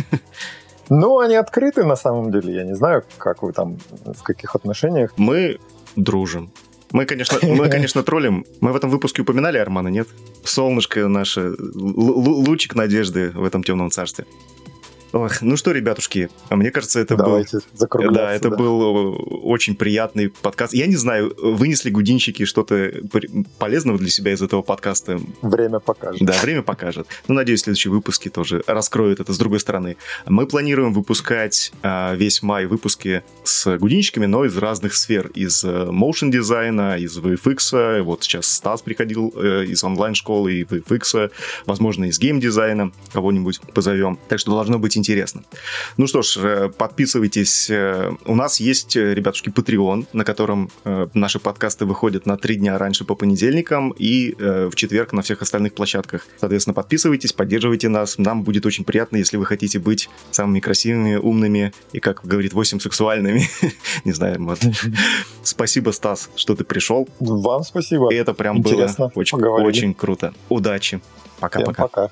Ну, 0.89 1.19
они 1.19 1.35
открыты 1.35 1.85
на 1.85 1.95
самом 1.95 2.29
деле. 2.29 2.53
Я 2.53 2.63
не 2.63 2.75
знаю, 2.75 3.03
как 3.17 3.41
вы 3.41 3.53
там, 3.53 3.77
в 4.05 4.21
каких 4.21 4.53
отношениях. 4.55 5.13
Мы 5.17 5.59
дружим. 5.95 6.51
Мы, 6.91 7.05
конечно, 7.05 7.39
мы, 7.55 7.69
конечно, 7.69 8.03
троллим. 8.03 8.45
Мы 8.61 8.71
в 8.71 8.75
этом 8.75 8.89
выпуске 8.89 9.21
упоминали 9.21 9.57
Армана, 9.57 9.87
нет? 9.87 10.07
Солнышко 10.43 11.07
наше, 11.07 11.53
лучик 11.73 12.75
надежды 12.75 13.31
в 13.31 13.43
этом 13.43 13.63
темном 13.63 13.89
царстве. 13.91 14.25
Ох, 15.13 15.43
ну 15.43 15.57
что, 15.57 15.71
ребятушки, 15.71 16.31
а 16.49 16.55
мне 16.55 16.71
кажется, 16.71 16.99
это 16.99 17.15
был... 17.15 17.25
Давайте 17.25 17.59
закругляться. 17.73 18.19
Да, 18.19 18.33
это 18.33 18.49
был 18.49 18.81
э, 18.81 19.15
очень 19.43 19.75
приятный 19.75 20.29
подкаст. 20.29 20.73
Я 20.73 20.87
не 20.87 20.95
знаю, 20.95 21.35
вынесли 21.37 21.91
гудинщики 21.91 22.45
что-то 22.45 22.91
полезного 23.59 23.99
для 23.99 24.09
себя 24.09 24.33
из 24.33 24.41
этого 24.41 24.63
подкаста. 24.63 25.19
Время 25.43 25.79
покажет. 25.79 26.19
Да, 26.19 26.33
время 26.41 26.63
покажет. 26.63 27.05
Ну, 27.27 27.35
надеюсь, 27.35 27.61
следующие 27.61 27.93
выпуски 27.93 28.29
тоже 28.29 28.63
раскроют 28.65 29.19
это 29.19 29.33
с 29.33 29.37
другой 29.37 29.59
стороны. 29.59 29.97
Мы 30.25 30.47
планируем 30.47 30.93
выпускать 30.93 31.71
а, 31.83 32.15
весь 32.15 32.41
май 32.41 32.65
выпуски 32.65 33.21
с 33.43 33.77
гудинщиками, 33.77 34.25
но 34.25 34.45
из 34.45 34.57
разных 34.57 34.95
сфер. 34.95 35.27
Из 35.35 35.63
э, 35.63 35.91
motion 35.91 36.31
дизайна, 36.31 36.97
из 36.97 37.19
VFX. 37.19 38.01
Вот 38.01 38.23
сейчас 38.23 38.47
Стас 38.47 38.81
приходил 38.81 39.31
э, 39.35 39.65
из 39.65 39.83
онлайн-школы 39.83 40.53
и 40.53 40.63
VFX. 40.63 41.29
Возможно, 41.67 42.05
из 42.05 42.17
гейм-дизайна 42.17 42.91
кого-нибудь 43.11 43.61
позовем. 43.75 44.17
Так 44.27 44.39
что 44.39 44.49
должно 44.49 44.79
быть 44.79 44.97
интересно. 44.97 45.02
Ну 45.97 46.07
что 46.07 46.21
ж, 46.21 46.37
э, 46.37 46.69
подписывайтесь. 46.69 47.69
Э, 47.69 48.11
У 48.25 48.35
нас 48.35 48.59
есть, 48.59 48.95
э, 48.95 49.13
ребятушки, 49.13 49.49
Patreon, 49.49 50.07
на 50.13 50.23
котором 50.23 50.69
наши 51.13 51.39
подкасты 51.39 51.85
выходят 51.85 52.25
на 52.25 52.37
три 52.37 52.55
дня 52.55 52.77
раньше 52.77 53.05
по 53.05 53.15
понедельникам 53.15 53.91
и 53.91 54.35
в 54.37 54.75
четверг 54.75 55.13
на 55.13 55.21
всех 55.21 55.41
остальных 55.41 55.73
площадках. 55.73 56.25
Соответственно, 56.39 56.73
подписывайтесь, 56.73 57.33
поддерживайте 57.33 57.89
нас. 57.89 58.17
Нам 58.17 58.43
будет 58.43 58.65
очень 58.65 58.83
приятно, 58.83 59.17
если 59.17 59.37
вы 59.37 59.45
хотите 59.45 59.79
быть 59.79 60.09
самыми 60.31 60.59
красивыми, 60.59 61.15
умными 61.15 61.73
и, 61.91 61.99
как 61.99 62.21
говорит 62.23 62.53
8, 62.53 62.79
сексуальными. 62.79 63.43
Не 64.05 64.13
знаю, 64.13 64.43
вот. 64.43 64.59
Спасибо, 65.43 65.91
Стас, 65.91 66.29
что 66.35 66.55
ты 66.55 66.63
пришел. 66.63 67.07
Вам 67.19 67.63
спасибо. 67.63 68.13
И 68.13 68.15
это 68.15 68.33
прям 68.33 68.57
Интересно, 68.57 69.07
было 69.07 69.11
очень, 69.15 69.37
поговорили. 69.37 69.67
очень 69.67 69.93
круто. 69.93 70.33
Удачи. 70.49 71.01
Пока-пока. 71.39 71.83
пока. 71.83 72.11